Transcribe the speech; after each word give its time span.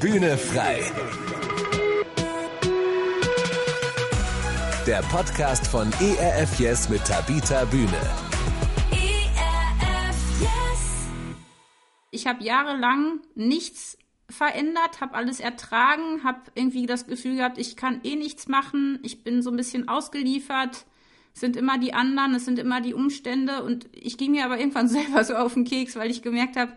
Bühne 0.00 0.38
frei. 0.38 0.80
Der 4.86 5.02
Podcast 5.02 5.66
von 5.66 5.90
ERF 6.00 6.60
Yes 6.60 6.88
mit 6.88 7.04
Tabita 7.04 7.64
Bühne. 7.64 8.00
Ich 12.12 12.28
habe 12.28 12.44
jahrelang 12.44 13.20
nichts 13.34 13.98
verändert, 14.30 15.00
habe 15.00 15.14
alles 15.14 15.40
ertragen, 15.40 16.22
habe 16.22 16.42
irgendwie 16.54 16.86
das 16.86 17.08
Gefühl 17.08 17.36
gehabt, 17.36 17.58
ich 17.58 17.74
kann 17.74 18.00
eh 18.04 18.14
nichts 18.14 18.46
machen, 18.46 19.00
ich 19.02 19.24
bin 19.24 19.42
so 19.42 19.50
ein 19.50 19.56
bisschen 19.56 19.88
ausgeliefert, 19.88 20.86
es 21.34 21.40
sind 21.40 21.56
immer 21.56 21.76
die 21.76 21.92
anderen, 21.92 22.36
es 22.36 22.44
sind 22.44 22.60
immer 22.60 22.80
die 22.80 22.94
Umstände 22.94 23.64
und 23.64 23.88
ich 23.92 24.16
ging 24.16 24.30
mir 24.30 24.44
aber 24.44 24.58
irgendwann 24.58 24.88
selber 24.88 25.24
so 25.24 25.34
auf 25.34 25.54
den 25.54 25.64
Keks, 25.64 25.96
weil 25.96 26.10
ich 26.10 26.22
gemerkt 26.22 26.56
habe, 26.56 26.72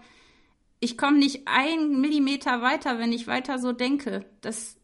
ich 0.82 0.98
komme 0.98 1.20
nicht 1.20 1.44
ein 1.46 2.02
Millimeter 2.02 2.62
weiter, 2.62 2.98
wenn 2.98 3.14
ich 3.14 3.28
weiter 3.28 3.60
so 3.60 3.72
denke. 3.72 4.26
Das, 4.42 4.78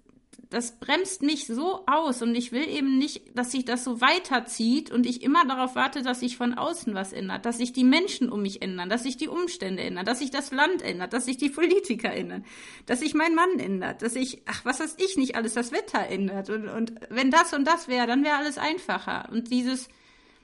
das 0.52 0.80
bremst 0.80 1.24
mich 1.24 1.48
so 1.48 1.84
aus 1.88 2.22
und 2.22 2.36
ich 2.36 2.52
will 2.52 2.70
eben 2.70 3.00
nicht, 3.00 3.36
dass 3.36 3.52
sich 3.52 3.66
das 3.66 3.84
so 3.84 4.00
weiterzieht 4.00 4.92
und 4.92 5.08
ich 5.08 5.24
immer 5.24 5.44
darauf 5.48 5.74
warte, 5.74 6.04
dass 6.04 6.20
sich 6.20 6.38
von 6.38 6.54
außen 6.54 6.94
was 6.94 7.14
ändert, 7.14 7.48
dass 7.48 7.58
sich 7.58 7.74
die 7.74 7.84
Menschen 7.84 8.32
um 8.32 8.44
mich 8.44 8.62
ändern, 8.62 8.90
dass 8.90 9.04
sich 9.04 9.18
die 9.18 9.28
Umstände 9.28 9.82
ändern, 9.82 10.06
dass 10.06 10.20
sich 10.20 10.30
das 10.30 10.52
Land 10.52 10.84
ändert, 10.84 11.14
dass 11.14 11.26
sich 11.26 11.38
die 11.38 11.50
Politiker 11.50 12.14
ändern, 12.14 12.46
dass 12.86 13.00
sich 13.00 13.16
mein 13.16 13.34
Mann 13.34 13.58
ändert, 13.58 14.04
dass 14.04 14.14
sich, 14.14 14.44
ach, 14.46 14.66
was 14.66 14.80
weiß 14.80 14.98
ich 15.04 15.18
nicht 15.18 15.36
alles, 15.36 15.56
das 15.56 15.72
Wetter 15.72 16.06
ändert 16.08 16.52
und, 16.52 16.68
und 16.70 16.94
wenn 17.10 17.32
das 17.32 17.54
und 17.54 17.66
das 17.66 17.88
wäre, 17.88 18.06
dann 18.06 18.24
wäre 18.24 18.38
alles 18.38 18.60
einfacher 18.60 19.30
und 19.32 19.50
dieses, 19.50 19.90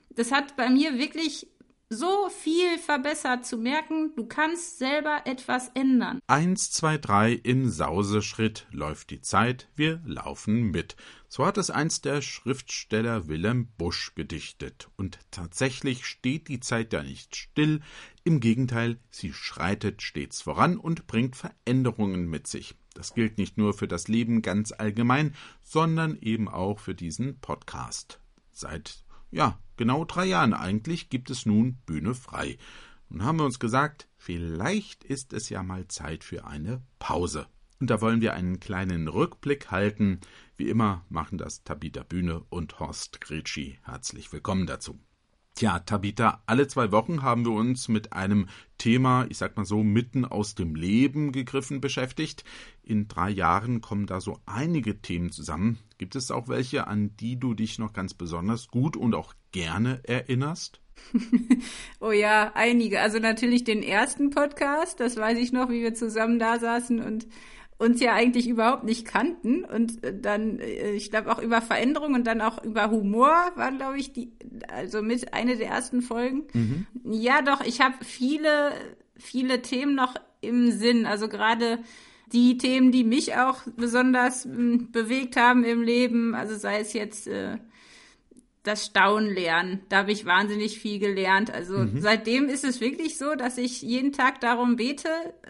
das 0.10 0.32
hat 0.32 0.56
bei 0.56 0.70
mir 0.72 0.98
wirklich 0.98 1.48
so 1.94 2.30
viel 2.30 2.78
verbessert 2.78 3.46
zu 3.46 3.58
merken, 3.58 4.12
du 4.16 4.26
kannst 4.26 4.80
selber 4.80 5.22
etwas 5.26 5.70
ändern. 5.74 6.20
Eins, 6.28 6.72
zwei, 6.72 6.98
drei, 6.98 7.34
im 7.34 7.70
Sauseschritt 7.70 8.68
läuft 8.72 9.10
die 9.12 9.22
Zeit, 9.22 9.70
wir 9.76 10.02
laufen 10.06 10.72
mit. 10.72 10.96
So 11.30 11.46
hat 11.46 11.58
es 11.58 11.70
einst 11.70 12.06
der 12.06 12.22
Schriftsteller 12.22 13.28
Wilhelm 13.28 13.68
Busch 13.78 14.14
gedichtet. 14.16 14.90
Und 14.98 15.20
tatsächlich 15.32 16.06
steht 16.06 16.48
die 16.48 16.60
Zeit 16.60 16.94
ja 16.94 17.04
nicht 17.04 17.36
still, 17.36 17.82
im 18.24 18.40
Gegenteil, 18.40 19.00
sie 19.10 19.34
schreitet 19.34 20.02
stets 20.02 20.42
voran 20.42 20.78
und 20.78 21.08
bringt 21.08 21.36
Veränderungen 21.36 22.30
mit 22.30 22.48
sich. 22.48 22.76
Das 22.94 23.14
gilt 23.14 23.38
nicht 23.38 23.58
nur 23.58 23.74
für 23.74 23.88
das 23.88 24.08
Leben 24.08 24.42
ganz 24.42 24.72
allgemein, 24.72 25.36
sondern 25.64 26.18
eben 26.22 26.48
auch 26.48 26.80
für 26.80 26.96
diesen 26.96 27.40
Podcast. 27.40 28.20
Seit 28.52 29.04
ja, 29.34 29.60
genau 29.78 30.06
drei 30.06 30.26
Jahren 30.26 30.54
eigentlich 30.54 31.10
gibt 31.10 31.30
es 31.30 31.46
nun 31.46 31.78
Bühne 31.86 32.14
frei. 32.14 32.58
Nun 33.10 33.24
haben 33.24 33.40
wir 33.40 33.46
uns 33.46 33.60
gesagt, 33.60 34.08
vielleicht 34.18 35.04
ist 35.04 35.34
es 35.34 35.50
ja 35.50 35.64
mal 35.64 35.88
Zeit 35.88 36.24
für 36.24 36.46
eine 36.46 36.82
Pause. 37.00 37.48
Und 37.80 37.90
da 37.90 38.00
wollen 38.00 38.22
wir 38.22 38.34
einen 38.34 38.60
kleinen 38.60 39.08
Rückblick 39.08 39.72
halten. 39.72 40.22
Wie 40.56 40.70
immer 40.70 41.04
machen 41.10 41.38
das 41.38 41.64
Tabita 41.64 42.04
Bühne 42.04 42.44
und 42.50 42.80
Horst 42.80 43.20
Gretschi. 43.22 43.80
Herzlich 43.84 44.32
willkommen 44.32 44.68
dazu. 44.68 45.00
Tja, 45.56 45.78
Tabita, 45.80 46.42
alle 46.48 46.68
zwei 46.68 46.92
Wochen 46.92 47.22
haben 47.22 47.46
wir 47.46 47.52
uns 47.52 47.88
mit 47.88 48.12
einem 48.12 48.48
Thema, 48.80 49.28
ich 49.30 49.38
sag 49.38 49.56
mal 49.56 49.66
so, 49.66 49.84
mitten 49.84 50.26
aus 50.26 50.56
dem 50.56 50.74
Leben 50.74 51.32
gegriffen 51.32 51.80
beschäftigt. 51.80 52.44
In 52.82 53.08
drei 53.08 53.30
Jahren 53.30 53.80
kommen 53.80 54.08
da 54.08 54.20
so 54.20 54.40
einige 54.48 55.00
Themen 55.02 55.32
zusammen. 55.32 55.78
Gibt 56.00 56.16
es 56.16 56.32
auch 56.32 56.48
welche, 56.48 56.88
an 56.88 57.16
die 57.18 57.40
du 57.40 57.54
dich 57.54 57.78
noch 57.78 57.94
ganz 57.94 58.16
besonders 58.16 58.68
gut 58.68 58.98
und 58.98 59.14
auch 59.14 59.36
gerne 59.52 60.02
erinnerst? 60.06 60.82
oh 62.00 62.12
ja, 62.12 62.52
einige. 62.56 63.02
Also 63.02 63.20
natürlich 63.20 63.64
den 63.64 63.84
ersten 63.84 64.32
Podcast, 64.32 65.00
das 65.00 65.18
weiß 65.18 65.38
ich 65.38 65.52
noch, 65.52 65.70
wie 65.70 65.84
wir 65.84 65.94
zusammen 65.94 66.40
da 66.40 66.58
saßen 66.58 67.00
und 67.00 67.28
uns 67.78 68.00
ja 68.00 68.14
eigentlich 68.14 68.48
überhaupt 68.48 68.84
nicht 68.84 69.06
kannten 69.06 69.64
und 69.66 70.04
äh, 70.04 70.18
dann, 70.18 70.60
äh, 70.60 70.92
ich 70.92 71.10
glaube 71.10 71.32
auch 71.32 71.42
über 71.42 71.62
Veränderung 71.62 72.14
und 72.14 72.26
dann 72.26 72.42
auch 72.42 72.64
über 72.64 72.90
Humor 72.92 73.52
waren, 73.56 73.78
glaube 73.78 73.98
ich, 73.98 74.14
die, 74.14 74.32
also 74.68 75.02
mit 75.02 75.34
eine 75.34 75.58
der 75.58 75.68
ersten 75.68 76.02
Folgen. 76.02 76.44
Mhm. 76.54 76.88
Ja, 77.04 77.42
doch, 77.42 77.62
ich 77.62 77.82
habe 77.82 77.96
viele, 78.04 78.72
viele 79.16 79.62
Themen 79.62 79.96
noch 79.96 80.16
im 80.42 80.72
Sinn. 80.72 81.06
Also 81.06 81.28
gerade 81.28 81.80
die 82.32 82.58
Themen, 82.58 82.92
die 82.92 83.04
mich 83.04 83.36
auch 83.36 83.62
besonders 83.78 84.46
hm, 84.46 84.92
bewegt 84.92 85.36
haben 85.36 85.64
im 85.64 85.82
Leben, 85.82 86.36
also 86.36 86.56
sei 86.56 86.80
es 86.80 86.94
jetzt 86.94 87.28
äh, 87.28 87.58
das 88.64 88.86
Staunen 88.86 89.34
lernen. 89.34 89.82
Da 89.90 89.98
habe 89.98 90.14
ich 90.14 90.26
wahnsinnig 90.26 90.80
viel 90.80 90.98
gelernt. 90.98 91.54
Also 91.54 91.80
mhm. 91.80 92.00
seitdem 92.00 92.48
ist 92.48 92.64
es 92.64 92.80
wirklich 92.80 93.18
so, 93.18 93.36
dass 93.36 93.58
ich 93.58 93.82
jeden 93.82 94.14
Tag 94.14 94.40
darum 94.40 94.78
bete, 94.78 95.10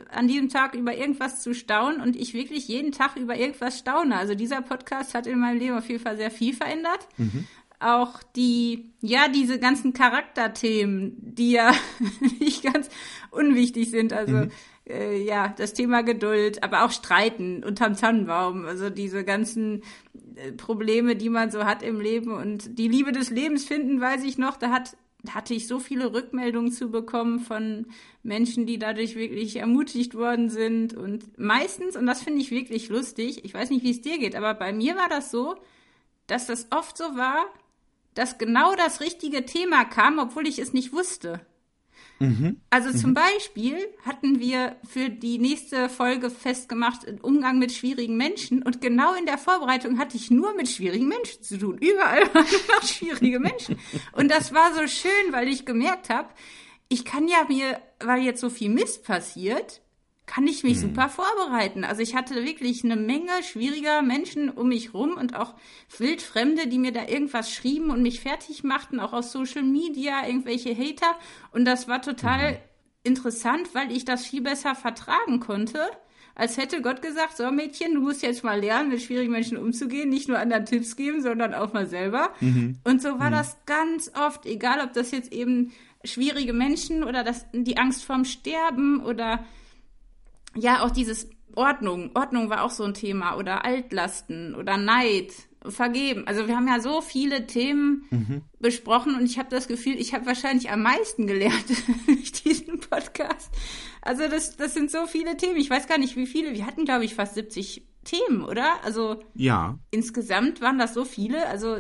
an 0.10 0.28
diesem 0.28 0.50
Tag 0.50 0.74
über 0.74 0.96
irgendwas 0.98 1.44
zu 1.44 1.54
staunen 1.54 2.02
und 2.02 2.16
ich 2.16 2.34
wirklich 2.34 2.68
jeden 2.68 2.92
Tag 2.92 3.16
über 3.16 3.38
irgendwas 3.38 3.78
staune. 3.78 4.18
Also 4.18 4.34
dieser 4.34 4.62
Podcast 4.62 5.14
hat 5.14 5.28
in 5.28 5.40
meinem 5.40 5.60
Leben 5.60 5.78
auf 5.78 5.88
jeden 5.88 6.02
Fall 6.02 6.18
sehr 6.18 6.32
viel 6.32 6.56
verändert. 6.56 7.08
Mhm. 7.18 7.46
Auch 7.80 8.24
die, 8.36 8.90
ja, 9.02 9.28
diese 9.28 9.60
ganzen 9.60 9.94
Charakterthemen, 9.94 11.16
die 11.20 11.52
ja 11.52 11.72
nicht 12.40 12.64
ganz 12.64 12.90
unwichtig 13.30 13.92
sind. 13.92 14.12
Also 14.12 14.38
mhm. 14.38 14.52
Äh, 14.88 15.22
ja, 15.24 15.54
das 15.58 15.74
Thema 15.74 16.02
Geduld, 16.04 16.64
aber 16.64 16.84
auch 16.84 16.92
Streiten 16.92 17.64
unterm 17.64 17.96
Tannenbaum. 17.96 18.66
Also 18.66 18.90
diese 18.90 19.24
ganzen 19.24 19.84
äh, 20.36 20.52
Probleme, 20.52 21.16
die 21.16 21.30
man 21.30 21.52
so 21.52 21.66
hat 21.66 21.84
im 21.84 22.00
Leben 22.00 22.32
und 22.32 22.78
die 22.78 22.88
Liebe 22.88 23.12
des 23.12 23.30
Lebens 23.30 23.66
finden, 23.66 24.02
weiß 24.02 24.24
ich 24.24 24.38
noch, 24.38 24.58
da 24.58 24.72
hat 24.72 24.98
hatte 25.32 25.54
ich 25.54 25.68
so 25.68 25.80
viele 25.80 26.14
Rückmeldungen 26.14 26.72
zu 26.72 26.92
bekommen 26.92 27.40
von 27.40 27.88
Menschen, 28.24 28.66
die 28.66 28.78
dadurch 28.78 29.16
wirklich 29.16 29.56
ermutigt 29.56 30.16
worden 30.16 30.50
sind 30.50 30.94
und 30.94 31.40
meistens 31.40 31.96
und 31.96 32.06
das 32.06 32.22
finde 32.22 32.42
ich 32.42 32.52
wirklich 32.52 32.90
lustig. 32.90 33.46
Ich 33.46 33.54
weiß 33.54 33.70
nicht, 33.70 33.84
wie 33.84 33.92
es 33.92 34.02
dir 34.02 34.18
geht, 34.18 34.36
aber 34.36 34.54
bei 34.54 34.74
mir 34.74 34.98
war 34.98 35.08
das 35.08 35.32
so, 35.32 35.56
dass 36.28 36.48
das 36.48 36.68
oft 36.72 36.98
so 36.98 37.06
war, 37.16 37.46
dass 38.16 38.38
genau 38.38 38.76
das 38.76 39.00
richtige 39.00 39.46
Thema 39.46 39.86
kam, 39.86 40.20
obwohl 40.20 40.46
ich 40.46 40.60
es 40.60 40.74
nicht 40.74 40.92
wusste. 40.92 41.40
Mhm. 42.20 42.62
Also 42.70 42.90
mhm. 42.90 42.96
zum 42.96 43.14
Beispiel 43.14 43.78
hatten 44.06 44.40
wir 44.40 44.78
für 44.88 45.10
die 45.10 45.40
nächste 45.40 45.90
Folge 45.90 46.30
festgemacht, 46.30 47.06
Umgang 47.22 47.60
mit 47.60 47.72
schwierigen 47.72 48.18
Menschen. 48.18 48.64
Und 48.64 48.82
genau 48.82 49.14
in 49.14 49.26
der 49.26 49.38
Vorbereitung 49.38 50.00
hatte 50.00 50.18
ich 50.18 50.32
nur 50.32 50.56
mit 50.56 50.70
schwierigen 50.70 51.08
Menschen 51.08 51.44
zu 51.44 51.58
tun. 51.58 51.78
Überall 51.78 52.22
waren 52.34 52.46
nur 52.46 52.82
schwierige 52.82 53.40
Menschen. 53.40 53.78
Und 54.14 54.32
das 54.32 54.54
war 54.54 54.74
so 54.74 54.88
schön, 54.88 55.32
weil 55.32 55.48
ich 55.48 55.66
gemerkt 55.66 56.10
habe, 56.10 56.30
ich 56.90 57.06
kann 57.06 57.28
ja 57.28 57.46
mir, 57.48 57.80
weil 58.00 58.24
jetzt 58.24 58.42
so 58.42 58.50
viel 58.50 58.70
Mist 58.70 59.04
passiert, 59.04 59.82
kann 60.26 60.48
ich 60.48 60.64
mich 60.64 60.82
hm. 60.82 60.90
super 60.90 61.10
vorbereiten. 61.10 61.84
Also 61.84 62.02
ich 62.02 62.16
hatte 62.16 62.46
wirklich 62.46 62.84
eine 62.84 62.96
Menge 62.96 63.32
schwieriger 63.44 64.02
Menschen 64.02 64.50
um 64.50 64.70
mich 64.70 64.94
rum 64.94 65.16
und 65.18 65.36
auch 65.36 65.54
Wildfremde, 65.98 66.68
die 66.68 66.80
mir 66.80 66.94
da 66.94 67.08
irgendwas 67.08 67.52
schrieben 67.52 67.90
und 67.90 68.02
mich 68.02 68.22
fertig 68.22 68.64
machten, 68.64 69.00
auch 69.00 69.14
aus 69.14 69.32
Social 69.32 69.64
Media, 69.64 70.26
irgendwelche 70.26 70.76
Hater. 70.76 71.18
Und 71.52 71.66
das 71.66 71.88
war 71.88 72.02
total 72.02 72.54
mhm. 72.54 72.58
interessant, 73.04 73.74
weil 73.74 73.92
ich 73.92 74.06
das 74.06 74.26
viel 74.26 74.42
besser 74.42 74.76
vertragen 74.76 75.40
konnte. 75.40 75.80
Als 76.36 76.58
hätte 76.58 76.82
Gott 76.82 77.02
gesagt, 77.02 77.38
so 77.38 77.52
Mädchen, 77.52 77.94
du 77.94 78.02
musst 78.02 78.24
jetzt 78.24 78.44
mal 78.44 78.60
lernen, 78.60 78.90
mit 78.90 79.02
schwierigen 79.02 79.32
Menschen 79.32 79.58
umzugehen, 79.58 80.10
nicht 80.10 80.30
nur 80.30 80.40
anderen 80.40 80.66
Tipps 80.66 80.96
geben, 80.96 81.22
sondern 81.22 81.54
auch 81.54 81.74
mal 81.74 81.86
selber. 81.86 82.34
Mhm. 82.40 82.80
Und 82.84 83.02
so 83.04 83.20
war 83.20 83.30
mhm. 83.30 83.34
das 83.34 83.58
ganz 83.66 84.10
oft, 84.16 84.46
egal 84.46 84.80
ob 84.84 84.94
das 84.94 85.12
jetzt 85.12 85.32
eben 85.32 85.74
schwierige 86.04 86.54
Menschen 86.54 87.04
oder 87.04 87.24
das, 87.24 87.46
die 87.54 87.78
Angst 87.78 88.04
vorm 88.04 88.26
Sterben 88.26 89.04
oder 89.04 89.46
ja, 90.56 90.84
auch 90.84 90.92
dieses 90.92 91.30
Ordnung. 91.56 92.12
Ordnung 92.16 92.50
war 92.50 92.64
auch 92.64 92.72
so 92.72 92.84
ein 92.84 92.94
Thema. 92.94 93.38
Oder 93.38 93.66
Altlasten 93.66 94.56
oder 94.56 94.78
Neid, 94.78 95.32
Vergeben. 95.70 96.28
Also 96.28 96.48
wir 96.48 96.58
haben 96.58 96.68
ja 96.68 96.82
so 96.82 97.00
viele 97.02 97.48
Themen 97.48 98.04
mhm. 98.10 98.42
besprochen 98.60 99.16
und 99.16 99.24
ich 99.26 99.40
habe 99.40 99.50
das 99.50 99.68
Gefühl, 99.68 99.96
ich 99.98 100.14
habe 100.14 100.26
wahrscheinlich 100.26 100.70
am 100.70 100.82
meisten 100.82 101.26
gelernt 101.26 101.66
durch 102.06 102.34
diesen 102.34 102.80
Podcast. 102.82 103.50
Also 104.02 104.28
das, 104.28 104.58
das 104.58 104.74
sind 104.74 104.92
so 104.92 105.08
viele 105.08 105.38
Themen. 105.38 105.56
Ich 105.56 105.70
weiß 105.70 105.88
gar 105.88 105.98
nicht, 105.98 106.18
wie 106.18 106.26
viele. 106.26 106.54
Wir 106.54 106.66
hatten, 106.66 106.84
glaube 106.84 107.06
ich, 107.06 107.16
fast 107.16 107.36
70 107.36 107.88
Themen, 108.04 108.44
oder? 108.44 108.84
Also 108.84 109.24
ja. 109.36 109.80
Insgesamt 109.92 110.60
waren 110.60 110.78
das 110.78 110.94
so 110.94 111.06
viele. 111.06 111.48
Also 111.48 111.78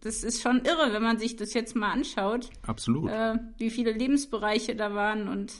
das 0.00 0.24
ist 0.24 0.42
schon 0.42 0.64
irre, 0.64 0.92
wenn 0.92 1.02
man 1.02 1.18
sich 1.18 1.36
das 1.36 1.54
jetzt 1.54 1.76
mal 1.76 1.92
anschaut. 1.92 2.50
Absolut. 2.66 3.10
Äh, 3.10 3.36
wie 3.58 3.70
viele 3.70 3.92
Lebensbereiche 3.92 4.74
da 4.74 4.94
waren 4.94 5.28
und 5.28 5.52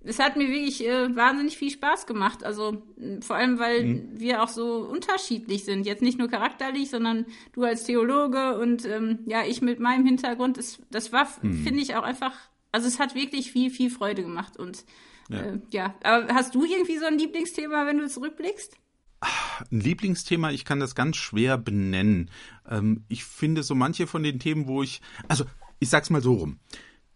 es 0.00 0.18
hat 0.18 0.36
mir 0.36 0.48
wirklich 0.48 0.86
äh, 0.86 1.14
wahnsinnig 1.14 1.58
viel 1.58 1.70
Spaß 1.70 2.06
gemacht. 2.06 2.44
Also 2.44 2.82
vor 3.20 3.36
allem, 3.36 3.58
weil 3.58 3.84
mhm. 3.84 4.20
wir 4.20 4.42
auch 4.42 4.48
so 4.48 4.78
unterschiedlich 4.88 5.64
sind. 5.64 5.86
Jetzt 5.86 6.02
nicht 6.02 6.18
nur 6.18 6.28
charakterlich, 6.28 6.90
sondern 6.90 7.26
du 7.52 7.64
als 7.64 7.84
Theologe 7.84 8.58
und 8.58 8.84
ähm, 8.84 9.20
ja, 9.26 9.44
ich 9.44 9.60
mit 9.60 9.80
meinem 9.80 10.06
Hintergrund. 10.06 10.56
Das, 10.56 10.80
das 10.90 11.12
war, 11.12 11.28
mhm. 11.42 11.64
finde 11.64 11.82
ich, 11.82 11.96
auch 11.96 12.04
einfach, 12.04 12.32
also 12.70 12.86
es 12.86 13.00
hat 13.00 13.14
wirklich 13.14 13.50
viel, 13.50 13.70
viel 13.70 13.90
Freude 13.90 14.22
gemacht. 14.22 14.56
Und 14.56 14.84
ja. 15.28 15.40
Äh, 15.40 15.58
ja, 15.72 15.94
aber 16.02 16.32
hast 16.34 16.54
du 16.54 16.64
irgendwie 16.64 16.98
so 16.98 17.06
ein 17.06 17.18
Lieblingsthema, 17.18 17.86
wenn 17.86 17.98
du 17.98 18.08
zurückblickst? 18.08 18.76
Ein 19.70 19.80
Lieblingsthema, 19.80 20.52
ich 20.52 20.64
kann 20.64 20.78
das 20.78 20.94
ganz 20.94 21.16
schwer 21.16 21.58
benennen. 21.58 22.30
Ähm, 22.68 23.04
ich 23.08 23.24
finde 23.24 23.64
so 23.64 23.74
manche 23.74 24.06
von 24.06 24.22
den 24.22 24.38
Themen, 24.38 24.68
wo 24.68 24.82
ich, 24.82 25.00
also 25.26 25.44
ich 25.80 25.90
sag's 25.90 26.10
mal 26.10 26.22
so 26.22 26.34
rum. 26.34 26.60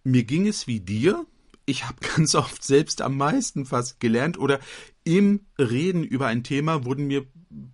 Mir 0.03 0.25
ging 0.25 0.49
es 0.49 0.67
wie 0.67 0.81
dir, 0.81 1.25
ich 1.67 1.87
habe 1.87 1.97
ganz 2.17 2.35
oft 2.35 2.63
selbst 2.63 3.03
am 3.03 3.17
meisten 3.17 3.67
fast 3.67 4.01
gelernt 4.01 4.39
oder 4.39 4.61
im 5.05 5.41
Reden 5.59 6.05
über 6.05 6.27
ein 6.27 6.45
Thema 6.45 6.85
wurden 6.85 7.07
mir 7.07 7.27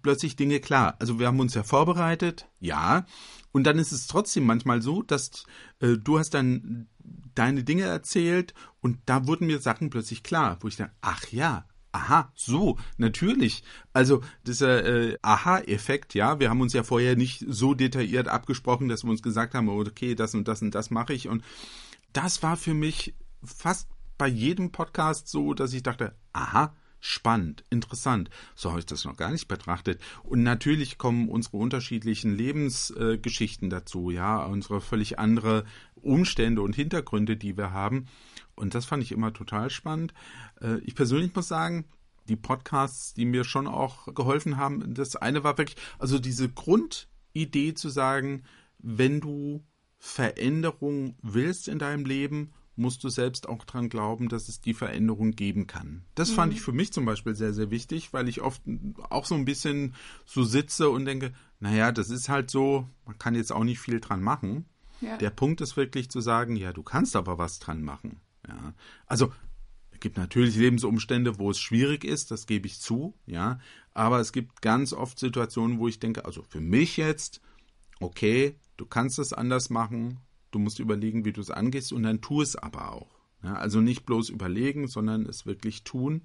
plötzlich 0.03 0.37
Dinge 0.37 0.61
klar. 0.61 0.97
Also 0.99 1.19
wir 1.19 1.27
haben 1.27 1.41
uns 1.41 1.55
ja 1.55 1.63
vorbereitet, 1.63 2.49
ja, 2.61 3.07
und 3.53 3.65
dann 3.65 3.79
ist 3.79 3.93
es 3.93 4.07
trotzdem 4.07 4.45
manchmal 4.45 4.83
so, 4.83 5.03
dass 5.03 5.45
äh, 5.81 5.97
du 5.97 6.19
hast 6.19 6.35
dann 6.35 6.89
deine 7.35 7.65
Dinge 7.65 7.85
erzählt 7.85 8.55
und 8.81 8.99
da 9.07 9.27
wurden 9.27 9.47
mir 9.47 9.61
Sachen 9.61 9.91
plötzlich 9.91 10.23
klar, 10.23 10.59
wo 10.61 10.69
ich 10.69 10.77
dachte, 10.77 10.93
ach 11.01 11.29
ja, 11.31 11.67
aha, 11.93 12.33
so, 12.35 12.79
natürlich. 12.97 13.63
Also 13.93 14.23
dieser 14.47 14.85
äh, 14.85 15.19
Aha-Effekt, 15.23 16.15
ja, 16.15 16.41
wir 16.41 16.51
haben 16.51 16.61
uns 16.61 16.73
ja 16.73 16.83
vorher 16.83 17.17
nicht 17.17 17.45
so 17.49 17.75
detailliert 17.75 18.29
abgesprochen, 18.29 18.89
dass 18.89 19.05
wir 19.05 19.11
uns 19.11 19.23
gesagt 19.23 19.55
haben, 19.55 19.69
okay, 19.69 20.15
das 20.15 20.35
und 20.35 20.49
das 20.49 20.63
und 20.63 20.75
das 20.75 20.91
mache 20.91 21.15
ich. 21.15 21.29
Und 21.29 21.43
das 22.13 22.43
war 22.43 22.57
für 22.57 22.75
mich 22.75 23.15
fast 23.43 23.89
bei 24.17 24.29
jedem 24.29 24.73
Podcast 24.73 25.29
so, 25.29 25.55
dass 25.55 25.73
ich 25.73 25.83
dachte, 25.83 26.15
aha, 26.33 26.75
spannend, 27.01 27.65
interessant. 27.71 28.31
So 28.55 28.71
habe 28.71 28.81
ich 28.81 28.87
das 28.87 29.05
noch 29.05 29.17
gar 29.17 29.31
nicht 29.31 29.49
betrachtet. 29.49 30.01
Und 30.25 30.43
natürlich 30.43 30.99
kommen 30.99 31.29
unsere 31.29 31.57
unterschiedlichen 31.57 32.35
Lebensgeschichten 32.35 33.69
äh, 33.69 33.71
dazu, 33.71 34.11
ja, 34.11 34.45
unsere 34.45 34.81
völlig 34.81 35.19
andere 35.19 35.65
Umstände 35.95 36.63
und 36.63 36.75
Hintergründe, 36.75 37.37
die 37.37 37.57
wir 37.57 37.73
haben. 37.73 38.07
Und 38.55 38.75
das 38.75 38.85
fand 38.85 39.03
ich 39.03 39.13
immer 39.13 39.33
total 39.33 39.71
spannend. 39.71 40.13
Äh, 40.61 40.79
ich 40.79 40.95
persönlich 40.95 41.35
muss 41.35 41.49
sagen, 41.49 41.85
die 42.29 42.37
Podcasts, 42.37 43.15
die 43.15 43.25
mir 43.25 43.45
schon 43.45 43.67
auch 43.67 44.13
geholfen 44.15 44.57
haben, 44.57 44.95
das 44.95 45.17
eine 45.17 45.45
war 45.45 45.57
wirklich, 45.57 45.79
also 45.99 46.19
diese 46.19 46.49
Grundidee 46.49 47.75
zu 47.75 47.89
sagen, 47.89 48.43
wenn 48.79 49.21
du 49.21 49.65
Veränderung 49.99 51.17
willst 51.23 51.69
in 51.69 51.79
deinem 51.79 52.05
Leben, 52.05 52.53
musst 52.79 53.03
du 53.05 53.09
selbst 53.09 53.49
auch 53.49 53.65
dran 53.65 53.89
glauben, 53.89 54.29
dass 54.29 54.49
es 54.49 54.61
die 54.61 54.75
Veränderung 54.75 55.33
geben 55.33 55.67
kann. 55.67 56.05
Das 56.15 56.31
mhm. 56.31 56.35
fand 56.35 56.53
ich 56.55 56.61
für 56.61 56.73
mich 56.73 56.93
zum 56.93 57.05
Beispiel 57.05 57.35
sehr, 57.35 57.53
sehr 57.53 57.71
wichtig, 57.71 58.13
weil 58.13 58.29
ich 58.29 58.41
oft 58.41 58.63
auch 59.11 59.27
so 59.27 59.35
ein 59.35 59.45
bisschen 59.45 59.95
so 60.25 60.45
sitze 60.45 60.89
und 60.89 61.05
denke, 61.05 61.33
naja, 61.61 61.93
das 61.93 62.11
ist 62.11 62.29
halt 62.29 62.51
so, 62.51 62.89
man 63.05 63.19
kann 63.19 63.35
jetzt 63.35 63.53
auch 63.53 63.65
nicht 63.65 63.81
viel 63.81 64.01
dran 64.01 64.23
machen. 64.23 64.67
Ja. 65.01 65.17
Der 65.17 65.31
Punkt 65.31 65.61
ist 65.61 65.77
wirklich 65.77 66.11
zu 66.11 66.21
sagen, 66.21 66.57
ja, 66.57 66.73
du 66.73 66.83
kannst 66.83 67.17
aber 67.17 67.39
was 67.39 67.59
dran 67.59 67.83
machen. 67.83 68.21
Ja. 68.47 68.75
Also 69.07 69.33
es 69.91 70.01
gibt 70.01 70.17
natürlich 70.17 70.57
Lebensumstände, 70.57 71.39
wo 71.39 71.51
es 71.51 71.59
schwierig 71.59 72.05
ist, 72.05 72.31
das 72.31 72.47
gebe 72.47 72.67
ich 72.67 72.81
zu, 72.81 73.15
ja. 73.27 73.59
Aber 73.95 74.21
es 74.21 74.33
gibt 74.33 74.63
ganz 74.63 74.93
oft 74.93 75.19
Situationen, 75.19 75.81
wo 75.81 75.89
ich 75.89 75.99
denke, 75.99 76.25
also 76.25 76.43
für 76.43 76.61
mich 76.61 76.97
jetzt, 76.97 77.41
okay, 77.99 78.55
du 78.77 78.87
kannst 78.87 79.19
es 79.19 79.33
anders 79.33 79.71
machen, 79.71 80.21
Du 80.51 80.59
musst 80.59 80.79
überlegen, 80.79 81.25
wie 81.25 81.33
du 81.33 81.41
es 81.41 81.51
angehst 81.51 81.93
und 81.93 82.03
dann 82.03 82.21
tu 82.21 82.41
es 82.43 82.57
aber 82.57 82.93
auch. 82.93 83.19
Ja, 83.43 83.55
also 83.55 83.81
nicht 83.81 84.05
bloß 84.05 84.31
überlegen, 84.31 84.89
sondern 84.89 85.27
es 85.27 85.47
wirklich 85.47 85.85
tun. 85.85 86.23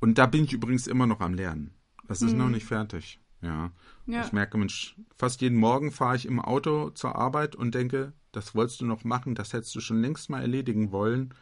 Und 0.00 0.18
da 0.18 0.26
bin 0.26 0.44
ich 0.44 0.52
übrigens 0.52 0.86
immer 0.86 1.06
noch 1.06 1.20
am 1.20 1.34
Lernen. 1.34 1.74
Das 2.08 2.22
ist 2.22 2.32
mhm. 2.32 2.38
noch 2.38 2.48
nicht 2.48 2.66
fertig. 2.66 3.20
Ja. 3.42 3.70
ja. 4.06 4.24
Ich 4.24 4.32
merke, 4.32 4.56
Mensch, 4.56 4.96
fast 5.16 5.40
jeden 5.42 5.58
Morgen 5.58 5.90
fahre 5.90 6.16
ich 6.16 6.26
im 6.26 6.40
Auto 6.40 6.90
zur 6.90 7.16
Arbeit 7.16 7.56
und 7.56 7.74
denke, 7.74 8.12
das 8.32 8.54
wolltest 8.54 8.80
du 8.80 8.86
noch 8.86 9.04
machen, 9.04 9.34
das 9.34 9.52
hättest 9.52 9.74
du 9.74 9.80
schon 9.80 10.00
längst 10.00 10.30
mal 10.30 10.40
erledigen 10.40 10.92
wollen. 10.92 11.34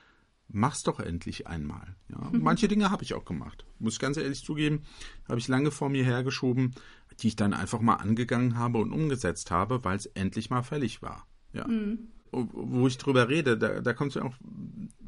Mach's 0.48 0.82
doch 0.82 1.00
endlich 1.00 1.46
einmal. 1.46 1.96
Ja. 2.08 2.30
Mhm. 2.30 2.42
Manche 2.42 2.68
Dinge 2.68 2.90
habe 2.90 3.04
ich 3.04 3.14
auch 3.14 3.24
gemacht. 3.24 3.64
Muss 3.78 3.94
ich 3.94 4.00
ganz 4.00 4.16
ehrlich 4.16 4.44
zugeben, 4.44 4.82
habe 5.28 5.38
ich 5.38 5.48
lange 5.48 5.70
vor 5.70 5.88
mir 5.88 6.04
hergeschoben, 6.04 6.74
die 7.20 7.28
ich 7.28 7.36
dann 7.36 7.54
einfach 7.54 7.80
mal 7.80 7.94
angegangen 7.94 8.58
habe 8.58 8.78
und 8.78 8.92
umgesetzt 8.92 9.50
habe, 9.50 9.84
weil 9.84 9.96
es 9.96 10.06
endlich 10.06 10.50
mal 10.50 10.62
fällig 10.62 11.00
war. 11.00 11.26
Ja. 11.52 11.66
Mhm 11.66 12.08
wo 12.32 12.86
ich 12.86 12.98
drüber 12.98 13.28
rede, 13.28 13.58
da, 13.58 13.80
da 13.80 13.92
kommt 13.92 14.16
es 14.16 14.22
auch 14.22 14.34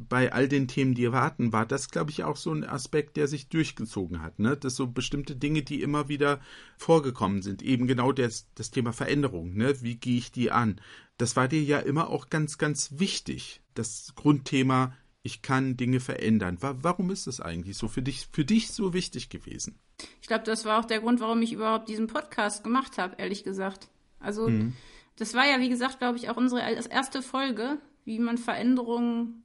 bei 0.08 0.32
all 0.32 0.48
den 0.48 0.68
Themen, 0.68 0.94
die 0.94 1.10
warten, 1.12 1.52
war 1.52 1.66
das, 1.66 1.90
glaube 1.90 2.10
ich, 2.10 2.24
auch 2.24 2.36
so 2.36 2.52
ein 2.52 2.64
Aspekt, 2.64 3.16
der 3.16 3.26
sich 3.26 3.48
durchgezogen 3.48 4.22
hat. 4.22 4.38
Ne? 4.38 4.56
Dass 4.56 4.76
so 4.76 4.86
bestimmte 4.86 5.34
Dinge, 5.34 5.62
die 5.62 5.82
immer 5.82 6.08
wieder 6.08 6.40
vorgekommen 6.76 7.42
sind, 7.42 7.62
eben 7.62 7.86
genau 7.86 8.12
das, 8.12 8.46
das 8.54 8.70
Thema 8.70 8.92
Veränderung, 8.92 9.54
ne? 9.54 9.82
wie 9.82 9.96
gehe 9.96 10.18
ich 10.18 10.30
die 10.30 10.50
an? 10.50 10.80
Das 11.16 11.36
war 11.36 11.48
dir 11.48 11.62
ja 11.62 11.78
immer 11.78 12.10
auch 12.10 12.28
ganz, 12.28 12.58
ganz 12.58 12.98
wichtig. 12.98 13.62
Das 13.74 14.12
Grundthema, 14.14 14.94
ich 15.22 15.42
kann 15.42 15.76
Dinge 15.76 16.00
verändern. 16.00 16.58
Warum 16.60 17.10
ist 17.10 17.26
das 17.26 17.40
eigentlich 17.40 17.76
so 17.76 17.88
für 17.88 18.02
dich, 18.02 18.28
für 18.30 18.44
dich 18.44 18.72
so 18.72 18.92
wichtig 18.92 19.30
gewesen? 19.30 19.78
Ich 20.20 20.26
glaube, 20.26 20.44
das 20.44 20.64
war 20.64 20.80
auch 20.80 20.84
der 20.84 21.00
Grund, 21.00 21.20
warum 21.20 21.40
ich 21.40 21.52
überhaupt 21.52 21.88
diesen 21.88 22.08
Podcast 22.08 22.62
gemacht 22.62 22.98
habe, 22.98 23.14
ehrlich 23.18 23.42
gesagt. 23.42 23.88
Also 24.20 24.48
mhm 24.48 24.74
das 25.16 25.34
war 25.34 25.46
ja, 25.46 25.60
wie 25.60 25.68
gesagt, 25.68 25.98
glaube 25.98 26.18
ich, 26.18 26.28
auch 26.28 26.36
unsere 26.36 26.60
erste 26.60 27.22
Folge, 27.22 27.78
wie 28.04 28.18
man 28.18 28.38
Veränderungen 28.38 29.44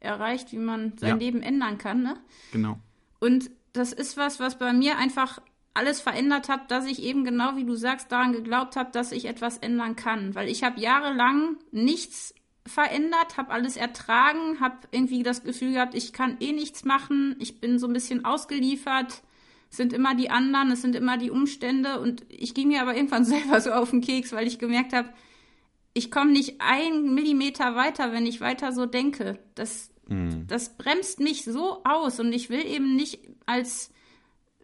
erreicht, 0.00 0.52
wie 0.52 0.58
man 0.58 0.96
sein 0.98 1.10
ja. 1.10 1.16
Leben 1.16 1.42
ändern 1.42 1.78
kann. 1.78 2.02
Ne? 2.02 2.16
Genau. 2.52 2.78
Und 3.18 3.50
das 3.72 3.92
ist 3.92 4.16
was, 4.16 4.40
was 4.40 4.58
bei 4.58 4.72
mir 4.72 4.98
einfach 4.98 5.40
alles 5.74 6.00
verändert 6.00 6.48
hat, 6.48 6.70
dass 6.70 6.86
ich 6.86 7.02
eben 7.02 7.24
genau 7.24 7.56
wie 7.56 7.64
du 7.64 7.74
sagst 7.74 8.10
daran 8.10 8.32
geglaubt 8.32 8.76
habe, 8.76 8.90
dass 8.92 9.12
ich 9.12 9.26
etwas 9.26 9.58
ändern 9.58 9.94
kann, 9.94 10.34
weil 10.34 10.48
ich 10.48 10.64
habe 10.64 10.80
jahrelang 10.80 11.58
nichts 11.70 12.34
verändert, 12.66 13.36
habe 13.36 13.52
alles 13.52 13.76
ertragen, 13.76 14.58
habe 14.60 14.76
irgendwie 14.90 15.22
das 15.22 15.44
Gefühl 15.44 15.74
gehabt, 15.74 15.94
ich 15.94 16.12
kann 16.12 16.38
eh 16.40 16.52
nichts 16.52 16.84
machen, 16.84 17.36
ich 17.38 17.60
bin 17.60 17.78
so 17.78 17.86
ein 17.86 17.92
bisschen 17.92 18.24
ausgeliefert, 18.24 19.22
es 19.70 19.76
sind 19.76 19.92
immer 19.92 20.14
die 20.14 20.30
anderen, 20.30 20.70
es 20.70 20.82
sind 20.82 20.94
immer 20.94 21.18
die 21.18 21.30
Umstände 21.30 22.00
und 22.00 22.24
ich 22.28 22.54
ging 22.54 22.68
mir 22.68 22.82
aber 22.82 22.96
irgendwann 22.96 23.24
selber 23.26 23.60
so 23.60 23.72
auf 23.72 23.90
den 23.90 24.00
Keks, 24.00 24.32
weil 24.32 24.46
ich 24.46 24.58
gemerkt 24.58 24.92
habe, 24.92 25.08
ich 25.94 26.10
komme 26.10 26.32
nicht 26.32 26.60
einen 26.60 27.14
Millimeter 27.14 27.74
weiter, 27.74 28.12
wenn 28.12 28.26
ich 28.26 28.40
weiter 28.40 28.72
so 28.72 28.84
denke. 28.84 29.38
Das, 29.54 29.90
mhm. 30.08 30.46
das 30.46 30.76
bremst 30.76 31.20
mich 31.20 31.44
so 31.44 31.82
aus 31.84 32.20
und 32.20 32.32
ich 32.32 32.50
will 32.50 32.66
eben 32.66 32.96
nicht 32.96 33.20
als 33.46 33.90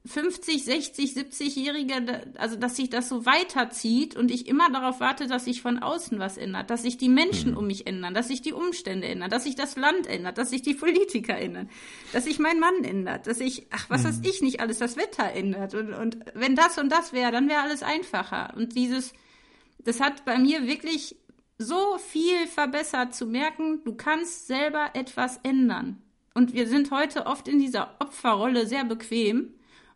50, 0.04 0.64
60, 0.64 1.12
70-Jährige, 1.12 2.32
also 2.36 2.56
dass 2.56 2.74
sich 2.74 2.90
das 2.90 3.08
so 3.08 3.24
weiterzieht 3.24 4.16
und 4.16 4.32
ich 4.32 4.48
immer 4.48 4.68
darauf 4.68 4.98
warte, 4.98 5.28
dass 5.28 5.44
sich 5.44 5.62
von 5.62 5.78
außen 5.78 6.18
was 6.18 6.36
ändert, 6.36 6.70
dass 6.70 6.82
sich 6.82 6.96
die 6.96 7.08
Menschen 7.08 7.52
mhm. 7.52 7.56
um 7.58 7.66
mich 7.68 7.86
ändern, 7.86 8.12
dass 8.12 8.26
sich 8.26 8.42
die 8.42 8.52
Umstände 8.52 9.06
ändern, 9.06 9.30
dass 9.30 9.44
sich 9.44 9.54
das 9.54 9.76
Land 9.76 10.08
ändert, 10.08 10.38
dass 10.38 10.50
sich 10.50 10.62
die 10.62 10.74
Politiker 10.74 11.38
ändern, 11.38 11.70
dass 12.12 12.24
sich 12.24 12.40
mein 12.40 12.58
Mann 12.58 12.82
ändert, 12.82 13.28
dass 13.28 13.38
sich, 13.38 13.68
ach, 13.70 13.90
was 13.90 14.02
mhm. 14.02 14.08
weiß 14.08 14.20
ich 14.24 14.42
nicht 14.42 14.60
alles, 14.60 14.78
das 14.78 14.96
Wetter 14.96 15.30
ändert. 15.32 15.74
Und, 15.74 15.92
und 15.92 16.18
wenn 16.34 16.56
das 16.56 16.78
und 16.78 16.90
das 16.90 17.12
wäre, 17.12 17.30
dann 17.30 17.48
wäre 17.48 17.62
alles 17.62 17.84
einfacher. 17.84 18.54
Und 18.56 18.74
dieses, 18.74 19.12
das 19.78 20.00
hat 20.00 20.24
bei 20.24 20.36
mir 20.36 20.66
wirklich 20.66 21.14
so 21.58 21.96
viel 21.98 22.48
verbessert 22.48 23.14
zu 23.14 23.26
merken, 23.26 23.84
du 23.84 23.94
kannst 23.94 24.48
selber 24.48 24.90
etwas 24.94 25.38
ändern. 25.44 26.02
Und 26.34 26.54
wir 26.54 26.66
sind 26.66 26.90
heute 26.90 27.26
oft 27.26 27.46
in 27.46 27.60
dieser 27.60 27.94
Opferrolle 28.00 28.66
sehr 28.66 28.84
bequem 28.84 29.54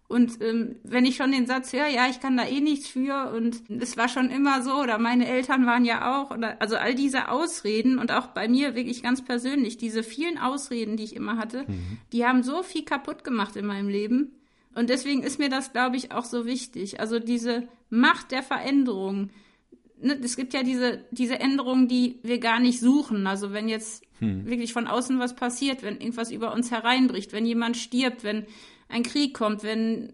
und 0.08 0.41
ähm, 0.41 0.76
wenn 0.85 1.05
ich 1.05 1.17
schon 1.17 1.32
den 1.32 1.46
Satz 1.46 1.72
höre, 1.72 1.89
ja, 1.89 2.06
ich 2.08 2.20
kann 2.20 2.36
da 2.36 2.46
eh 2.46 2.60
nichts 2.60 2.86
für 2.86 3.32
und 3.32 3.63
es 3.81 3.96
war 3.96 4.08
schon 4.08 4.31
immer 4.31 4.63
so 4.63 4.75
oder 4.75 4.98
meine 4.98 5.27
Eltern 5.27 5.67
waren 5.67 5.84
ja 5.84 6.22
auch, 6.22 6.31
oder, 6.31 6.60
also 6.60 6.77
all 6.77 6.94
diese 6.94 7.29
Ausreden 7.29 7.98
und 7.98 8.13
auch 8.13 8.29
bei 8.29 8.46
mir 8.46 8.77
wirklich 8.77 9.03
ganz 9.03 9.25
persönlich, 9.25 9.79
diese 9.79 10.05
vielen 10.05 10.39
Ausreden, 10.39 10.96
die 10.96 11.03
ich 11.03 11.17
immer 11.17 11.39
hatte, 11.39 11.65
mhm. 11.67 11.98
die 12.13 12.25
haben 12.25 12.44
so 12.44 12.63
viel 12.63 12.84
kaputt 12.84 13.25
gemacht 13.25 13.56
in 13.56 13.67
meinem 13.67 13.89
Leben. 13.89 14.32
Und 14.77 14.91
deswegen 14.91 15.22
ist 15.22 15.39
mir 15.39 15.48
das, 15.48 15.72
glaube 15.72 15.96
ich, 15.96 16.13
auch 16.13 16.25
so 16.25 16.44
wichtig. 16.46 17.01
Also 17.01 17.19
diese 17.19 17.67
Macht 17.89 18.31
der 18.31 18.43
Veränderung. 18.43 19.31
Ne, 20.01 20.20
es 20.22 20.36
gibt 20.36 20.53
ja 20.53 20.63
diese, 20.63 21.05
diese 21.10 21.41
Änderungen, 21.41 21.89
die 21.89 22.19
wir 22.22 22.39
gar 22.39 22.60
nicht 22.60 22.79
suchen. 22.79 23.27
Also 23.27 23.53
wenn 23.53 23.69
jetzt 23.69 24.05
hm. 24.19 24.44
wirklich 24.46 24.75
von 24.75 24.86
außen 24.86 25.19
was 25.19 25.34
passiert, 25.34 25.82
wenn 25.82 25.98
irgendwas 25.98 26.31
über 26.31 26.53
uns 26.53 26.70
hereinbricht, 26.70 27.32
wenn 27.32 27.46
jemand 27.46 27.79
stirbt, 27.79 28.22
wenn 28.22 28.44
ein 28.88 29.02
Krieg 29.02 29.34
kommt, 29.34 29.62
wenn 29.62 30.12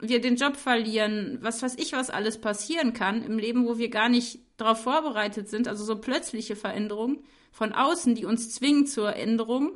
wir 0.00 0.20
den 0.20 0.36
Job 0.36 0.56
verlieren, 0.56 1.38
was 1.42 1.62
weiß 1.62 1.76
ich, 1.76 1.92
was 1.92 2.10
alles 2.10 2.40
passieren 2.40 2.92
kann 2.92 3.22
im 3.22 3.38
Leben, 3.38 3.66
wo 3.66 3.78
wir 3.78 3.90
gar 3.90 4.08
nicht 4.08 4.40
darauf 4.56 4.82
vorbereitet 4.82 5.48
sind, 5.48 5.68
also 5.68 5.84
so 5.84 5.96
plötzliche 5.96 6.56
Veränderungen 6.56 7.18
von 7.52 7.72
außen, 7.72 8.14
die 8.14 8.24
uns 8.24 8.50
zwingen 8.54 8.86
zur 8.86 9.14
Änderung, 9.14 9.72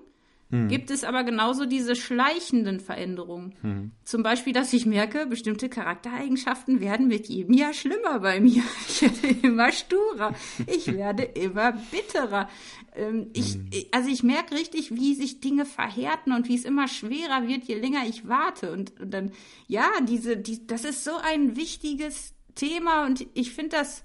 hm. 0.54 0.68
gibt 0.68 0.90
es 0.92 1.02
aber 1.02 1.24
genauso 1.24 1.66
diese 1.66 1.96
schleichenden 1.96 2.78
Veränderungen. 2.78 3.56
Hm. 3.62 3.90
Zum 4.04 4.22
Beispiel, 4.22 4.52
dass 4.52 4.72
ich 4.72 4.86
merke, 4.86 5.26
bestimmte 5.26 5.68
Charaktereigenschaften 5.68 6.80
werden 6.80 7.08
mit 7.08 7.26
jedem 7.26 7.54
Jahr 7.54 7.72
schlimmer 7.72 8.20
bei 8.20 8.40
mir. 8.40 8.62
Ich 8.86 9.02
werde 9.02 9.38
immer 9.42 9.72
sturer. 9.72 10.34
Ich 10.68 10.86
werde 10.86 11.24
immer 11.24 11.72
bitterer. 11.72 12.48
Ähm, 12.94 13.30
ich, 13.32 13.54
hm. 13.54 13.68
Also 13.90 14.08
ich 14.08 14.22
merke 14.22 14.54
richtig, 14.54 14.94
wie 14.94 15.14
sich 15.14 15.40
Dinge 15.40 15.64
verhärten 15.64 16.32
und 16.32 16.48
wie 16.48 16.54
es 16.54 16.64
immer 16.64 16.86
schwerer 16.86 17.48
wird, 17.48 17.64
je 17.64 17.74
länger 17.74 18.06
ich 18.06 18.28
warte. 18.28 18.70
Und, 18.70 19.00
und 19.00 19.12
dann, 19.12 19.32
ja, 19.66 19.88
diese, 20.06 20.36
die, 20.36 20.64
das 20.68 20.84
ist 20.84 21.02
so 21.02 21.16
ein 21.16 21.56
wichtiges 21.56 22.32
Thema 22.54 23.04
und 23.04 23.26
ich 23.34 23.52
finde 23.52 23.76
das 23.78 24.04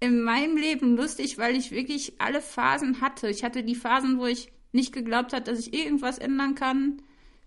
in 0.00 0.22
meinem 0.22 0.56
Leben 0.56 0.96
lustig, 0.96 1.38
weil 1.38 1.54
ich 1.54 1.70
wirklich 1.70 2.14
alle 2.18 2.40
Phasen 2.40 3.00
hatte. 3.00 3.28
Ich 3.28 3.44
hatte 3.44 3.62
die 3.62 3.76
Phasen, 3.76 4.18
wo 4.18 4.26
ich 4.26 4.50
nicht 4.76 4.92
geglaubt 4.92 5.32
hat, 5.32 5.48
dass 5.48 5.58
ich 5.58 5.74
irgendwas 5.74 6.18
ändern 6.18 6.54
kann. 6.54 7.02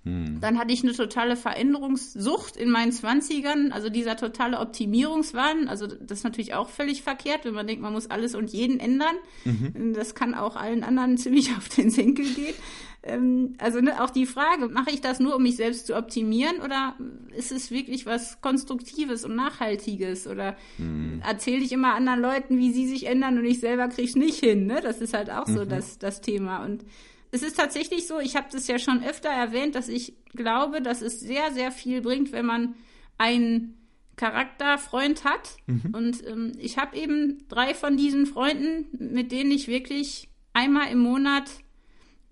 Hm. 0.06 0.40
Dann 0.40 0.58
hatte 0.58 0.72
ich 0.72 0.82
eine 0.84 0.94
totale 0.94 1.36
Veränderungssucht 1.36 2.56
in 2.56 2.70
meinen 2.70 2.94
Zwanzigern, 2.94 3.74
also 3.74 3.90
dieser 3.90 4.16
totale 4.16 4.60
Optimierungswahn. 4.60 5.68
Also 5.68 5.88
das 5.88 6.20
ist 6.20 6.24
natürlich 6.24 6.54
auch 6.54 6.70
völlig 6.70 7.04
verkehrt, 7.04 7.44
wenn 7.44 7.54
man 7.54 7.68
denkt, 7.68 7.82
man 7.82 7.92
muss 7.92 8.10
alles 8.10 8.34
und 8.34 8.52
jeden 8.52 8.80
ändern. 8.80 9.16
Mhm. 9.44 9.94
Das 9.94 10.16
kann 10.16 10.36
auch 10.36 10.56
allen 10.56 10.84
anderen 10.84 11.18
ziemlich 11.18 11.56
auf 11.58 11.68
den 11.68 11.90
Senkel 11.90 12.26
gehen. 12.26 12.56
ähm, 13.04 13.56
also 13.58 13.82
ne, 13.82 14.02
auch 14.02 14.10
die 14.10 14.26
Frage, 14.26 14.70
mache 14.70 14.92
ich 14.92 15.02
das 15.02 15.20
nur, 15.20 15.36
um 15.36 15.44
mich 15.44 15.58
selbst 15.58 15.88
zu 15.88 15.98
optimieren 15.98 16.62
oder 16.64 16.96
ist 17.36 17.52
es 17.52 17.70
wirklich 17.70 18.06
was 18.06 18.40
Konstruktives 18.40 19.26
und 19.26 19.36
Nachhaltiges? 19.36 20.28
Oder 20.28 20.56
mhm. 20.78 21.22
erzähle 21.28 21.64
ich 21.64 21.74
immer 21.74 21.94
anderen 21.94 22.22
Leuten, 22.22 22.58
wie 22.58 22.72
sie 22.72 22.88
sich 22.88 23.06
ändern 23.06 23.38
und 23.38 23.44
ich 23.44 23.60
selber 23.60 23.90
kriege 23.90 24.08
es 24.08 24.16
nicht 24.16 24.40
hin? 24.40 24.66
Ne? 24.66 24.80
Das 24.82 25.02
ist 25.02 25.14
halt 25.14 25.30
auch 25.30 25.46
so 25.46 25.66
mhm. 25.66 25.70
das, 25.70 26.00
das 26.00 26.22
Thema. 26.22 26.64
Und 26.64 26.86
es 27.32 27.44
ist 27.44 27.58
tatsächlich 27.58 28.08
so, 28.08 28.20
ich 28.20 28.36
habe 28.36 28.48
das 28.52 28.68
ja 28.68 28.80
schon 28.80 29.04
öfter 29.04 29.30
erwähnt, 29.30 29.76
dass 29.76 29.88
ich 29.88 30.14
glaube, 30.34 30.82
dass 30.82 31.02
es 31.02 31.20
sehr, 31.20 31.52
sehr 31.52 31.72
viel 31.72 32.02
bringt, 32.02 32.32
wenn 32.32 32.46
man 32.46 32.76
einen 33.18 33.78
Charakterfreund 34.16 35.24
hat. 35.24 35.58
Mhm. 35.68 35.94
Und 35.94 36.28
ähm, 36.28 36.52
ich 36.58 36.78
habe 36.78 36.98
eben 36.98 37.48
drei 37.48 37.74
von 37.74 37.98
diesen 37.98 38.26
Freunden, 38.26 38.88
mit 39.14 39.32
denen 39.32 39.52
ich 39.52 39.68
wirklich 39.68 40.30
einmal 40.54 40.92
im 40.92 41.00
Monat 41.00 41.52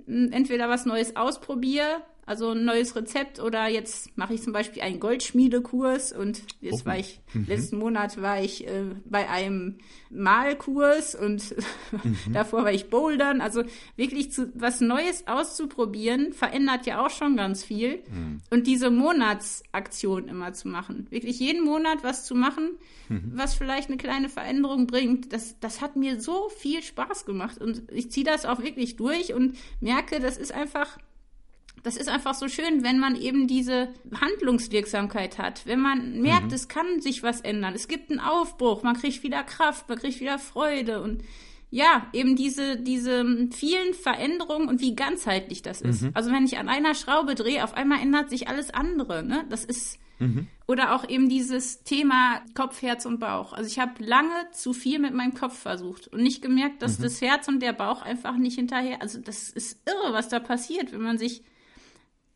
entweder 0.07 0.69
was 0.69 0.85
Neues 0.85 1.15
ausprobiere 1.15 2.01
also 2.27 2.51
ein 2.51 2.65
neues 2.65 2.93
Rezept 2.95 3.39
oder 3.39 3.67
jetzt 3.67 4.15
mache 4.17 4.33
ich 4.33 4.43
zum 4.43 4.51
Beispiel 4.51 4.81
einen 4.81 4.99
Goldschmiedekurs 4.99 6.11
und 6.11 6.43
jetzt 6.59 6.83
oh. 6.83 6.85
war 6.85 6.99
ich, 6.99 7.21
mhm. 7.33 7.45
letzten 7.47 7.77
Monat 7.77 8.21
war 8.21 8.43
ich 8.43 8.67
äh, 8.67 8.83
bei 9.05 9.29
einem 9.29 9.77
Malkurs 10.09 11.15
und 11.15 11.55
mhm. 12.03 12.17
davor 12.33 12.65
war 12.65 12.73
ich 12.73 12.89
Bouldern. 12.89 13.39
Also 13.39 13.63
wirklich 13.95 14.33
zu, 14.33 14.51
was 14.55 14.81
Neues 14.81 15.25
auszuprobieren, 15.25 16.33
verändert 16.33 16.85
ja 16.85 17.03
auch 17.03 17.11
schon 17.11 17.37
ganz 17.37 17.63
viel. 17.63 18.03
Mhm. 18.11 18.41
Und 18.49 18.67
diese 18.67 18.91
Monatsaktion 18.91 20.27
immer 20.27 20.51
zu 20.51 20.67
machen. 20.67 21.07
Wirklich 21.09 21.39
jeden 21.39 21.63
Monat 21.63 22.03
was 22.03 22.25
zu 22.25 22.35
machen, 22.35 22.71
mhm. 23.07 23.31
was 23.35 23.53
vielleicht 23.53 23.87
eine 23.87 23.97
kleine 23.97 24.27
Veränderung 24.27 24.85
bringt, 24.85 25.31
das, 25.31 25.57
das 25.61 25.79
hat 25.79 25.95
mir 25.95 26.19
so 26.19 26.49
viel 26.49 26.83
Spaß 26.83 27.23
gemacht. 27.23 27.59
Und 27.59 27.89
ich 27.89 28.11
ziehe 28.11 28.25
das 28.25 28.45
auch 28.45 28.61
wirklich 28.61 28.97
durch 28.97 29.33
und 29.33 29.55
merke, 29.79 30.19
das 30.19 30.37
ist 30.37 30.51
einfach 30.51 30.97
das 31.83 31.97
ist 31.97 32.09
einfach 32.09 32.33
so 32.33 32.47
schön, 32.47 32.83
wenn 32.83 32.99
man 32.99 33.15
eben 33.15 33.47
diese 33.47 33.89
Handlungswirksamkeit 34.19 35.37
hat, 35.37 35.65
wenn 35.65 35.79
man 35.79 36.19
merkt, 36.21 36.47
mhm. 36.47 36.53
es 36.53 36.67
kann 36.67 37.01
sich 37.01 37.23
was 37.23 37.41
ändern, 37.41 37.73
es 37.75 37.87
gibt 37.87 38.11
einen 38.11 38.19
Aufbruch, 38.19 38.83
man 38.83 38.95
kriegt 38.95 39.23
wieder 39.23 39.43
Kraft, 39.43 39.87
man 39.89 39.97
kriegt 39.97 40.19
wieder 40.19 40.39
Freude 40.39 41.01
und 41.01 41.23
ja, 41.69 42.07
eben 42.13 42.35
diese, 42.35 42.77
diese 42.77 43.25
vielen 43.51 43.93
Veränderungen 43.93 44.69
und 44.69 44.79
wie 44.79 44.95
ganzheitlich 44.95 45.61
das 45.61 45.81
ist. 45.81 46.03
Mhm. 46.03 46.11
Also 46.13 46.31
wenn 46.31 46.45
ich 46.45 46.57
an 46.57 46.69
einer 46.69 46.95
Schraube 46.95 47.35
drehe, 47.35 47.63
auf 47.63 47.73
einmal 47.73 47.99
ändert 47.99 48.29
sich 48.29 48.47
alles 48.47 48.73
andere, 48.73 49.21
ne? 49.21 49.45
Das 49.49 49.65
ist, 49.65 49.99
mhm. 50.19 50.47
oder 50.65 50.95
auch 50.95 51.07
eben 51.09 51.27
dieses 51.27 51.83
Thema 51.83 52.41
Kopf, 52.53 52.81
Herz 52.81 53.05
und 53.05 53.19
Bauch. 53.19 53.51
Also 53.51 53.69
ich 53.69 53.79
habe 53.79 54.01
lange 54.01 54.49
zu 54.53 54.71
viel 54.71 54.99
mit 54.99 55.13
meinem 55.13 55.33
Kopf 55.33 55.57
versucht 55.57 56.07
und 56.07 56.23
nicht 56.23 56.41
gemerkt, 56.41 56.81
dass 56.81 56.99
mhm. 56.99 57.03
das 57.03 57.19
Herz 57.19 57.49
und 57.49 57.61
der 57.61 57.73
Bauch 57.73 58.01
einfach 58.01 58.37
nicht 58.37 58.55
hinterher, 58.55 59.01
also 59.01 59.19
das 59.19 59.49
ist 59.49 59.81
irre, 59.85 60.13
was 60.13 60.29
da 60.29 60.39
passiert, 60.39 60.93
wenn 60.93 61.01
man 61.01 61.17
sich 61.17 61.43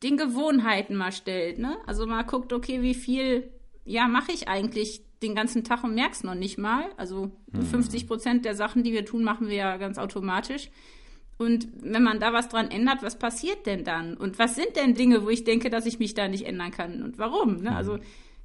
den 0.04 0.18
Gewohnheiten 0.18 0.96
mal 0.96 1.12
stellt, 1.12 1.60
ne? 1.60 1.78
Also 1.86 2.06
mal 2.06 2.24
guckt, 2.24 2.54
okay, 2.54 2.82
wie 2.82 2.96
viel, 2.96 3.52
ja, 3.86 4.08
mache 4.08 4.32
ich 4.32 4.48
eigentlich 4.48 5.02
den 5.22 5.36
ganzen 5.36 5.64
Tag 5.64 5.84
und 5.84 5.94
merk's 5.94 6.24
noch 6.24 6.36
nicht 6.36 6.58
mal. 6.58 6.86
Also 6.98 7.32
mhm. 7.52 7.62
50 7.64 8.08
Prozent 8.08 8.46
der 8.46 8.56
Sachen, 8.56 8.84
die 8.84 8.92
wir 8.92 9.06
tun, 9.06 9.24
machen 9.24 9.48
wir 9.48 9.56
ja 9.56 9.78
ganz 9.78 9.98
automatisch. 9.98 10.70
Und 11.38 11.68
wenn 11.82 12.04
man 12.04 12.20
da 12.20 12.34
was 12.34 12.50
dran 12.50 12.70
ändert, 12.70 13.02
was 13.02 13.18
passiert 13.18 13.66
denn 13.66 13.84
dann? 13.84 14.16
Und 14.16 14.38
was 14.38 14.56
sind 14.56 14.76
denn 14.76 14.94
Dinge, 14.94 15.24
wo 15.26 15.30
ich 15.30 15.44
denke, 15.44 15.70
dass 15.70 15.86
ich 15.86 16.00
mich 16.00 16.14
da 16.14 16.28
nicht 16.28 16.46
ändern 16.46 16.72
kann? 16.72 17.02
Und 17.02 17.18
warum? 17.18 17.62
Ne? 17.62 17.76
Also 17.76 17.98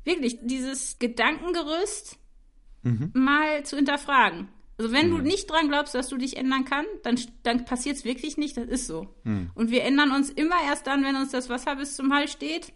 wirklich 0.04 0.38
dieses 0.42 0.98
Gedankengerüst 0.98 2.18
mhm. 2.82 3.10
mal 3.12 3.64
zu 3.64 3.76
hinterfragen. 3.76 4.48
Also 4.78 4.92
wenn 4.92 5.11
mhm. 5.11 5.16
du 5.16 5.23
nicht 5.23 5.50
dran 5.50 5.68
glaubst, 5.68 5.95
dass 5.95 6.09
du 6.09 6.16
dich 6.16 6.37
ändern 6.37 6.64
kannst, 6.64 6.90
dann, 7.02 7.18
dann 7.42 7.64
passiert 7.64 7.97
es 7.97 8.04
wirklich 8.04 8.37
nicht. 8.37 8.56
Das 8.56 8.66
ist 8.66 8.87
so. 8.87 9.14
Mhm. 9.25 9.50
Und 9.54 9.71
wir 9.71 9.85
ändern 9.85 10.11
uns 10.11 10.30
immer 10.30 10.56
erst 10.66 10.87
dann, 10.87 11.02
wenn 11.04 11.16
uns 11.16 11.30
das 11.30 11.49
Wasser 11.49 11.76
bis 11.76 11.97
zum 11.97 12.12
Hals 12.12 12.33
steht 12.33 12.73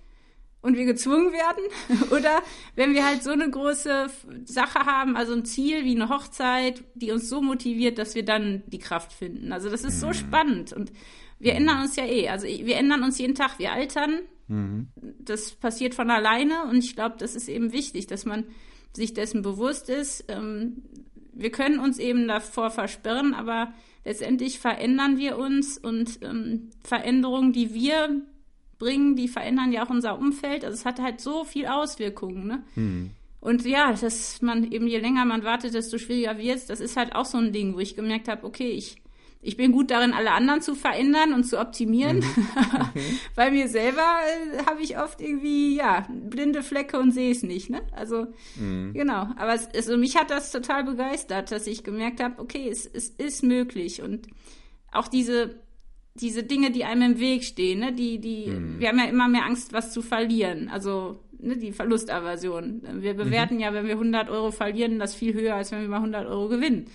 und 0.62 0.76
wir 0.76 0.86
gezwungen 0.86 1.32
werden. 1.32 1.62
Oder 2.10 2.42
wenn 2.74 2.94
wir 2.94 3.04
halt 3.04 3.22
so 3.22 3.30
eine 3.30 3.50
große 3.50 4.06
Sache 4.44 4.80
haben, 4.80 5.16
also 5.16 5.34
ein 5.34 5.44
Ziel 5.44 5.84
wie 5.84 5.94
eine 5.94 6.08
Hochzeit, 6.08 6.84
die 6.94 7.12
uns 7.12 7.28
so 7.28 7.42
motiviert, 7.42 7.98
dass 7.98 8.14
wir 8.14 8.24
dann 8.24 8.62
die 8.66 8.78
Kraft 8.78 9.12
finden. 9.12 9.52
Also 9.52 9.68
das 9.68 9.84
ist 9.84 9.96
mhm. 9.96 10.00
so 10.00 10.12
spannend. 10.14 10.72
Und 10.72 10.92
wir 11.38 11.54
ändern 11.54 11.82
uns 11.82 11.96
ja 11.96 12.04
eh. 12.06 12.28
Also 12.28 12.46
wir 12.46 12.76
ändern 12.76 13.02
uns 13.02 13.18
jeden 13.18 13.34
Tag, 13.34 13.58
wir 13.58 13.72
altern. 13.72 14.20
Mhm. 14.48 14.88
Das 14.96 15.52
passiert 15.52 15.94
von 15.94 16.10
alleine. 16.10 16.64
Und 16.64 16.78
ich 16.78 16.96
glaube, 16.96 17.16
das 17.18 17.34
ist 17.34 17.48
eben 17.48 17.72
wichtig, 17.72 18.06
dass 18.06 18.24
man 18.24 18.44
sich 18.92 19.14
dessen 19.14 19.42
bewusst 19.42 19.88
ist, 19.88 20.24
ähm, 20.28 20.82
wir 21.40 21.50
können 21.50 21.78
uns 21.78 21.98
eben 21.98 22.28
davor 22.28 22.70
versperren, 22.70 23.34
aber 23.34 23.72
letztendlich 24.04 24.58
verändern 24.58 25.18
wir 25.18 25.38
uns 25.38 25.78
und 25.78 26.20
ähm, 26.22 26.70
Veränderungen, 26.82 27.52
die 27.52 27.74
wir 27.74 28.22
bringen, 28.78 29.16
die 29.16 29.28
verändern 29.28 29.72
ja 29.72 29.84
auch 29.84 29.90
unser 29.90 30.18
Umfeld. 30.18 30.64
Also 30.64 30.74
es 30.74 30.84
hat 30.84 31.00
halt 31.00 31.20
so 31.20 31.44
viel 31.44 31.66
Auswirkungen. 31.66 32.46
Ne? 32.46 32.64
Mhm. 32.74 33.10
Und 33.40 33.64
ja, 33.64 33.92
dass 33.92 34.42
man 34.42 34.70
eben 34.70 34.86
je 34.86 34.98
länger 34.98 35.24
man 35.24 35.44
wartet, 35.44 35.74
desto 35.74 35.98
schwieriger 35.98 36.36
wird 36.38 36.56
es. 36.56 36.66
Das 36.66 36.80
ist 36.80 36.96
halt 36.96 37.14
auch 37.14 37.24
so 37.24 37.38
ein 37.38 37.52
Ding, 37.52 37.74
wo 37.74 37.78
ich 37.78 37.96
gemerkt 37.96 38.28
habe, 38.28 38.44
okay, 38.44 38.70
ich 38.70 38.96
ich 39.42 39.56
bin 39.56 39.72
gut 39.72 39.90
darin, 39.90 40.12
alle 40.12 40.32
anderen 40.32 40.60
zu 40.60 40.74
verändern 40.74 41.32
und 41.32 41.44
zu 41.44 41.58
optimieren. 41.58 42.18
Mhm. 42.18 42.46
Okay. 42.90 43.02
Bei 43.36 43.50
mir 43.50 43.68
selber 43.68 44.00
äh, 44.00 44.64
habe 44.66 44.82
ich 44.82 44.98
oft 44.98 45.20
irgendwie, 45.20 45.76
ja, 45.76 46.06
blinde 46.08 46.62
Flecke 46.62 46.98
und 46.98 47.12
sehe 47.12 47.30
es 47.30 47.42
nicht, 47.42 47.70
ne? 47.70 47.82
Also, 47.92 48.26
mhm. 48.56 48.92
genau. 48.94 49.28
Aber 49.36 49.54
es, 49.54 49.68
also 49.74 49.96
mich 49.96 50.16
hat 50.16 50.30
das 50.30 50.50
total 50.50 50.84
begeistert, 50.84 51.52
dass 51.52 51.66
ich 51.66 51.84
gemerkt 51.84 52.20
habe, 52.20 52.40
okay, 52.40 52.68
es, 52.68 52.86
es 52.86 53.10
ist 53.10 53.44
möglich. 53.44 54.02
Und 54.02 54.26
auch 54.90 55.08
diese, 55.08 55.60
diese 56.14 56.42
Dinge, 56.42 56.72
die 56.72 56.84
einem 56.84 57.12
im 57.12 57.20
Weg 57.20 57.44
stehen, 57.44 57.80
ne? 57.80 57.92
Die, 57.92 58.18
die, 58.18 58.46
mhm. 58.46 58.80
wir 58.80 58.88
haben 58.88 58.98
ja 58.98 59.04
immer 59.04 59.28
mehr 59.28 59.44
Angst, 59.44 59.72
was 59.72 59.92
zu 59.92 60.02
verlieren. 60.02 60.68
Also, 60.68 61.20
ne, 61.38 61.56
die 61.56 61.72
Verlustaversion. 61.72 62.82
Wir 63.00 63.14
bewerten 63.14 63.54
mhm. 63.54 63.60
ja, 63.60 63.72
wenn 63.72 63.86
wir 63.86 63.94
100 63.94 64.30
Euro 64.30 64.50
verlieren, 64.50 64.98
das 64.98 65.14
viel 65.14 65.34
höher, 65.34 65.54
als 65.54 65.70
wenn 65.70 65.82
wir 65.82 65.88
mal 65.88 65.96
100 65.96 66.26
Euro 66.26 66.48
gewinnen. 66.48 66.86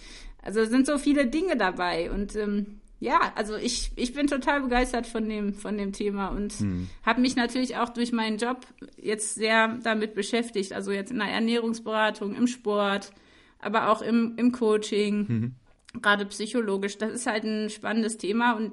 Also 0.45 0.61
es 0.61 0.69
sind 0.69 0.85
so 0.85 0.97
viele 0.97 1.27
Dinge 1.27 1.57
dabei 1.57 2.09
und 2.11 2.35
ähm, 2.35 2.79
ja, 2.99 3.33
also 3.35 3.55
ich, 3.55 3.91
ich 3.97 4.13
bin 4.13 4.27
total 4.27 4.61
begeistert 4.61 5.05
von 5.05 5.27
dem, 5.27 5.53
von 5.53 5.77
dem 5.77 5.91
Thema 5.91 6.29
und 6.29 6.53
hm. 6.53 6.87
habe 7.03 7.19
mich 7.19 7.35
natürlich 7.35 7.75
auch 7.75 7.89
durch 7.89 8.13
meinen 8.13 8.37
Job 8.37 8.65
jetzt 8.97 9.35
sehr 9.35 9.77
damit 9.83 10.15
beschäftigt. 10.15 10.71
Also 10.71 10.91
jetzt 10.91 11.11
in 11.11 11.19
der 11.19 11.27
Ernährungsberatung, 11.27 12.35
im 12.35 12.47
Sport, 12.47 13.11
aber 13.59 13.89
auch 13.89 14.01
im, 14.01 14.35
im 14.37 14.51
Coaching, 14.51 15.25
mhm. 15.27 15.55
gerade 16.01 16.25
psychologisch. 16.27 16.97
Das 16.97 17.11
ist 17.11 17.27
halt 17.27 17.43
ein 17.43 17.69
spannendes 17.69 18.17
Thema 18.17 18.53
und 18.53 18.71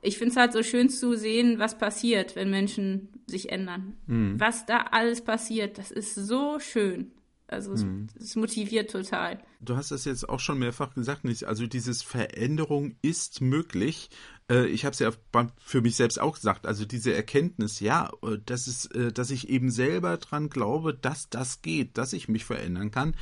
ich 0.00 0.18
finde 0.18 0.32
es 0.32 0.36
halt 0.36 0.52
so 0.52 0.62
schön 0.62 0.88
zu 0.88 1.16
sehen, 1.16 1.58
was 1.58 1.78
passiert, 1.78 2.36
wenn 2.36 2.50
Menschen 2.50 3.08
sich 3.26 3.50
ändern. 3.50 3.94
Mhm. 4.06 4.38
Was 4.38 4.66
da 4.66 4.86
alles 4.90 5.22
passiert, 5.22 5.78
das 5.78 5.90
ist 5.90 6.14
so 6.14 6.58
schön. 6.60 7.10
Also 7.46 7.74
es, 7.74 7.82
hm. 7.82 8.06
es, 8.18 8.36
motiviert 8.36 8.90
total. 8.90 9.38
Du 9.60 9.76
hast 9.76 9.90
es 9.90 10.06
jetzt 10.06 10.28
auch 10.28 10.40
schon 10.40 10.58
mehrfach 10.58 10.94
gesagt, 10.94 11.24
nicht? 11.24 11.44
Also 11.44 11.66
dieses 11.66 12.02
Veränderung 12.02 12.96
ist 13.02 13.42
möglich. 13.42 14.08
Äh, 14.50 14.66
ich 14.66 14.86
habe 14.86 14.94
es 14.94 14.98
ja 14.98 15.10
für 15.58 15.82
mich 15.82 15.96
selbst 15.96 16.18
auch 16.18 16.36
gesagt. 16.36 16.66
Also 16.66 16.86
diese 16.86 17.12
Erkenntnis, 17.12 17.80
ja, 17.80 18.10
äh, 18.22 18.38
dass 18.44 18.66
es, 18.66 18.86
äh, 18.86 19.12
dass 19.12 19.30
ich 19.30 19.50
eben 19.50 19.70
selber 19.70 20.16
dran 20.16 20.48
glaube, 20.48 20.94
dass 20.94 21.28
das 21.28 21.60
geht, 21.60 21.98
dass 21.98 22.14
ich 22.14 22.28
mich 22.28 22.46
verändern 22.46 22.90
kann. 22.90 23.14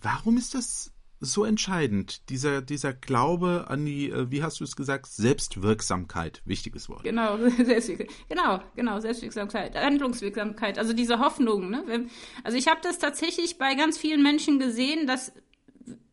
Warum 0.00 0.36
ist 0.36 0.54
das 0.54 0.93
so 1.24 1.44
entscheidend, 1.44 2.28
dieser, 2.30 2.62
dieser 2.62 2.92
Glaube 2.92 3.66
an 3.68 3.84
die, 3.84 4.10
äh, 4.10 4.30
wie 4.30 4.42
hast 4.42 4.60
du 4.60 4.64
es 4.64 4.76
gesagt, 4.76 5.06
Selbstwirksamkeit, 5.06 6.42
wichtiges 6.44 6.88
Wort. 6.88 7.04
Genau, 7.04 7.36
genau, 8.28 8.60
genau, 8.76 9.00
Selbstwirksamkeit, 9.00 9.74
Handlungswirksamkeit, 9.74 10.78
also 10.78 10.92
diese 10.92 11.18
Hoffnung. 11.18 11.70
Ne? 11.70 12.06
Also 12.42 12.56
ich 12.56 12.68
habe 12.68 12.80
das 12.82 12.98
tatsächlich 12.98 13.58
bei 13.58 13.74
ganz 13.74 13.98
vielen 13.98 14.22
Menschen 14.22 14.58
gesehen, 14.58 15.06
dass 15.06 15.32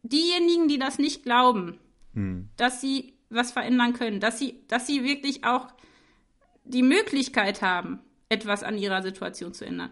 diejenigen, 0.04 0.68
die 0.68 0.80
das 0.80 1.00
nicht 1.00 1.24
glauben, 1.24 1.80
hm. 2.14 2.50
dass 2.58 2.82
sie 2.82 3.14
was 3.30 3.52
verändern 3.52 3.94
können, 3.94 4.20
dass 4.20 4.40
sie, 4.40 4.64
dass 4.68 4.88
sie 4.88 5.04
wirklich 5.04 5.44
auch 5.46 5.68
die 6.64 6.84
Möglichkeit 6.84 7.62
haben, 7.62 8.00
etwas 8.30 8.64
an 8.64 8.78
ihrer 8.78 9.02
Situation 9.02 9.54
zu 9.54 9.66
ändern. 9.66 9.92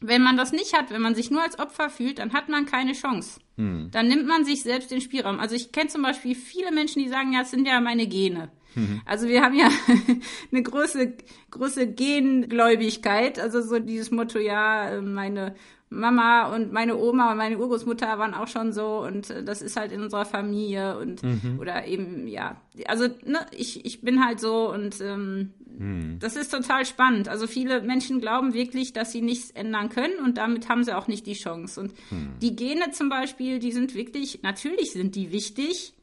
Wenn 0.00 0.22
man 0.22 0.36
das 0.36 0.52
nicht 0.52 0.76
hat, 0.76 0.90
wenn 0.90 1.02
man 1.02 1.14
sich 1.14 1.30
nur 1.30 1.42
als 1.42 1.58
Opfer 1.58 1.90
fühlt, 1.90 2.18
dann 2.18 2.32
hat 2.32 2.48
man 2.48 2.66
keine 2.66 2.92
Chance. 2.92 3.40
Hm. 3.56 3.88
Dann 3.90 4.06
nimmt 4.06 4.26
man 4.26 4.44
sich 4.44 4.62
selbst 4.62 4.90
den 4.90 5.00
Spielraum. 5.00 5.40
Also 5.40 5.56
ich 5.56 5.72
kenne 5.72 5.88
zum 5.88 6.02
Beispiel 6.02 6.34
viele 6.34 6.70
Menschen, 6.70 7.02
die 7.02 7.08
sagen, 7.08 7.32
ja, 7.32 7.42
es 7.42 7.50
sind 7.50 7.66
ja 7.66 7.80
meine 7.80 8.06
Gene. 8.06 8.50
Mhm. 8.74 9.00
Also 9.04 9.28
wir 9.28 9.42
haben 9.42 9.56
ja 9.56 9.70
eine 10.52 10.62
große, 10.62 11.14
große 11.50 11.88
Gengläubigkeit. 11.88 13.38
Also 13.38 13.60
so 13.60 13.78
dieses 13.78 14.10
Motto, 14.10 14.38
ja, 14.38 15.00
meine 15.02 15.54
Mama 15.90 16.54
und 16.54 16.72
meine 16.72 16.96
Oma 16.96 17.32
und 17.32 17.38
meine 17.38 17.58
Urgroßmutter 17.58 18.18
waren 18.18 18.34
auch 18.34 18.48
schon 18.48 18.72
so 18.72 18.98
und 19.04 19.30
äh, 19.30 19.42
das 19.42 19.62
ist 19.62 19.76
halt 19.76 19.92
in 19.92 20.02
unserer 20.02 20.24
Familie 20.24 20.98
und 20.98 21.22
mhm. 21.22 21.58
oder 21.60 21.86
eben 21.86 22.28
ja 22.28 22.60
also 22.86 23.06
ne 23.24 23.38
ich 23.56 23.84
ich 23.84 24.02
bin 24.02 24.24
halt 24.24 24.40
so 24.40 24.72
und 24.72 25.00
ähm, 25.00 25.52
mhm. 25.78 26.18
das 26.20 26.36
ist 26.36 26.50
total 26.50 26.84
spannend 26.84 27.28
also 27.28 27.46
viele 27.46 27.80
Menschen 27.82 28.20
glauben 28.20 28.52
wirklich 28.52 28.92
dass 28.92 29.12
sie 29.12 29.22
nichts 29.22 29.50
ändern 29.50 29.88
können 29.88 30.18
und 30.24 30.36
damit 30.36 30.68
haben 30.68 30.84
sie 30.84 30.96
auch 30.96 31.08
nicht 31.08 31.26
die 31.26 31.34
Chance 31.34 31.80
und 31.80 31.92
mhm. 32.10 32.38
die 32.42 32.54
Gene 32.54 32.90
zum 32.92 33.08
Beispiel 33.08 33.58
die 33.58 33.72
sind 33.72 33.94
wirklich 33.94 34.40
natürlich 34.42 34.92
sind 34.92 35.14
die 35.14 35.32
wichtig 35.32 35.94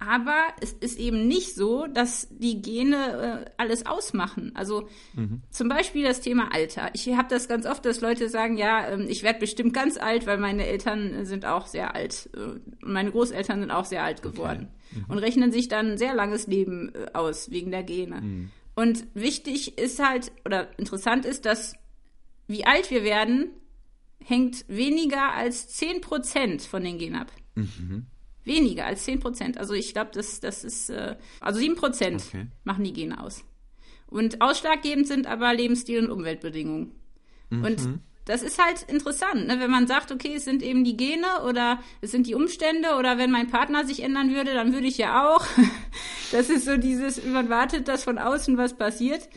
Aber 0.00 0.46
es 0.60 0.72
ist 0.74 0.98
eben 0.98 1.26
nicht 1.26 1.56
so, 1.56 1.86
dass 1.88 2.28
die 2.30 2.62
Gene 2.62 3.46
äh, 3.46 3.50
alles 3.56 3.84
ausmachen. 3.84 4.52
Also 4.54 4.88
mhm. 5.14 5.42
zum 5.50 5.68
Beispiel 5.68 6.04
das 6.04 6.20
Thema 6.20 6.54
Alter. 6.54 6.90
Ich 6.92 7.08
habe 7.16 7.28
das 7.28 7.48
ganz 7.48 7.66
oft, 7.66 7.84
dass 7.84 8.00
Leute 8.00 8.28
sagen, 8.28 8.56
ja, 8.56 8.88
ähm, 8.88 9.06
ich 9.08 9.24
werde 9.24 9.40
bestimmt 9.40 9.74
ganz 9.74 9.96
alt, 9.96 10.26
weil 10.26 10.38
meine 10.38 10.66
Eltern 10.66 11.24
sind 11.24 11.44
auch 11.44 11.66
sehr 11.66 11.96
alt. 11.96 12.30
Äh, 12.36 12.60
meine 12.80 13.10
Großeltern 13.10 13.60
sind 13.60 13.70
auch 13.72 13.84
sehr 13.84 14.04
alt 14.04 14.22
geworden. 14.22 14.68
Okay. 14.90 15.00
Mhm. 15.00 15.04
Und 15.08 15.18
rechnen 15.18 15.52
sich 15.52 15.66
dann 15.66 15.92
ein 15.92 15.98
sehr 15.98 16.14
langes 16.14 16.46
Leben 16.46 16.92
äh, 16.94 17.10
aus 17.14 17.50
wegen 17.50 17.72
der 17.72 17.82
Gene. 17.82 18.20
Mhm. 18.20 18.50
Und 18.76 19.04
wichtig 19.14 19.78
ist 19.78 19.98
halt, 19.98 20.30
oder 20.44 20.68
interessant 20.78 21.24
ist, 21.24 21.44
dass 21.44 21.74
wie 22.46 22.64
alt 22.64 22.92
wir 22.92 23.02
werden, 23.02 23.50
hängt 24.24 24.64
weniger 24.68 25.32
als 25.32 25.76
10% 25.80 26.68
von 26.68 26.84
den 26.84 26.98
Genen 26.98 27.16
ab. 27.16 27.32
Mhm. 27.56 28.06
Weniger 28.48 28.86
als 28.86 29.04
10 29.04 29.20
Prozent. 29.20 29.58
Also 29.58 29.74
ich 29.74 29.92
glaube, 29.92 30.10
das, 30.12 30.40
das 30.40 30.64
ist, 30.64 30.90
äh, 30.90 31.16
also 31.40 31.60
7 31.60 31.76
Prozent 31.76 32.24
okay. 32.28 32.46
machen 32.64 32.82
die 32.82 32.92
Gene 32.92 33.22
aus. 33.22 33.44
Und 34.08 34.40
ausschlaggebend 34.40 35.06
sind 35.06 35.26
aber 35.26 35.54
Lebensstil 35.54 36.00
und 36.00 36.10
Umweltbedingungen. 36.10 36.92
Mhm. 37.50 37.64
Und 37.64 38.00
das 38.24 38.42
ist 38.42 38.62
halt 38.62 38.82
interessant, 38.88 39.46
ne? 39.46 39.58
wenn 39.58 39.70
man 39.70 39.86
sagt, 39.86 40.12
okay, 40.12 40.34
es 40.34 40.44
sind 40.44 40.62
eben 40.62 40.84
die 40.84 40.98
Gene 40.98 41.42
oder 41.46 41.80
es 42.02 42.10
sind 42.10 42.26
die 42.26 42.34
Umstände 42.34 42.96
oder 42.98 43.16
wenn 43.16 43.30
mein 43.30 43.48
Partner 43.48 43.86
sich 43.86 44.02
ändern 44.02 44.34
würde, 44.34 44.52
dann 44.52 44.72
würde 44.72 44.86
ich 44.86 44.98
ja 44.98 45.28
auch. 45.28 45.46
Das 46.30 46.50
ist 46.50 46.66
so 46.66 46.76
dieses, 46.76 47.24
man 47.24 47.48
wartet, 47.48 47.88
dass 47.88 48.04
von 48.04 48.18
außen 48.18 48.58
was 48.58 48.76
passiert 48.76 49.30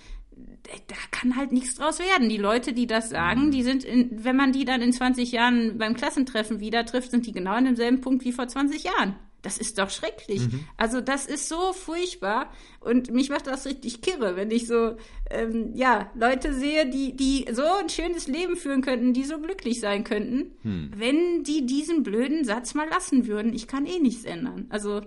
da 0.87 0.95
kann 1.11 1.35
halt 1.35 1.51
nichts 1.51 1.75
draus 1.75 1.99
werden. 1.99 2.29
Die 2.29 2.37
Leute, 2.37 2.73
die 2.73 2.87
das 2.87 3.09
sagen, 3.09 3.47
mhm. 3.47 3.51
die 3.51 3.63
sind, 3.63 3.83
in, 3.83 4.23
wenn 4.23 4.35
man 4.35 4.51
die 4.51 4.65
dann 4.65 4.81
in 4.81 4.93
20 4.93 5.31
Jahren 5.31 5.77
beim 5.77 5.95
Klassentreffen 5.95 6.59
wieder 6.59 6.85
trifft, 6.85 7.11
sind 7.11 7.25
die 7.25 7.31
genau 7.31 7.51
an 7.51 7.65
demselben 7.65 8.01
Punkt 8.01 8.23
wie 8.25 8.31
vor 8.31 8.47
20 8.47 8.83
Jahren. 8.83 9.15
Das 9.41 9.57
ist 9.57 9.79
doch 9.79 9.89
schrecklich. 9.89 10.41
Mhm. 10.41 10.65
Also 10.77 11.01
das 11.01 11.25
ist 11.25 11.49
so 11.49 11.73
furchtbar 11.73 12.51
und 12.79 13.09
mich 13.11 13.29
macht 13.29 13.47
das 13.47 13.65
richtig 13.65 14.01
kirre, 14.01 14.35
wenn 14.35 14.51
ich 14.51 14.67
so 14.67 14.97
ähm, 15.31 15.71
ja 15.73 16.11
Leute 16.13 16.53
sehe, 16.53 16.87
die 16.87 17.15
die 17.15 17.47
so 17.51 17.63
ein 17.63 17.89
schönes 17.89 18.27
Leben 18.27 18.55
führen 18.55 18.81
könnten, 18.81 19.13
die 19.13 19.23
so 19.23 19.39
glücklich 19.39 19.79
sein 19.79 20.03
könnten, 20.03 20.51
mhm. 20.61 20.91
wenn 20.95 21.43
die 21.43 21.65
diesen 21.65 22.03
blöden 22.03 22.45
Satz 22.45 22.75
mal 22.75 22.87
lassen 22.87 23.25
würden. 23.25 23.53
Ich 23.53 23.67
kann 23.67 23.87
eh 23.87 23.97
nichts 23.97 24.25
ändern. 24.25 24.67
Also 24.69 25.01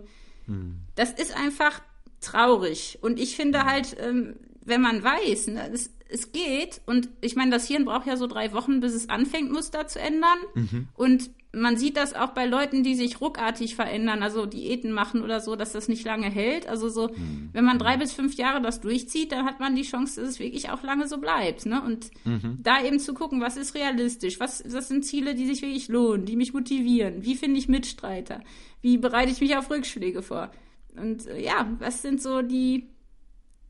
mhm. 0.48 0.78
das 0.96 1.12
ist 1.12 1.36
einfach 1.36 1.80
traurig 2.20 2.98
und 3.02 3.20
ich 3.20 3.36
finde 3.36 3.60
hm. 3.60 3.66
halt 3.66 3.96
ähm, 4.00 4.36
wenn 4.64 4.80
man 4.80 5.02
weiß, 5.02 5.48
ne, 5.48 5.70
es, 5.72 5.90
es 6.08 6.32
geht, 6.32 6.80
und 6.86 7.08
ich 7.20 7.36
meine, 7.36 7.50
das 7.50 7.66
Hirn 7.66 7.84
braucht 7.84 8.06
ja 8.06 8.16
so 8.16 8.26
drei 8.26 8.52
Wochen, 8.52 8.80
bis 8.80 8.94
es 8.94 9.08
anfängt, 9.08 9.50
Muster 9.50 9.86
zu 9.86 10.00
ändern. 10.00 10.38
Mhm. 10.54 10.88
Und 10.94 11.30
man 11.52 11.76
sieht 11.76 11.96
das 11.96 12.14
auch 12.14 12.30
bei 12.30 12.46
Leuten, 12.46 12.82
die 12.82 12.94
sich 12.94 13.20
ruckartig 13.20 13.74
verändern, 13.74 14.22
also 14.22 14.46
Diäten 14.46 14.92
machen 14.92 15.22
oder 15.22 15.40
so, 15.40 15.56
dass 15.56 15.72
das 15.72 15.88
nicht 15.88 16.04
lange 16.04 16.28
hält. 16.28 16.68
Also 16.68 16.88
so, 16.88 17.08
mhm. 17.08 17.50
wenn 17.52 17.64
man 17.64 17.78
drei 17.78 17.96
bis 17.96 18.12
fünf 18.12 18.34
Jahre 18.34 18.60
das 18.60 18.80
durchzieht, 18.80 19.32
dann 19.32 19.44
hat 19.44 19.60
man 19.60 19.74
die 19.74 19.82
Chance, 19.82 20.20
dass 20.20 20.30
es 20.30 20.38
wirklich 20.38 20.70
auch 20.70 20.82
lange 20.82 21.08
so 21.08 21.18
bleibt. 21.18 21.66
Ne? 21.66 21.82
Und 21.82 22.10
mhm. 22.24 22.58
da 22.62 22.82
eben 22.82 22.98
zu 22.98 23.14
gucken, 23.14 23.40
was 23.40 23.56
ist 23.56 23.74
realistisch, 23.74 24.40
was, 24.40 24.64
was 24.66 24.88
sind 24.88 25.04
Ziele, 25.04 25.34
die 25.34 25.46
sich 25.46 25.62
wirklich 25.62 25.88
lohnen, 25.88 26.26
die 26.26 26.36
mich 26.36 26.52
motivieren, 26.52 27.24
wie 27.24 27.36
finde 27.36 27.58
ich 27.58 27.68
Mitstreiter, 27.68 28.40
wie 28.82 28.98
bereite 28.98 29.32
ich 29.32 29.40
mich 29.40 29.56
auf 29.56 29.70
Rückschläge 29.70 30.22
vor. 30.22 30.50
Und 30.96 31.26
äh, 31.26 31.42
ja, 31.42 31.68
was 31.78 32.02
sind 32.02 32.20
so 32.20 32.42
die, 32.42 32.88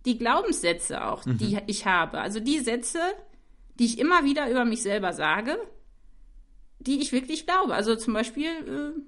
die 0.05 0.19
Glaubenssätze 0.19 1.05
auch, 1.05 1.25
mhm. 1.25 1.39
die 1.39 1.59
ich 1.67 1.87
habe. 1.87 2.19
Also 2.19 2.41
die 2.41 2.59
Sätze, 2.59 2.99
die 3.79 3.87
ich 3.87 3.99
immer 3.99 4.25
wieder 4.25 4.51
über 4.51 4.65
mich 4.65 4.83
selber 4.83 5.13
sage, 5.13 5.59
die 6.79 7.01
ich 7.01 7.13
wirklich 7.13 7.47
glaube. 7.47 7.75
Also 7.75 7.97
zum 7.97 8.15
Beispiel, 8.15 8.47
äh, 8.47 9.01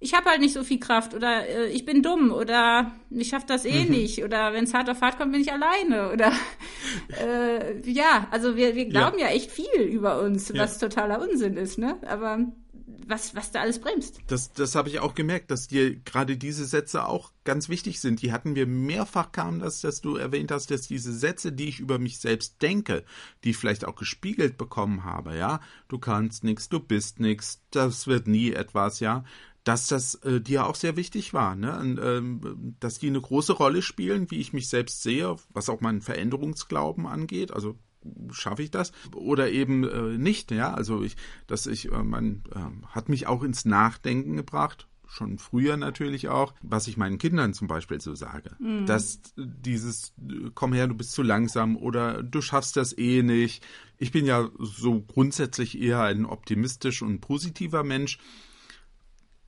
ich 0.00 0.14
habe 0.14 0.30
halt 0.30 0.40
nicht 0.40 0.54
so 0.54 0.64
viel 0.64 0.80
Kraft 0.80 1.14
oder 1.14 1.46
äh, 1.46 1.66
ich 1.68 1.84
bin 1.84 2.02
dumm 2.02 2.32
oder 2.32 2.92
ich 3.10 3.28
schaffe 3.28 3.46
das 3.46 3.64
eh 3.64 3.84
mhm. 3.84 3.90
nicht 3.90 4.24
oder 4.24 4.52
wenn 4.52 4.64
es 4.64 4.74
hart 4.74 4.90
auf 4.90 5.00
hart 5.00 5.18
kommt, 5.18 5.32
bin 5.32 5.40
ich 5.40 5.52
alleine 5.52 6.12
oder 6.12 6.32
äh, 7.20 7.80
ja, 7.90 8.26
also 8.30 8.56
wir, 8.56 8.74
wir 8.74 8.86
glauben 8.86 9.18
ja. 9.18 9.28
ja 9.28 9.34
echt 9.34 9.50
viel 9.50 9.80
über 9.80 10.20
uns, 10.20 10.48
ja. 10.48 10.62
was 10.62 10.78
totaler 10.78 11.20
Unsinn 11.20 11.56
ist, 11.56 11.78
ne? 11.78 11.96
Aber 12.06 12.38
was, 13.06 13.34
was 13.34 13.50
da 13.50 13.60
alles 13.60 13.78
bremst. 13.78 14.18
Das, 14.26 14.52
das 14.52 14.74
habe 14.74 14.88
ich 14.88 15.00
auch 15.00 15.14
gemerkt, 15.14 15.50
dass 15.50 15.68
dir 15.68 15.96
gerade 15.96 16.36
diese 16.36 16.64
Sätze 16.64 17.06
auch 17.06 17.32
ganz 17.44 17.68
wichtig 17.68 18.00
sind. 18.00 18.22
Die 18.22 18.32
hatten 18.32 18.54
wir 18.54 18.66
mehrfach 18.66 19.32
kam 19.32 19.60
das, 19.60 19.80
dass 19.80 20.00
du 20.00 20.16
erwähnt 20.16 20.50
hast, 20.50 20.70
dass 20.70 20.88
diese 20.88 21.12
Sätze, 21.12 21.52
die 21.52 21.68
ich 21.68 21.80
über 21.80 21.98
mich 21.98 22.18
selbst 22.18 22.62
denke, 22.62 23.04
die 23.42 23.50
ich 23.50 23.56
vielleicht 23.56 23.84
auch 23.84 23.96
gespiegelt 23.96 24.56
bekommen 24.56 25.04
habe, 25.04 25.36
ja, 25.36 25.60
du 25.88 25.98
kannst 25.98 26.44
nichts, 26.44 26.68
du 26.68 26.80
bist 26.80 27.20
nichts, 27.20 27.62
das 27.70 28.06
wird 28.06 28.26
nie 28.26 28.52
etwas, 28.52 29.00
ja, 29.00 29.24
dass 29.64 29.86
das 29.86 30.16
äh, 30.16 30.40
dir 30.40 30.66
auch 30.66 30.74
sehr 30.74 30.96
wichtig 30.96 31.32
war, 31.32 31.56
ne? 31.56 31.78
Und, 31.78 31.98
ähm, 32.02 32.76
dass 32.80 32.98
die 32.98 33.08
eine 33.08 33.20
große 33.20 33.54
Rolle 33.54 33.80
spielen, 33.80 34.30
wie 34.30 34.38
ich 34.38 34.52
mich 34.52 34.68
selbst 34.68 35.02
sehe, 35.02 35.36
was 35.48 35.70
auch 35.70 35.80
meinen 35.80 36.02
Veränderungsglauben 36.02 37.06
angeht. 37.06 37.50
Also 37.50 37.78
schaffe 38.30 38.62
ich 38.62 38.70
das 38.70 38.92
oder 39.14 39.50
eben 39.50 39.84
äh, 39.84 40.18
nicht 40.18 40.50
ja 40.50 40.72
also 40.74 41.02
ich 41.02 41.16
dass 41.46 41.66
ich 41.66 41.90
äh, 41.92 42.02
man 42.02 42.42
äh, 42.54 42.86
hat 42.88 43.08
mich 43.08 43.26
auch 43.26 43.42
ins 43.42 43.64
Nachdenken 43.64 44.36
gebracht 44.36 44.88
schon 45.14 45.38
früher 45.38 45.76
natürlich 45.76 46.28
auch, 46.28 46.54
was 46.62 46.88
ich 46.88 46.96
meinen 46.96 47.18
Kindern 47.18 47.54
zum 47.54 47.68
Beispiel 47.68 48.00
so 48.00 48.14
sage. 48.14 48.56
Mhm. 48.58 48.86
Dass 48.86 49.20
dieses, 49.36 50.12
komm 50.54 50.72
her, 50.72 50.88
du 50.88 50.94
bist 50.94 51.12
zu 51.12 51.22
langsam 51.22 51.76
oder 51.76 52.22
du 52.22 52.40
schaffst 52.40 52.76
das 52.76 52.96
eh 52.96 53.22
nicht. 53.22 53.64
Ich 53.96 54.10
bin 54.10 54.26
ja 54.26 54.48
so 54.58 55.00
grundsätzlich 55.00 55.80
eher 55.80 56.02
ein 56.02 56.26
optimistisch 56.26 57.02
und 57.02 57.20
positiver 57.20 57.84
Mensch. 57.84 58.18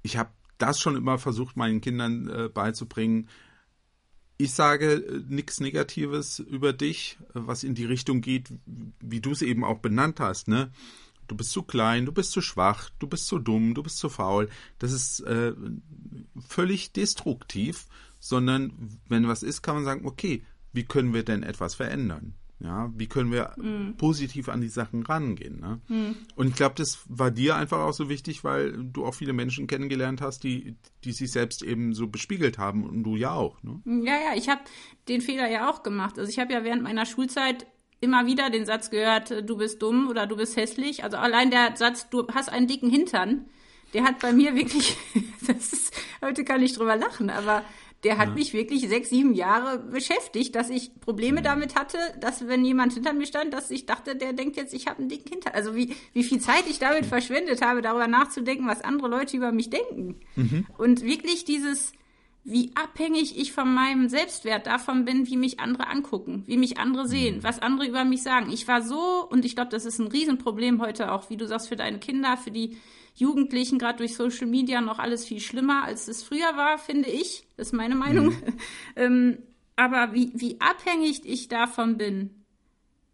Ich 0.03 0.17
habe 0.17 0.31
das 0.59 0.81
schon 0.81 0.97
immer 0.97 1.19
versucht, 1.19 1.57
meinen 1.57 1.81
Kindern 1.81 2.29
äh, 2.29 2.49
beizubringen, 2.49 3.29
ich 4.39 4.53
sage 4.53 4.95
äh, 4.95 5.23
nichts 5.29 5.61
Negatives 5.61 6.39
über 6.39 6.73
dich, 6.73 7.19
was 7.33 7.65
in 7.65 7.75
die 7.75 7.85
Richtung 7.85 8.21
geht, 8.21 8.53
wie 9.01 9.21
du 9.21 9.33
es 9.33 9.43
eben 9.43 9.65
auch 9.65 9.79
benannt 9.79 10.21
hast, 10.21 10.49
ne? 10.49 10.71
Du 11.29 11.35
bist 11.35 11.51
zu 11.51 11.65
klein, 11.65 12.07
du 12.07 12.13
bist 12.13 12.31
zu 12.31 12.41
schwach, 12.41 12.89
du 13.01 13.09
bist 13.09 13.27
zu 13.27 13.41
dumm, 13.41 13.75
du 13.75 13.83
bist 13.83 13.99
zu 13.99 14.09
faul. 14.09 14.49
Das 14.79 14.93
ist 14.93 15.21
äh, 15.21 15.55
völlig 16.49 16.93
destruktiv, 16.93 17.89
sondern 18.21 19.01
wenn 19.09 19.27
was 19.27 19.43
ist, 19.43 19.63
kann 19.63 19.75
man 19.75 19.85
sagen, 19.85 20.07
okay, 20.07 20.45
wie 20.73 20.85
können 20.85 21.15
wir 21.15 21.25
denn 21.25 21.43
etwas 21.43 21.75
verändern? 21.75 22.35
Ja, 22.59 22.91
wie 22.97 23.07
können 23.07 23.31
wir 23.31 23.53
mhm. 23.59 23.97
positiv 23.99 24.49
an 24.49 24.63
die 24.63 24.69
Sachen 24.69 25.03
rangehen? 25.03 25.61
Ne? 25.61 25.81
Mhm. 25.89 26.17
Und 26.37 26.49
ich 26.49 26.55
glaube, 26.55 26.75
das 26.75 27.01
war 27.07 27.31
dir 27.31 27.55
einfach 27.55 27.81
auch 27.81 27.93
so 27.93 28.09
wichtig, 28.09 28.45
weil 28.45 28.73
du 28.73 29.05
auch 29.05 29.15
viele 29.15 29.35
Menschen 29.35 29.67
kennengelernt 29.67 30.23
hast, 30.23 30.43
die, 30.43 30.77
die 31.05 31.13
sich 31.13 31.31
selbst 31.31 31.63
eben 31.63 31.93
so 31.93 32.07
bespiegelt 32.07 32.57
haben 32.57 32.85
und 32.85 33.03
du 33.03 33.17
ja 33.17 33.33
auch. 33.33 33.63
Ne? 33.63 33.83
Ja, 33.85 34.15
ja, 34.15 34.35
ich 34.35 34.49
habe 34.49 34.63
den 35.09 35.21
Fehler 35.21 35.51
ja 35.51 35.71
auch 35.71 35.83
gemacht. 35.83 36.19
Also 36.19 36.31
ich 36.31 36.39
habe 36.39 36.53
ja 36.55 36.65
während 36.65 36.83
meiner 36.83 37.05
Schulzeit 37.05 37.67
immer 38.01 38.27
wieder 38.27 38.49
den 38.49 38.65
Satz 38.65 38.91
gehört, 38.91 39.49
du 39.49 39.57
bist 39.57 39.83
dumm 39.83 40.09
oder 40.09 40.27
du 40.27 40.37
bist 40.37 40.57
hässlich. 40.57 41.05
Also 41.05 41.19
allein 41.19 41.51
der 41.51 41.77
Satz, 41.77 42.09
du 42.09 42.27
hast 42.29 42.49
einen 42.49 42.67
dicken 42.67 42.91
Hintern, 42.91 43.47
der 43.93 44.05
hat 44.05 44.19
bei 44.21 44.33
mir 44.33 44.55
wirklich, 44.55 44.97
das 45.47 45.73
ist, 45.73 45.95
heute 46.23 46.45
kann 46.45 46.63
ich 46.63 46.73
drüber 46.75 46.97
lachen, 46.97 47.31
aber 47.31 47.63
der 48.07 48.19
hat 48.19 48.29
ja. 48.29 48.35
mich 48.35 48.53
wirklich 48.53 48.89
sechs, 48.89 49.11
sieben 49.11 49.35
Jahre 49.35 49.81
beschäftigt, 49.81 50.55
dass 50.55 50.71
ich 50.71 51.01
Probleme 51.01 51.43
damit 51.43 51.75
hatte, 51.75 51.99
dass 52.21 52.47
wenn 52.47 52.65
jemand 52.65 52.93
hinter 52.93 53.13
mir 53.13 53.27
stand, 53.27 53.53
dass 53.53 53.69
ich 53.73 53.85
dachte, 53.85 54.15
der 54.15 54.33
denkt 54.33 54.57
jetzt, 54.57 54.73
ich 54.73 54.87
habe 54.87 55.01
einen 55.01 55.09
dicken 55.09 55.29
Hintern. 55.29 55.55
Also 55.55 55.75
wie, 55.75 55.97
wie 56.13 56.23
viel 56.23 56.39
Zeit 56.39 56.63
ich 56.71 56.79
damit 56.79 57.05
verschwendet 57.05 57.63
habe, 57.63 57.83
darüber 57.83 58.07
nachzudenken, 58.07 58.69
was 58.69 58.81
andere 58.83 59.09
Leute 59.09 59.37
über 59.37 59.51
mich 59.51 59.71
denken. 59.71 60.21
Mhm. 60.37 60.67
Und 60.79 61.03
wirklich 61.03 61.45
dieses, 61.45 61.95
wie 62.45 62.71
abhängig 62.77 63.37
ich 63.37 63.53
von 63.53 63.75
meinem 63.75 64.09
Selbstwert 64.09 64.69
davon 64.69 65.05
bin, 65.05 65.27
wie 65.27 65.37
mich 65.37 65.59
andere 65.59 65.89
angucken, 65.89 66.45
wie 66.47 66.59
mich 66.59 66.79
andere 66.79 67.09
sehen, 67.09 67.39
mhm. 67.39 67.43
was 67.43 67.61
andere 67.61 67.89
über 67.89 68.05
mich 68.05 68.23
sagen. 68.23 68.53
Ich 68.53 68.69
war 68.69 68.83
so, 68.83 69.27
und 69.29 69.45
ich 69.45 69.57
glaube, 69.57 69.73
das 69.73 69.85
ist 69.85 69.99
ein 69.99 70.07
Riesenproblem 70.07 70.81
heute 70.81 71.11
auch, 71.11 71.29
wie 71.29 71.37
du 71.37 71.49
sagst, 71.49 71.69
für 71.69 71.77
deine 71.77 71.99
Kinder, 71.99 72.37
für 72.37 72.53
die 72.53 72.77
Jugendlichen, 73.17 73.79
gerade 73.79 73.99
durch 73.99 74.15
Social 74.15 74.47
Media, 74.47 74.81
noch 74.81 74.99
alles 74.99 75.25
viel 75.25 75.41
schlimmer, 75.41 75.85
als 75.85 76.07
es 76.07 76.23
früher 76.23 76.57
war, 76.57 76.79
finde 76.79 77.09
ich. 77.09 77.47
Das 77.57 77.69
ist 77.69 77.73
meine 77.73 77.95
Meinung. 77.95 78.27
Mhm. 78.27 78.43
ähm, 78.97 79.39
aber 79.75 80.13
wie, 80.13 80.33
wie 80.35 80.61
abhängig 80.61 81.23
ich 81.25 81.49
davon 81.49 81.97
bin, 81.97 82.45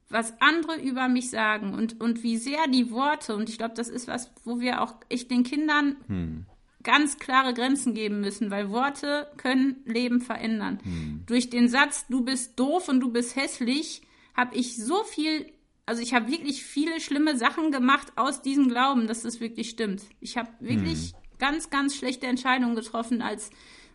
was 0.09 0.35
andere 0.41 0.81
über 0.81 1.09
mich 1.09 1.31
sagen 1.31 1.73
und, 1.73 2.01
und 2.01 2.23
wie 2.23 2.37
sehr 2.37 2.67
die 2.69 2.91
Worte, 2.91 3.35
und 3.35 3.49
ich 3.49 3.59
glaube, 3.59 3.75
das 3.75 3.89
ist 3.89 4.09
was, 4.09 4.33
wo 4.45 4.61
wir 4.61 4.83
auch 4.83 4.95
echt 5.09 5.31
den 5.31 5.45
Kindern 5.45 5.97
hm. 6.07 6.47
ganz 6.83 7.19
klare 7.19 7.55
Grenzen 7.55 7.95
geben 7.95 8.21
müssen, 8.21 8.51
weil 8.51 8.71
Worte 8.71 9.29
können 9.39 9.83
Leben 9.85 10.21
verändern. 10.21 10.81
Hm. 10.83 11.23
Durch 11.27 11.49
den 11.49 11.69
Satz, 11.69 12.07
du 12.09 12.25
bist 12.25 12.59
doof 12.59 12.89
und 12.89 13.01
du 13.01 13.11
bist 13.11 13.37
hässlich, 13.37 14.03
habe 14.37 14.55
ich 14.55 14.77
so 14.77 15.03
viel 15.05 15.47
also 15.87 16.03
ich 16.03 16.15
habe 16.15 16.31
wirklich 16.31 16.63
viele 16.63 17.01
schlimme 17.01 17.37
Sachen 17.37 17.73
gemacht 17.73 18.13
aus 18.17 18.43
diesem 18.43 18.69
Glauben, 18.69 19.07
dass 19.07 19.23
das 19.23 19.41
wirklich 19.41 19.71
stimmt. 19.71 20.03
Ich 20.21 20.37
habe 20.37 20.49
wirklich 20.61 21.13
hm. 21.13 21.39
ganz, 21.39 21.71
ganz 21.71 21.97
schlechte 21.97 22.27
Entscheidungen 22.27 22.77
getroffen 22.77 23.21
als 23.21 23.51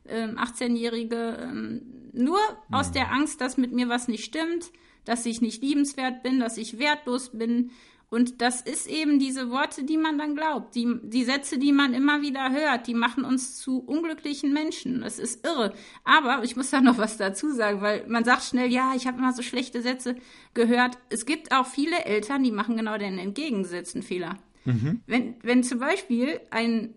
ähm, 0.08 0.38
18-Jährige, 0.38 1.38
ähm, 1.42 1.82
nur 2.14 2.40
hm. 2.40 2.74
aus 2.74 2.92
der 2.92 3.12
Angst, 3.12 3.42
dass 3.42 3.58
mit 3.58 3.72
mir 3.72 3.90
was 3.90 4.08
nicht 4.08 4.26
stimmt, 4.26 4.72
dass 5.06 5.26
ich 5.26 5.42
nicht 5.42 5.62
liebenswert 5.62 6.24
bin, 6.24 6.40
dass 6.40 6.58
ich 6.58 6.80
wertlos 6.80 7.32
bin. 7.32 7.72
Und 8.10 8.42
das 8.42 8.62
ist 8.62 8.88
eben 8.88 9.20
diese 9.20 9.50
Worte, 9.50 9.84
die 9.84 9.98
man 9.98 10.18
dann 10.18 10.36
glaubt. 10.36 10.76
Die, 10.76 10.88
die 11.04 11.26
Sätze, 11.26 11.58
die 11.58 11.74
man 11.74 11.94
immer 11.94 12.22
wieder 12.22 12.52
hört, 12.52 12.88
die 12.88 12.94
machen 12.94 13.26
uns 13.26 13.58
zu 13.58 13.80
unglücklichen 13.80 14.54
Menschen. 14.54 15.02
Das 15.02 15.20
ist 15.20 15.46
irre. 15.46 15.74
Aber 16.06 16.42
ich 16.44 16.56
muss 16.56 16.70
da 16.70 16.80
noch 16.80 16.98
was 16.98 17.18
dazu 17.18 17.52
sagen, 17.52 17.82
weil 17.82 18.08
man 18.08 18.24
sagt 18.24 18.44
schnell, 18.44 18.72
ja, 18.72 18.94
ich 18.96 19.08
habe 19.08 19.18
immer 19.18 19.34
so 19.34 19.42
schlechte 19.42 19.82
Sätze 19.82 20.16
gehört. 20.54 20.98
Es 21.10 21.26
gibt 21.26 21.52
auch 21.52 21.66
viele 21.66 22.06
Eltern, 22.06 22.44
die 22.44 22.52
machen 22.52 22.78
genau 22.78 22.98
den 22.98 23.20
entgegengesetzten 23.20 24.04
Fehler. 24.04 24.38
Mhm. 24.64 25.02
Wenn, 25.06 25.36
wenn 25.44 25.64
zum 25.64 25.80
Beispiel 25.80 26.40
ein 26.50 26.94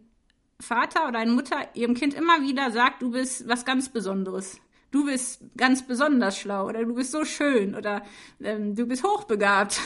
Vater 0.61 1.09
oder 1.09 1.19
eine 1.19 1.33
Mutter 1.33 1.57
ihrem 1.75 1.95
Kind 1.95 2.15
immer 2.15 2.43
wieder 2.43 2.71
sagt, 2.71 3.03
du 3.03 3.11
bist 3.11 3.49
was 3.49 3.65
ganz 3.65 3.89
Besonderes. 3.89 4.61
Du 4.91 5.05
bist 5.05 5.43
ganz 5.57 5.87
besonders 5.87 6.37
schlau 6.37 6.67
oder 6.67 6.85
du 6.85 6.95
bist 6.95 7.13
so 7.13 7.25
schön 7.25 7.77
oder 7.77 8.03
ähm, 8.43 8.75
du 8.75 8.87
bist 8.87 9.05
hochbegabt. 9.05 9.81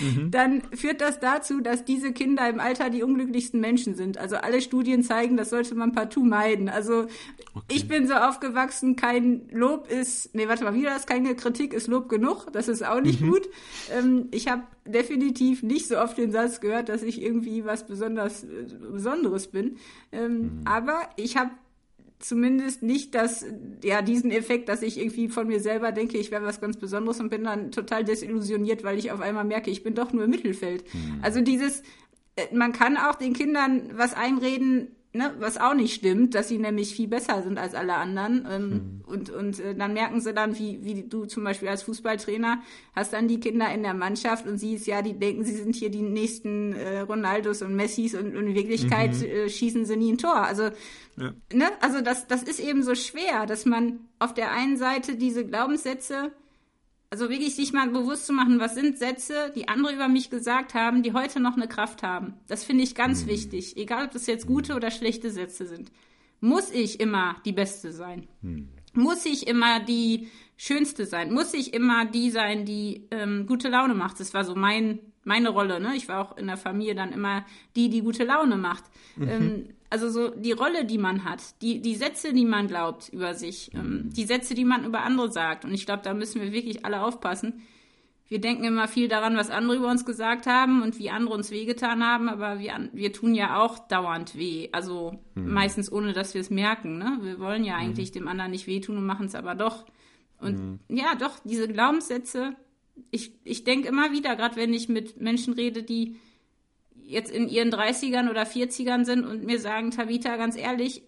mhm. 0.00 0.30
Dann 0.32 0.62
führt 0.74 1.00
das 1.00 1.20
dazu, 1.20 1.60
dass 1.60 1.84
diese 1.84 2.12
Kinder 2.12 2.48
im 2.48 2.58
Alter 2.58 2.90
die 2.90 3.04
unglücklichsten 3.04 3.60
Menschen 3.60 3.94
sind. 3.94 4.18
Also 4.18 4.36
alle 4.36 4.60
Studien 4.60 5.04
zeigen, 5.04 5.36
das 5.36 5.50
sollte 5.50 5.76
man 5.76 5.92
partout 5.92 6.24
meiden. 6.24 6.68
Also 6.68 7.06
okay. 7.54 7.64
ich 7.68 7.86
bin 7.86 8.08
so 8.08 8.14
aufgewachsen, 8.14 8.96
kein 8.96 9.48
Lob 9.50 9.88
ist, 9.88 10.34
nee, 10.34 10.48
warte 10.48 10.64
mal, 10.64 10.74
wieder 10.74 10.90
das, 10.90 11.06
keine 11.06 11.36
Kritik 11.36 11.72
ist 11.72 11.86
Lob 11.86 12.08
genug. 12.08 12.46
Das 12.52 12.66
ist 12.66 12.84
auch 12.84 13.00
nicht 13.00 13.20
mhm. 13.20 13.30
gut. 13.30 13.48
Ähm, 13.96 14.26
ich 14.32 14.48
habe 14.48 14.62
definitiv 14.84 15.62
nicht 15.62 15.86
so 15.86 15.98
oft 15.98 16.18
den 16.18 16.32
Satz 16.32 16.60
gehört, 16.60 16.88
dass 16.88 17.02
ich 17.02 17.22
irgendwie 17.22 17.64
was 17.64 17.86
besonders 17.86 18.42
äh, 18.42 18.66
Besonderes 18.92 19.46
bin. 19.46 19.76
Ähm, 20.10 20.38
mhm. 20.38 20.60
Aber 20.64 20.98
ich 21.16 21.36
habe 21.36 21.50
zumindest 22.18 22.82
nicht 22.82 23.14
das, 23.14 23.44
ja, 23.82 24.02
diesen 24.02 24.30
Effekt, 24.30 24.68
dass 24.68 24.82
ich 24.82 24.98
irgendwie 24.98 25.28
von 25.28 25.46
mir 25.46 25.60
selber 25.60 25.92
denke, 25.92 26.18
ich 26.18 26.30
wäre 26.30 26.44
was 26.44 26.60
ganz 26.60 26.76
Besonderes 26.76 27.20
und 27.20 27.28
bin 27.28 27.44
dann 27.44 27.70
total 27.70 28.04
desillusioniert, 28.04 28.84
weil 28.84 28.98
ich 28.98 29.12
auf 29.12 29.20
einmal 29.20 29.44
merke, 29.44 29.70
ich 29.70 29.82
bin 29.82 29.94
doch 29.94 30.12
nur 30.12 30.24
im 30.24 30.30
Mittelfeld. 30.30 30.84
Mhm. 30.94 31.18
Also 31.22 31.40
dieses, 31.40 31.82
äh, 32.36 32.54
man 32.54 32.72
kann 32.72 32.96
auch 32.96 33.16
den 33.16 33.34
Kindern 33.34 33.90
was 33.94 34.14
einreden, 34.14 34.95
Ne, 35.16 35.34
was 35.38 35.56
auch 35.56 35.72
nicht 35.72 35.94
stimmt, 35.94 36.34
dass 36.34 36.48
sie 36.48 36.58
nämlich 36.58 36.94
viel 36.94 37.08
besser 37.08 37.42
sind 37.42 37.58
als 37.58 37.74
alle 37.74 37.94
anderen. 37.94 38.46
Ähm, 38.50 38.68
mhm. 38.68 39.00
Und, 39.06 39.30
und 39.30 39.60
äh, 39.60 39.74
dann 39.74 39.94
merken 39.94 40.20
sie 40.20 40.34
dann, 40.34 40.58
wie, 40.58 40.84
wie 40.84 41.04
du 41.04 41.24
zum 41.24 41.42
Beispiel 41.42 41.68
als 41.68 41.84
Fußballtrainer 41.84 42.60
hast 42.94 43.14
dann 43.14 43.26
die 43.26 43.40
Kinder 43.40 43.72
in 43.72 43.82
der 43.82 43.94
Mannschaft 43.94 44.46
und 44.46 44.58
siehst, 44.58 44.86
ja, 44.86 45.00
die 45.00 45.18
denken, 45.18 45.42
sie 45.42 45.54
sind 45.54 45.74
hier 45.74 45.90
die 45.90 46.02
nächsten 46.02 46.74
äh, 46.74 47.00
Ronaldos 47.00 47.62
und 47.62 47.74
Messis 47.74 48.14
und, 48.14 48.36
und 48.36 48.48
in 48.48 48.54
Wirklichkeit 48.54 49.14
mhm. 49.14 49.24
äh, 49.24 49.48
schießen 49.48 49.86
sie 49.86 49.96
nie 49.96 50.12
ein 50.12 50.18
Tor. 50.18 50.36
Also, 50.36 50.64
ja. 51.16 51.32
ne, 51.50 51.70
also 51.80 52.02
das, 52.02 52.26
das 52.26 52.42
ist 52.42 52.60
eben 52.60 52.82
so 52.82 52.94
schwer, 52.94 53.46
dass 53.46 53.64
man 53.64 54.00
auf 54.18 54.34
der 54.34 54.52
einen 54.52 54.76
Seite 54.76 55.16
diese 55.16 55.46
Glaubenssätze 55.46 56.30
also 57.16 57.30
wirklich 57.30 57.54
sich 57.54 57.72
mal 57.72 57.88
bewusst 57.88 58.26
zu 58.26 58.34
machen, 58.34 58.60
was 58.60 58.74
sind 58.74 58.98
Sätze, 58.98 59.50
die 59.56 59.68
andere 59.68 59.94
über 59.94 60.06
mich 60.06 60.28
gesagt 60.28 60.74
haben, 60.74 61.02
die 61.02 61.14
heute 61.14 61.40
noch 61.40 61.56
eine 61.56 61.66
Kraft 61.66 62.02
haben. 62.02 62.34
Das 62.46 62.62
finde 62.62 62.84
ich 62.84 62.94
ganz 62.94 63.24
mhm. 63.24 63.28
wichtig. 63.28 63.78
Egal, 63.78 64.04
ob 64.04 64.10
das 64.10 64.26
jetzt 64.26 64.46
gute 64.46 64.74
oder 64.74 64.90
schlechte 64.90 65.30
Sätze 65.30 65.64
sind. 65.64 65.90
Muss 66.40 66.70
ich 66.70 67.00
immer 67.00 67.36
die 67.46 67.52
Beste 67.52 67.92
sein? 67.92 68.26
Mhm. 68.42 68.68
Muss 68.92 69.24
ich 69.24 69.46
immer 69.46 69.80
die 69.80 70.28
Schönste 70.58 71.06
sein? 71.06 71.32
Muss 71.32 71.54
ich 71.54 71.72
immer 71.72 72.04
die 72.04 72.30
sein, 72.30 72.66
die 72.66 73.06
ähm, 73.10 73.46
gute 73.46 73.70
Laune 73.70 73.94
macht? 73.94 74.20
Das 74.20 74.34
war 74.34 74.44
so 74.44 74.54
mein, 74.54 74.98
meine 75.24 75.48
Rolle. 75.48 75.80
Ne? 75.80 75.96
Ich 75.96 76.08
war 76.08 76.20
auch 76.20 76.36
in 76.36 76.48
der 76.48 76.58
Familie 76.58 76.94
dann 76.94 77.12
immer 77.12 77.46
die, 77.76 77.88
die 77.88 78.02
gute 78.02 78.24
Laune 78.24 78.58
macht. 78.58 78.84
Mhm. 79.16 79.28
Ähm, 79.28 79.68
also 79.90 80.08
so 80.08 80.30
die 80.30 80.52
Rolle, 80.52 80.84
die 80.84 80.98
man 80.98 81.24
hat, 81.24 81.60
die, 81.62 81.80
die 81.80 81.94
Sätze, 81.94 82.32
die 82.32 82.44
man 82.44 82.66
glaubt 82.66 83.08
über 83.10 83.34
sich, 83.34 83.72
ähm, 83.74 84.10
die 84.12 84.24
Sätze, 84.24 84.54
die 84.54 84.64
man 84.64 84.84
über 84.84 85.02
andere 85.02 85.30
sagt. 85.30 85.64
Und 85.64 85.72
ich 85.72 85.86
glaube, 85.86 86.02
da 86.02 86.14
müssen 86.14 86.40
wir 86.40 86.52
wirklich 86.52 86.84
alle 86.84 87.02
aufpassen. 87.02 87.62
Wir 88.28 88.40
denken 88.40 88.64
immer 88.64 88.88
viel 88.88 89.06
daran, 89.06 89.36
was 89.36 89.50
andere 89.50 89.76
über 89.76 89.88
uns 89.88 90.04
gesagt 90.04 90.46
haben 90.46 90.82
und 90.82 90.98
wie 90.98 91.10
andere 91.10 91.34
uns 91.34 91.52
wehgetan 91.52 92.04
haben, 92.04 92.28
aber 92.28 92.58
wir, 92.58 92.88
wir 92.92 93.12
tun 93.12 93.34
ja 93.36 93.60
auch 93.60 93.78
dauernd 93.78 94.36
weh. 94.36 94.68
Also 94.72 95.20
mhm. 95.34 95.52
meistens 95.52 95.92
ohne, 95.92 96.12
dass 96.12 96.34
wir 96.34 96.40
es 96.40 96.50
merken. 96.50 96.98
Ne? 96.98 97.18
Wir 97.22 97.38
wollen 97.38 97.62
ja 97.62 97.76
eigentlich 97.76 98.10
mhm. 98.10 98.14
dem 98.14 98.28
anderen 98.28 98.50
nicht 98.50 98.66
wehtun 98.66 98.96
und 98.96 99.06
machen 99.06 99.26
es 99.26 99.36
aber 99.36 99.54
doch. 99.54 99.84
Und 100.40 100.58
mhm. 100.58 100.80
ja, 100.88 101.14
doch, 101.14 101.38
diese 101.44 101.68
Glaubenssätze, 101.68 102.56
ich, 103.12 103.32
ich 103.44 103.62
denke 103.62 103.88
immer 103.88 104.10
wieder, 104.10 104.34
gerade 104.34 104.56
wenn 104.56 104.74
ich 104.74 104.88
mit 104.88 105.20
Menschen 105.20 105.54
rede, 105.54 105.84
die 105.84 106.16
jetzt 107.06 107.30
in 107.30 107.48
ihren 107.48 107.70
30ern 107.70 108.30
oder 108.30 108.42
40ern 108.42 109.04
sind 109.04 109.24
und 109.24 109.44
mir 109.44 109.58
sagen, 109.60 109.90
Tabita, 109.90 110.36
ganz 110.36 110.56
ehrlich, 110.56 111.02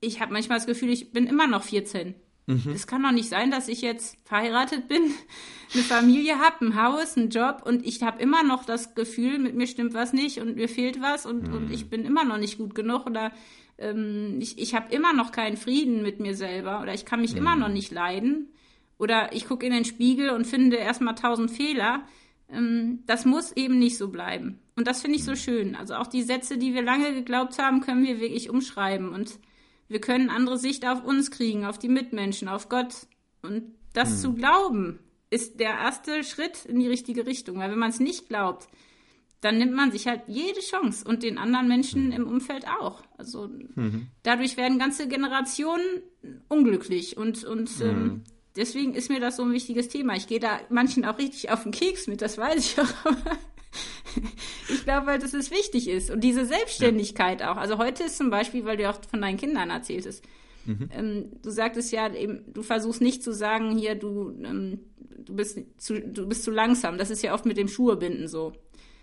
ich 0.00 0.20
habe 0.20 0.32
manchmal 0.32 0.58
das 0.58 0.66
Gefühl, 0.66 0.90
ich 0.90 1.12
bin 1.12 1.26
immer 1.26 1.46
noch 1.46 1.62
14. 1.62 2.14
Mhm. 2.46 2.72
Es 2.74 2.86
kann 2.86 3.02
doch 3.02 3.12
nicht 3.12 3.28
sein, 3.28 3.50
dass 3.50 3.66
ich 3.68 3.80
jetzt 3.80 4.18
verheiratet 4.24 4.88
bin, 4.88 5.02
eine 5.74 5.82
Familie 5.82 6.38
habe, 6.38 6.66
ein 6.66 6.80
Haus, 6.80 7.16
einen 7.16 7.30
Job 7.30 7.62
und 7.64 7.84
ich 7.84 8.02
habe 8.02 8.22
immer 8.22 8.42
noch 8.42 8.64
das 8.64 8.94
Gefühl, 8.94 9.38
mit 9.38 9.54
mir 9.54 9.66
stimmt 9.66 9.94
was 9.94 10.12
nicht 10.12 10.40
und 10.40 10.56
mir 10.56 10.68
fehlt 10.68 11.00
was 11.00 11.26
und, 11.26 11.48
mhm. 11.48 11.54
und 11.54 11.72
ich 11.72 11.90
bin 11.90 12.04
immer 12.04 12.24
noch 12.24 12.38
nicht 12.38 12.58
gut 12.58 12.74
genug 12.74 13.06
oder 13.06 13.32
ähm, 13.78 14.38
ich, 14.40 14.58
ich 14.58 14.74
habe 14.74 14.94
immer 14.94 15.12
noch 15.12 15.32
keinen 15.32 15.56
Frieden 15.56 16.02
mit 16.02 16.20
mir 16.20 16.36
selber 16.36 16.80
oder 16.82 16.94
ich 16.94 17.04
kann 17.04 17.20
mich 17.20 17.32
mhm. 17.32 17.38
immer 17.38 17.56
noch 17.56 17.68
nicht 17.68 17.90
leiden 17.90 18.52
oder 18.98 19.32
ich 19.32 19.46
gucke 19.46 19.66
in 19.66 19.72
den 19.72 19.84
Spiegel 19.84 20.30
und 20.30 20.46
finde 20.46 20.76
erstmal 20.76 21.14
tausend 21.14 21.50
Fehler. 21.50 22.02
Ähm, 22.50 23.02
das 23.06 23.24
muss 23.24 23.52
eben 23.52 23.78
nicht 23.78 23.98
so 23.98 24.08
bleiben. 24.08 24.60
Und 24.76 24.86
das 24.86 25.02
finde 25.02 25.16
ich 25.16 25.24
so 25.24 25.32
mhm. 25.32 25.36
schön. 25.36 25.74
Also 25.74 25.94
auch 25.94 26.06
die 26.06 26.22
Sätze, 26.22 26.58
die 26.58 26.74
wir 26.74 26.82
lange 26.82 27.12
geglaubt 27.14 27.58
haben, 27.58 27.80
können 27.80 28.04
wir 28.04 28.20
wirklich 28.20 28.50
umschreiben. 28.50 29.10
Und 29.10 29.38
wir 29.88 30.00
können 30.00 30.30
andere 30.30 30.58
Sicht 30.58 30.86
auf 30.86 31.04
uns 31.04 31.30
kriegen, 31.30 31.64
auf 31.64 31.78
die 31.78 31.88
Mitmenschen, 31.88 32.48
auf 32.48 32.68
Gott. 32.68 33.06
Und 33.42 33.74
das 33.92 34.10
hm. 34.10 34.16
zu 34.16 34.32
glauben, 34.34 34.98
ist 35.30 35.60
der 35.60 35.70
erste 35.70 36.24
Schritt 36.24 36.64
in 36.66 36.80
die 36.80 36.88
richtige 36.88 37.26
Richtung. 37.26 37.58
Weil 37.58 37.70
wenn 37.70 37.78
man 37.78 37.90
es 37.90 38.00
nicht 38.00 38.28
glaubt, 38.28 38.68
dann 39.40 39.58
nimmt 39.58 39.74
man 39.74 39.92
sich 39.92 40.06
halt 40.06 40.22
jede 40.26 40.60
Chance 40.60 41.04
und 41.06 41.22
den 41.22 41.38
anderen 41.38 41.68
Menschen 41.68 42.06
mhm. 42.06 42.12
im 42.12 42.26
Umfeld 42.26 42.66
auch. 42.66 43.02
Also 43.16 43.48
mhm. 43.48 44.08
dadurch 44.22 44.56
werden 44.56 44.78
ganze 44.78 45.08
Generationen 45.08 45.84
unglücklich 46.48 47.16
und, 47.16 47.44
und 47.44 47.78
mhm. 47.78 47.86
ähm, 47.86 48.24
deswegen 48.56 48.94
ist 48.94 49.10
mir 49.10 49.20
das 49.20 49.36
so 49.36 49.42
ein 49.42 49.52
wichtiges 49.52 49.88
Thema. 49.88 50.16
Ich 50.16 50.26
gehe 50.26 50.40
da 50.40 50.60
manchen 50.68 51.04
auch 51.04 51.18
richtig 51.18 51.50
auf 51.50 51.62
den 51.62 51.72
Keks 51.72 52.06
mit, 52.06 52.22
das 52.22 52.38
weiß 52.38 52.58
ich 52.58 52.80
auch. 52.80 52.86
ich 54.68 54.84
glaube 54.84 55.06
halt, 55.06 55.22
dass 55.22 55.34
es 55.34 55.50
wichtig 55.50 55.88
ist. 55.88 56.10
Und 56.10 56.22
diese 56.22 56.44
Selbstständigkeit 56.44 57.40
ja. 57.40 57.52
auch. 57.52 57.56
Also 57.56 57.78
heute 57.78 58.04
ist 58.04 58.16
zum 58.16 58.30
Beispiel, 58.30 58.64
weil 58.64 58.76
du 58.76 58.88
auch 58.88 58.98
von 59.08 59.20
deinen 59.20 59.36
Kindern 59.36 59.70
erzähltest, 59.70 60.24
mhm. 60.64 60.88
ähm, 60.92 61.32
du 61.42 61.50
sagtest 61.50 61.92
ja 61.92 62.12
eben, 62.12 62.52
du 62.52 62.62
versuchst 62.62 63.00
nicht 63.00 63.22
zu 63.22 63.32
sagen, 63.32 63.76
hier, 63.76 63.94
du, 63.94 64.30
ähm, 64.42 64.80
du, 65.18 65.34
bist 65.34 65.58
zu, 65.78 66.00
du 66.00 66.26
bist 66.26 66.44
zu 66.44 66.50
langsam. 66.50 66.98
Das 66.98 67.10
ist 67.10 67.22
ja 67.22 67.34
oft 67.34 67.46
mit 67.46 67.56
dem 67.56 67.68
Schuhebinden 67.68 68.28
so. 68.28 68.52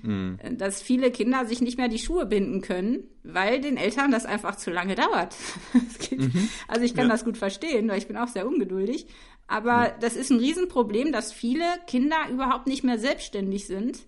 Mhm. 0.04 0.38
Äh, 0.42 0.56
dass 0.56 0.82
viele 0.82 1.12
Kinder 1.12 1.46
sich 1.46 1.62
nicht 1.62 1.78
mehr 1.78 1.88
die 1.88 1.98
Schuhe 1.98 2.26
binden 2.26 2.62
können, 2.62 3.06
weil 3.24 3.62
den 3.62 3.78
Eltern 3.78 4.12
das 4.12 4.26
einfach 4.26 4.58
zu 4.58 4.70
lange 4.70 4.96
dauert. 4.96 5.36
mhm. 6.12 6.50
Also 6.68 6.84
ich 6.86 6.94
kann 6.94 7.08
ja. 7.08 7.12
das 7.12 7.24
gut 7.24 7.38
verstehen, 7.38 7.88
weil 7.88 7.98
ich 7.98 8.08
bin 8.08 8.18
auch 8.18 8.28
sehr 8.28 8.48
ungeduldig. 8.48 9.08
Aber 9.48 9.88
ja. 9.88 9.96
das 10.00 10.16
ist 10.16 10.32
ein 10.32 10.40
Riesenproblem, 10.40 11.12
dass 11.12 11.32
viele 11.32 11.66
Kinder 11.88 12.18
überhaupt 12.32 12.68
nicht 12.68 12.84
mehr 12.84 12.98
selbstständig 12.98 13.68
sind, 13.68 14.00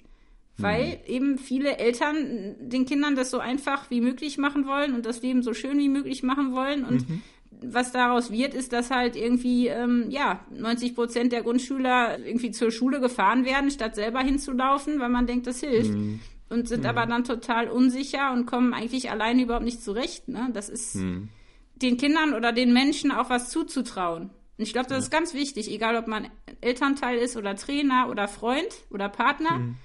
weil 0.57 0.85
mhm. 0.85 1.13
eben 1.13 1.37
viele 1.37 1.77
Eltern 1.77 2.55
den 2.59 2.85
Kindern 2.85 3.15
das 3.15 3.31
so 3.31 3.39
einfach 3.39 3.89
wie 3.89 4.01
möglich 4.01 4.37
machen 4.37 4.65
wollen 4.65 4.93
und 4.93 5.05
das 5.05 5.21
Leben 5.21 5.43
so 5.43 5.53
schön 5.53 5.77
wie 5.77 5.89
möglich 5.89 6.23
machen 6.23 6.53
wollen. 6.53 6.85
Und 6.85 7.09
mhm. 7.09 7.21
was 7.61 7.91
daraus 7.91 8.31
wird, 8.31 8.53
ist, 8.53 8.71
dass 8.71 8.91
halt 8.91 9.15
irgendwie, 9.17 9.67
ähm, 9.67 10.05
ja, 10.09 10.39
90 10.51 10.95
Prozent 10.95 11.31
der 11.33 11.43
Grundschüler 11.43 12.19
irgendwie 12.19 12.51
zur 12.51 12.71
Schule 12.71 13.01
gefahren 13.01 13.43
werden, 13.43 13.69
statt 13.69 13.95
selber 13.95 14.21
hinzulaufen, 14.21 14.99
weil 14.99 15.09
man 15.09 15.27
denkt, 15.27 15.47
das 15.47 15.59
hilft. 15.59 15.93
Mhm. 15.93 16.21
Und 16.47 16.69
sind 16.69 16.83
mhm. 16.83 16.89
aber 16.89 17.05
dann 17.07 17.23
total 17.23 17.69
unsicher 17.69 18.31
und 18.31 18.45
kommen 18.45 18.73
eigentlich 18.73 19.09
alleine 19.11 19.41
überhaupt 19.41 19.65
nicht 19.65 19.81
zurecht. 19.81 20.29
Ne? 20.29 20.49
Das 20.53 20.69
ist 20.69 20.95
mhm. 20.95 21.29
den 21.75 21.97
Kindern 21.97 22.33
oder 22.33 22.53
den 22.53 22.71
Menschen 22.71 23.11
auch 23.11 23.29
was 23.29 23.49
zuzutrauen. 23.49 24.29
Und 24.57 24.63
ich 24.63 24.73
glaube, 24.73 24.87
das 24.87 24.97
ja. 24.97 25.03
ist 25.03 25.11
ganz 25.11 25.33
wichtig, 25.33 25.71
egal 25.71 25.95
ob 25.95 26.07
man 26.07 26.29
Elternteil 26.61 27.17
ist 27.17 27.35
oder 27.35 27.55
Trainer 27.55 28.09
oder 28.09 28.27
Freund 28.27 28.69
oder 28.89 29.09
Partner. 29.09 29.59
Mhm 29.59 29.75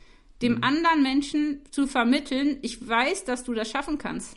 dem 0.42 0.56
mhm. 0.56 0.64
anderen 0.64 1.02
Menschen 1.02 1.60
zu 1.70 1.86
vermitteln, 1.86 2.58
ich 2.62 2.86
weiß, 2.86 3.24
dass 3.24 3.44
du 3.44 3.54
das 3.54 3.70
schaffen 3.70 3.98
kannst. 3.98 4.36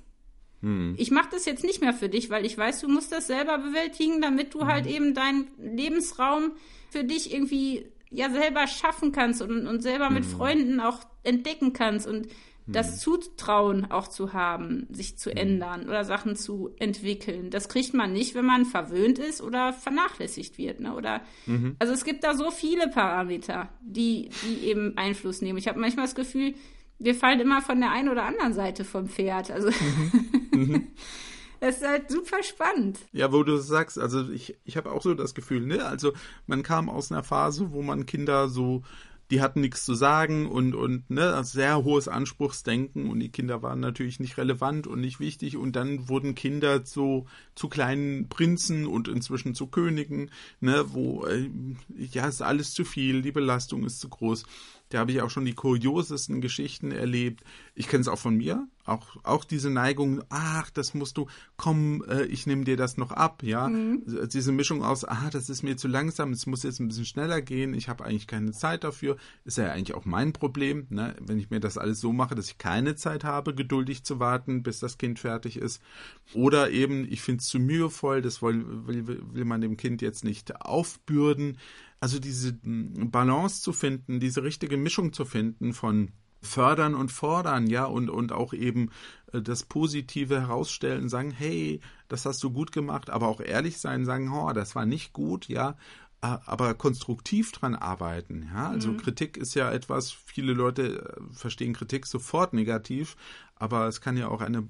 Mhm. 0.62 0.96
Ich 0.98 1.12
mache 1.12 1.30
das 1.32 1.46
jetzt 1.46 1.64
nicht 1.64 1.82
mehr 1.82 1.94
für 1.94 2.10
dich, 2.10 2.30
weil 2.30 2.46
ich 2.46 2.58
weiß, 2.58 2.82
du 2.82 2.88
musst 2.88 3.12
das 3.12 3.28
selber 3.28 3.58
bewältigen, 3.58 4.22
damit 4.22 4.54
du 4.54 4.62
mhm. 4.62 4.68
halt 4.68 4.86
eben 4.86 5.14
deinen 5.14 5.48
Lebensraum 5.58 6.54
für 6.90 7.04
dich 7.04 7.34
irgendwie 7.34 7.86
ja 8.10 8.30
selber 8.30 8.68
schaffen 8.68 9.12
kannst 9.12 9.42
und, 9.42 9.66
und 9.66 9.82
selber 9.82 10.10
mit 10.10 10.26
mhm. 10.26 10.30
Freunden 10.30 10.80
auch 10.80 11.00
entdecken 11.24 11.74
kannst 11.74 12.06
und 12.06 12.28
das 12.68 13.00
Zutrauen 13.00 13.92
auch 13.92 14.08
zu 14.08 14.34
haben, 14.34 14.88
sich 14.92 15.18
zu 15.18 15.36
ändern 15.36 15.88
oder 15.88 16.06
Sachen 16.06 16.36
zu 16.36 16.72
entwickeln. 16.80 17.50
Das 17.50 17.68
kriegt 17.68 17.94
man 17.94 18.14
nicht, 18.14 18.36
wenn 18.36 18.46
man 18.46 18.66
verwöhnt 18.66 19.20
ist 19.20 19.42
oder 19.42 19.74
vernachlässigt 19.74 20.58
wird. 20.58 20.80
Ne? 20.80 20.96
Oder 20.96 21.22
mhm. 21.46 21.76
also 21.80 21.94
es 21.94 22.06
gibt 22.06 22.24
da 22.24 22.36
so 22.36 22.52
viele 22.52 22.88
Parameter, 22.88 23.70
die, 23.82 24.30
die 24.46 24.68
eben 24.68 24.98
Einfluss 24.98 25.42
nehmen. 25.42 25.58
Ich 25.58 25.68
habe 25.68 25.80
manchmal 25.80 26.06
das 26.06 26.16
Gefühl, 26.16 26.54
wir 27.00 27.16
fallen 27.16 27.40
immer 27.40 27.62
von 27.62 27.80
der 27.80 27.92
einen 27.92 28.10
oder 28.10 28.24
anderen 28.24 28.54
Seite 28.54 28.86
vom 28.86 29.08
Pferd. 29.08 29.52
Also 29.52 29.70
mhm. 29.70 30.12
Mhm. 30.54 30.88
Das 31.60 31.78
ist 31.78 31.88
halt 31.88 32.12
super 32.12 32.44
spannend. 32.44 33.00
Ja, 33.14 33.32
wo 33.32 33.42
du 33.44 33.56
sagst, 33.56 33.98
also 33.98 34.30
ich, 34.30 34.58
ich 34.66 34.76
habe 34.76 34.92
auch 34.92 35.02
so 35.02 35.14
das 35.14 35.34
Gefühl, 35.34 35.66
ne? 35.66 35.86
Also 35.86 36.12
man 36.46 36.62
kam 36.62 36.90
aus 36.90 37.10
einer 37.10 37.24
Phase, 37.24 37.72
wo 37.72 37.82
man 37.82 38.06
Kinder 38.06 38.50
so 38.50 38.84
die 39.34 39.42
hatten 39.42 39.62
nichts 39.62 39.84
zu 39.84 39.96
sagen 39.96 40.46
und, 40.46 40.76
und 40.76 41.10
ne, 41.10 41.44
sehr 41.44 41.84
hohes 41.84 42.08
Anspruchsdenken 42.08 43.10
und 43.10 43.20
die 43.20 43.32
Kinder 43.32 43.64
waren 43.64 43.80
natürlich 43.80 44.20
nicht 44.20 44.38
relevant 44.38 44.86
und 44.86 45.02
nicht 45.02 45.20
wichtig 45.20 45.58
und 45.58 45.76
dann 45.76 46.08
wurden 46.08 46.36
Kinder 46.36 46.86
so 46.86 47.26
zu 47.56 47.68
kleinen 47.68 48.30
Prinzen 48.30 48.86
und 48.86 49.08
inzwischen 49.08 49.56
zu 49.56 49.66
Königen, 49.66 50.30
ne, 50.62 50.86
wo 50.90 51.26
äh, 51.26 51.50
ja 51.98 52.28
ist 52.28 52.44
alles 52.44 52.76
zu 52.76 52.86
viel, 52.86 53.24
die 53.24 53.32
Belastung 53.32 53.86
ist 53.86 54.02
zu 54.02 54.08
groß. 54.08 54.44
Da 54.94 55.00
habe 55.00 55.12
ich 55.12 55.22
auch 55.22 55.30
schon 55.32 55.46
die 55.46 55.56
kuriosesten 55.56 56.40
Geschichten 56.40 56.92
erlebt. 56.92 57.44
Ich 57.74 57.88
kenne 57.88 58.02
es 58.02 58.08
auch 58.08 58.20
von 58.20 58.36
mir, 58.36 58.68
auch, 58.86 59.16
auch 59.24 59.44
diese 59.44 59.72
Neigung, 59.72 60.24
ach, 60.30 60.70
das 60.70 60.94
musst 60.94 61.18
du, 61.18 61.28
komm, 61.58 62.04
äh, 62.08 62.26
ich 62.26 62.46
nehme 62.46 62.64
dir 62.64 62.78
das 62.78 62.98
noch 62.98 63.12
ab, 63.12 63.42
ja. 63.42 63.70
Mhm. 63.70 64.04
Diese 64.32 64.52
Mischung 64.52 64.84
aus, 64.84 65.04
ah, 65.04 65.30
das 65.32 65.50
ist 65.50 65.64
mir 65.64 65.78
zu 65.78 65.88
langsam, 65.88 66.32
es 66.32 66.46
muss 66.46 66.62
jetzt 66.62 66.80
ein 66.80 66.90
bisschen 66.90 67.06
schneller 67.06 67.42
gehen, 67.42 67.74
ich 67.74 67.90
habe 67.90 68.06
eigentlich 68.06 68.28
keine 68.28 68.52
Zeit 68.52 68.84
dafür. 68.84 69.18
Ist 69.46 69.58
ja 69.58 69.72
eigentlich 69.72 69.96
auch 69.96 70.06
mein 70.06 70.32
Problem, 70.32 70.86
ne? 70.90 71.16
wenn 71.22 71.40
ich 71.40 71.50
mir 71.50 71.60
das 71.60 71.80
alles 71.80 72.00
so 72.00 72.14
mache, 72.14 72.36
dass 72.36 72.50
ich 72.50 72.58
keine 72.60 72.96
Zeit 72.96 73.24
habe, 73.24 73.56
geduldig 73.56 74.04
zu 74.04 74.20
warten, 74.20 74.62
bis 74.62 74.80
das 74.80 75.00
Kind 75.00 75.18
fertig 75.18 75.58
ist. 75.58 75.82
Oder 76.34 76.70
eben, 76.70 77.12
ich 77.12 77.22
finde 77.22 77.42
es 77.42 77.48
zu 77.48 77.60
mühevoll, 77.60 78.22
das 78.22 78.44
will, 78.44 78.64
will, 78.86 79.24
will 79.32 79.46
man 79.46 79.62
dem 79.62 79.78
Kind 79.78 80.04
jetzt 80.04 80.24
nicht 80.24 80.62
aufbürden. 80.62 81.58
Also 82.04 82.20
diese 82.20 82.60
hm, 82.64 83.12
Balance 83.12 83.62
zu 83.62 83.72
finden, 83.72 84.20
diese 84.20 84.44
richtige 84.44 84.76
Mischung 84.76 85.14
zu 85.14 85.24
finden 85.24 85.72
von 85.72 86.12
fördern 86.42 86.96
und 86.96 87.14
fordern, 87.14 87.66
ja, 87.68 87.86
und, 87.86 88.10
und 88.10 88.34
auch 88.34 88.52
eben 88.52 88.90
äh, 89.32 89.42
das 89.42 89.64
Positive 89.64 90.42
herausstellen, 90.42 91.08
sagen, 91.08 91.32
hey, 91.32 91.80
das 92.10 92.26
hast 92.26 92.44
du 92.44 92.52
gut 92.52 92.74
gemacht, 92.74 93.10
aber 93.10 93.30
auch 93.30 93.40
ehrlich 93.40 93.78
sein, 93.78 94.04
sagen, 94.04 94.30
oh, 94.34 94.52
das 94.52 94.76
war 94.76 94.86
nicht 94.86 95.14
gut, 95.14 95.48
ja, 95.48 95.78
aber 96.20 96.74
konstruktiv 96.74 97.54
dran 97.54 97.74
arbeiten, 97.74 98.50
ja. 98.54 98.68
Also 98.68 98.92
mhm. 98.92 98.98
Kritik 98.98 99.38
ist 99.38 99.54
ja 99.54 99.72
etwas, 99.72 100.12
viele 100.12 100.52
Leute 100.52 101.06
äh, 101.06 101.34
verstehen 101.34 101.72
Kritik 101.72 102.06
sofort 102.06 102.52
negativ, 102.52 103.16
aber 103.56 103.88
es 103.88 104.02
kann 104.02 104.18
ja 104.18 104.28
auch 104.28 104.42
eine, 104.42 104.68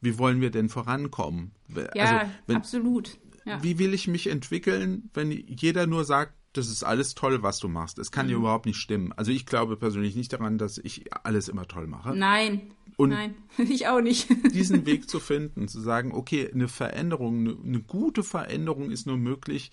wie 0.00 0.18
wollen 0.18 0.40
wir 0.40 0.52
denn 0.52 0.68
vorankommen? 0.68 1.50
Ja, 1.66 2.04
also, 2.04 2.32
wenn, 2.46 2.56
absolut. 2.58 3.18
Ja. 3.44 3.60
Wie 3.60 3.80
will 3.80 3.92
ich 3.92 4.06
mich 4.06 4.28
entwickeln, 4.28 5.10
wenn 5.14 5.32
jeder 5.32 5.88
nur 5.88 6.04
sagt, 6.04 6.34
das 6.52 6.68
ist 6.68 6.82
alles 6.82 7.14
toll, 7.14 7.42
was 7.42 7.58
du 7.60 7.68
machst. 7.68 7.98
Es 7.98 8.10
kann 8.10 8.26
mhm. 8.26 8.30
dir 8.30 8.36
überhaupt 8.36 8.66
nicht 8.66 8.78
stimmen. 8.78 9.12
Also 9.12 9.30
ich 9.30 9.46
glaube 9.46 9.76
persönlich 9.76 10.16
nicht 10.16 10.32
daran, 10.32 10.58
dass 10.58 10.78
ich 10.78 11.12
alles 11.24 11.48
immer 11.48 11.66
toll 11.66 11.86
mache. 11.86 12.14
Nein. 12.14 12.72
Und 12.96 13.10
Nein, 13.10 13.34
ich 13.58 13.86
auch 13.88 14.00
nicht. 14.00 14.28
diesen 14.52 14.84
Weg 14.84 15.08
zu 15.08 15.20
finden, 15.20 15.68
zu 15.68 15.80
sagen, 15.80 16.12
okay, 16.12 16.50
eine 16.52 16.68
Veränderung, 16.68 17.38
eine, 17.38 17.56
eine 17.64 17.80
gute 17.80 18.22
Veränderung 18.22 18.90
ist 18.90 19.06
nur 19.06 19.16
möglich, 19.16 19.70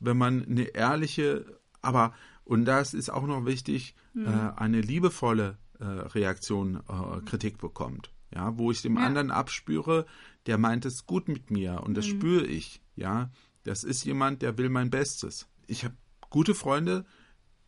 wenn 0.00 0.16
man 0.16 0.44
eine 0.46 0.74
ehrliche, 0.74 1.60
aber, 1.80 2.14
und 2.44 2.64
das 2.64 2.94
ist 2.94 3.10
auch 3.10 3.26
noch 3.26 3.44
wichtig, 3.44 3.94
mhm. 4.14 4.26
äh, 4.26 4.52
eine 4.56 4.80
liebevolle 4.80 5.58
äh, 5.80 5.84
Reaktion, 5.84 6.76
äh, 6.76 7.20
Kritik 7.24 7.58
bekommt. 7.58 8.10
Ja, 8.34 8.56
wo 8.56 8.70
ich 8.70 8.80
dem 8.80 8.96
ja. 8.96 9.02
anderen 9.02 9.30
abspüre, 9.30 10.06
der 10.46 10.56
meint 10.56 10.86
es 10.86 11.04
gut 11.04 11.28
mit 11.28 11.50
mir 11.50 11.82
und 11.84 11.94
das 11.94 12.06
mhm. 12.06 12.10
spüre 12.10 12.46
ich. 12.46 12.80
Ja, 12.96 13.30
das 13.64 13.84
ist 13.84 14.04
jemand, 14.04 14.40
der 14.40 14.56
will 14.56 14.70
mein 14.70 14.88
Bestes. 14.88 15.46
Ich 15.66 15.84
habe 15.84 15.94
gute 16.32 16.54
Freunde, 16.54 17.04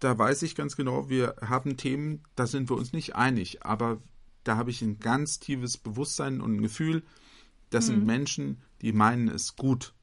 da 0.00 0.18
weiß 0.18 0.42
ich 0.42 0.56
ganz 0.56 0.74
genau, 0.74 1.08
wir 1.08 1.36
haben 1.40 1.76
Themen, 1.76 2.24
da 2.34 2.46
sind 2.46 2.68
wir 2.68 2.76
uns 2.76 2.92
nicht 2.92 3.14
einig, 3.14 3.64
aber 3.64 4.00
da 4.42 4.56
habe 4.56 4.70
ich 4.70 4.82
ein 4.82 4.98
ganz 4.98 5.38
tiefes 5.38 5.78
Bewusstsein 5.78 6.40
und 6.40 6.56
ein 6.56 6.62
Gefühl, 6.62 7.04
das 7.70 7.86
mhm. 7.86 7.90
sind 7.90 8.06
Menschen, 8.06 8.62
die 8.82 8.92
meinen 8.92 9.28
es 9.28 9.54
gut 9.56 9.94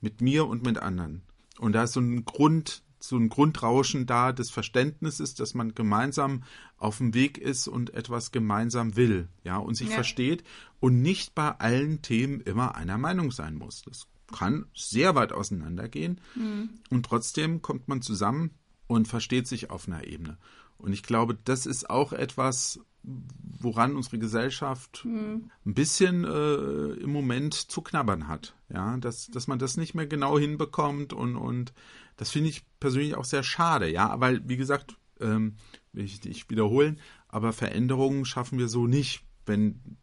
mit 0.00 0.20
mir 0.20 0.46
und 0.46 0.64
mit 0.64 0.78
anderen. 0.78 1.22
Und 1.58 1.72
da 1.72 1.84
ist 1.84 1.94
so 1.94 2.00
ein 2.00 2.24
Grund, 2.24 2.82
so 2.98 3.16
ein 3.16 3.28
Grundrauschen 3.28 4.06
da 4.06 4.32
des 4.32 4.50
Verständnisses, 4.50 5.34
dass 5.34 5.54
man 5.54 5.74
gemeinsam 5.74 6.44
auf 6.76 6.98
dem 6.98 7.14
Weg 7.14 7.38
ist 7.38 7.66
und 7.66 7.94
etwas 7.94 8.30
gemeinsam 8.30 8.96
will, 8.96 9.28
ja, 9.42 9.56
und 9.56 9.74
sich 9.74 9.88
ja. 9.88 9.94
versteht 9.94 10.44
und 10.80 11.02
nicht 11.02 11.34
bei 11.34 11.50
allen 11.50 12.02
Themen 12.02 12.40
immer 12.40 12.74
einer 12.74 12.98
Meinung 12.98 13.32
sein 13.32 13.54
muss. 13.54 13.82
Das 13.82 14.06
kann 14.32 14.66
sehr 14.74 15.14
weit 15.14 15.32
auseinandergehen 15.32 16.20
mhm. 16.34 16.70
und 16.90 17.06
trotzdem 17.06 17.62
kommt 17.62 17.88
man 17.88 18.02
zusammen 18.02 18.50
und 18.86 19.08
versteht 19.08 19.46
sich 19.46 19.70
auf 19.70 19.86
einer 19.86 20.04
Ebene. 20.04 20.38
Und 20.78 20.92
ich 20.92 21.04
glaube, 21.04 21.38
das 21.44 21.66
ist 21.66 21.88
auch 21.88 22.12
etwas, 22.12 22.80
woran 23.04 23.96
unsere 23.96 24.18
Gesellschaft 24.18 25.04
mhm. 25.04 25.50
ein 25.64 25.74
bisschen 25.74 26.24
äh, 26.24 26.94
im 26.94 27.12
Moment 27.12 27.54
zu 27.54 27.82
knabbern 27.82 28.28
hat. 28.28 28.54
Ja, 28.68 28.96
dass, 28.96 29.28
dass 29.28 29.46
man 29.46 29.58
das 29.58 29.76
nicht 29.76 29.94
mehr 29.94 30.06
genau 30.06 30.38
hinbekommt 30.38 31.12
und, 31.12 31.36
und 31.36 31.72
das 32.16 32.30
finde 32.30 32.50
ich 32.50 32.64
persönlich 32.80 33.14
auch 33.14 33.24
sehr 33.24 33.42
schade. 33.42 33.90
Ja, 33.90 34.20
weil, 34.20 34.48
wie 34.48 34.56
gesagt, 34.56 34.96
ähm, 35.20 35.56
will 35.92 36.04
ich 36.04 36.24
nicht 36.24 36.50
wiederholen, 36.50 36.98
aber 37.28 37.52
Veränderungen 37.52 38.24
schaffen 38.24 38.58
wir 38.58 38.68
so 38.68 38.86
nicht, 38.86 39.24
wenn 39.46 39.96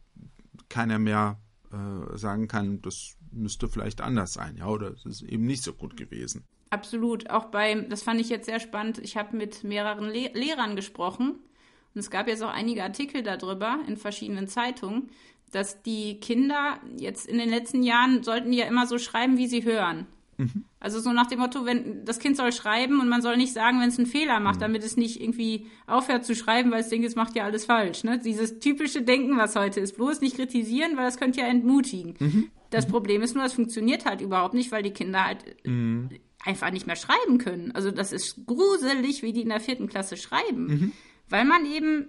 keiner 0.68 0.98
mehr 0.98 1.40
äh, 1.72 2.16
sagen 2.16 2.48
kann, 2.48 2.82
das 2.82 3.16
müsste 3.32 3.68
vielleicht 3.68 4.00
anders 4.00 4.32
sein, 4.32 4.56
ja, 4.58 4.66
oder 4.66 4.92
es 4.92 5.04
ist 5.06 5.22
eben 5.22 5.46
nicht 5.46 5.62
so 5.62 5.72
gut 5.72 5.96
gewesen. 5.96 6.44
Absolut. 6.70 7.30
Auch 7.30 7.46
beim, 7.46 7.88
das 7.88 8.02
fand 8.02 8.20
ich 8.20 8.28
jetzt 8.28 8.46
sehr 8.46 8.60
spannend. 8.60 8.98
Ich 8.98 9.16
habe 9.16 9.36
mit 9.36 9.64
mehreren 9.64 10.08
Le 10.08 10.30
Lehrern 10.34 10.76
gesprochen 10.76 11.40
und 11.94 11.98
es 11.98 12.10
gab 12.10 12.28
jetzt 12.28 12.42
auch 12.42 12.52
einige 12.52 12.84
Artikel 12.84 13.22
darüber 13.22 13.80
in 13.88 13.96
verschiedenen 13.96 14.46
Zeitungen, 14.46 15.10
dass 15.50 15.82
die 15.82 16.20
Kinder 16.20 16.78
jetzt 16.96 17.26
in 17.26 17.38
den 17.38 17.48
letzten 17.48 17.82
Jahren 17.82 18.22
sollten 18.22 18.52
ja 18.52 18.66
immer 18.66 18.86
so 18.86 18.98
schreiben, 18.98 19.36
wie 19.36 19.48
sie 19.48 19.64
hören. 19.64 20.06
Mhm. 20.38 20.64
Also 20.78 21.00
so 21.00 21.12
nach 21.12 21.26
dem 21.26 21.40
Motto, 21.40 21.66
wenn 21.66 22.04
das 22.04 22.20
Kind 22.20 22.36
soll 22.36 22.52
schreiben 22.52 23.00
und 23.00 23.08
man 23.08 23.20
soll 23.20 23.36
nicht 23.36 23.52
sagen, 23.52 23.80
wenn 23.80 23.88
es 23.88 23.98
einen 23.98 24.06
Fehler 24.06 24.38
macht, 24.38 24.56
mhm. 24.56 24.60
damit 24.60 24.84
es 24.84 24.96
nicht 24.96 25.20
irgendwie 25.20 25.66
aufhört 25.88 26.24
zu 26.24 26.36
schreiben, 26.36 26.70
weil 26.70 26.80
es 26.80 26.88
denkt, 26.88 27.06
es 27.06 27.16
macht 27.16 27.34
ja 27.34 27.44
alles 27.44 27.64
falsch. 27.66 28.04
Ne? 28.04 28.18
Dieses 28.18 28.60
typische 28.60 29.02
Denken, 29.02 29.36
was 29.36 29.56
heute 29.56 29.80
ist, 29.80 29.96
bloß 29.96 30.20
nicht 30.20 30.36
kritisieren, 30.36 30.96
weil 30.96 31.04
das 31.04 31.18
könnte 31.18 31.40
ja 31.40 31.46
entmutigen. 31.46 32.14
Mhm. 32.18 32.50
Das 32.70 32.86
mhm. 32.86 32.92
Problem 32.92 33.22
ist 33.22 33.34
nur, 33.34 33.44
es 33.44 33.52
funktioniert 33.52 34.06
halt 34.06 34.20
überhaupt 34.20 34.54
nicht, 34.54 34.72
weil 34.72 34.82
die 34.82 34.92
Kinder 34.92 35.26
halt 35.26 35.66
mhm. 35.66 36.10
einfach 36.44 36.70
nicht 36.70 36.86
mehr 36.86 36.96
schreiben 36.96 37.38
können. 37.38 37.72
Also 37.72 37.90
das 37.90 38.12
ist 38.12 38.46
gruselig, 38.46 39.22
wie 39.22 39.32
die 39.32 39.42
in 39.42 39.48
der 39.48 39.60
vierten 39.60 39.88
Klasse 39.88 40.16
schreiben. 40.16 40.66
Mhm. 40.66 40.92
Weil 41.28 41.44
man 41.44 41.66
eben 41.66 42.08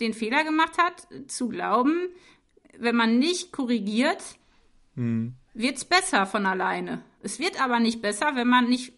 den 0.00 0.14
Fehler 0.14 0.44
gemacht 0.44 0.78
hat, 0.78 1.06
zu 1.28 1.48
glauben, 1.48 2.08
wenn 2.78 2.96
man 2.96 3.18
nicht 3.18 3.52
korrigiert, 3.52 4.22
mhm. 4.94 5.34
wird 5.54 5.76
es 5.76 5.84
besser 5.84 6.26
von 6.26 6.46
alleine. 6.46 7.02
Es 7.22 7.38
wird 7.38 7.62
aber 7.62 7.80
nicht 7.80 8.00
besser, 8.00 8.34
wenn 8.34 8.48
man 8.48 8.68
nicht 8.68 8.94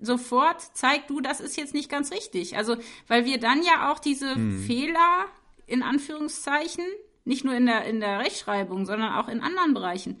sofort 0.00 0.60
zeigt, 0.76 1.10
du, 1.10 1.20
das 1.20 1.40
ist 1.40 1.56
jetzt 1.56 1.74
nicht 1.74 1.90
ganz 1.90 2.12
richtig. 2.12 2.56
Also, 2.56 2.76
weil 3.08 3.24
wir 3.24 3.38
dann 3.38 3.62
ja 3.62 3.90
auch 3.90 3.98
diese 3.98 4.36
mhm. 4.36 4.62
Fehler 4.62 5.26
in 5.66 5.82
Anführungszeichen, 5.82 6.84
nicht 7.24 7.44
nur 7.44 7.54
in 7.54 7.66
der, 7.66 7.84
in 7.84 8.00
der 8.00 8.18
Rechtschreibung, 8.18 8.84
sondern 8.84 9.14
auch 9.14 9.28
in 9.28 9.40
anderen 9.40 9.72
Bereichen, 9.72 10.20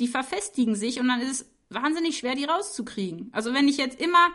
die 0.00 0.08
verfestigen 0.08 0.74
sich 0.74 0.98
und 0.98 1.08
dann 1.08 1.20
ist 1.20 1.42
es 1.42 1.50
wahnsinnig 1.68 2.18
schwer, 2.18 2.34
die 2.34 2.44
rauszukriegen. 2.44 3.28
Also 3.32 3.54
wenn 3.54 3.68
ich 3.68 3.76
jetzt 3.76 4.00
immer 4.00 4.28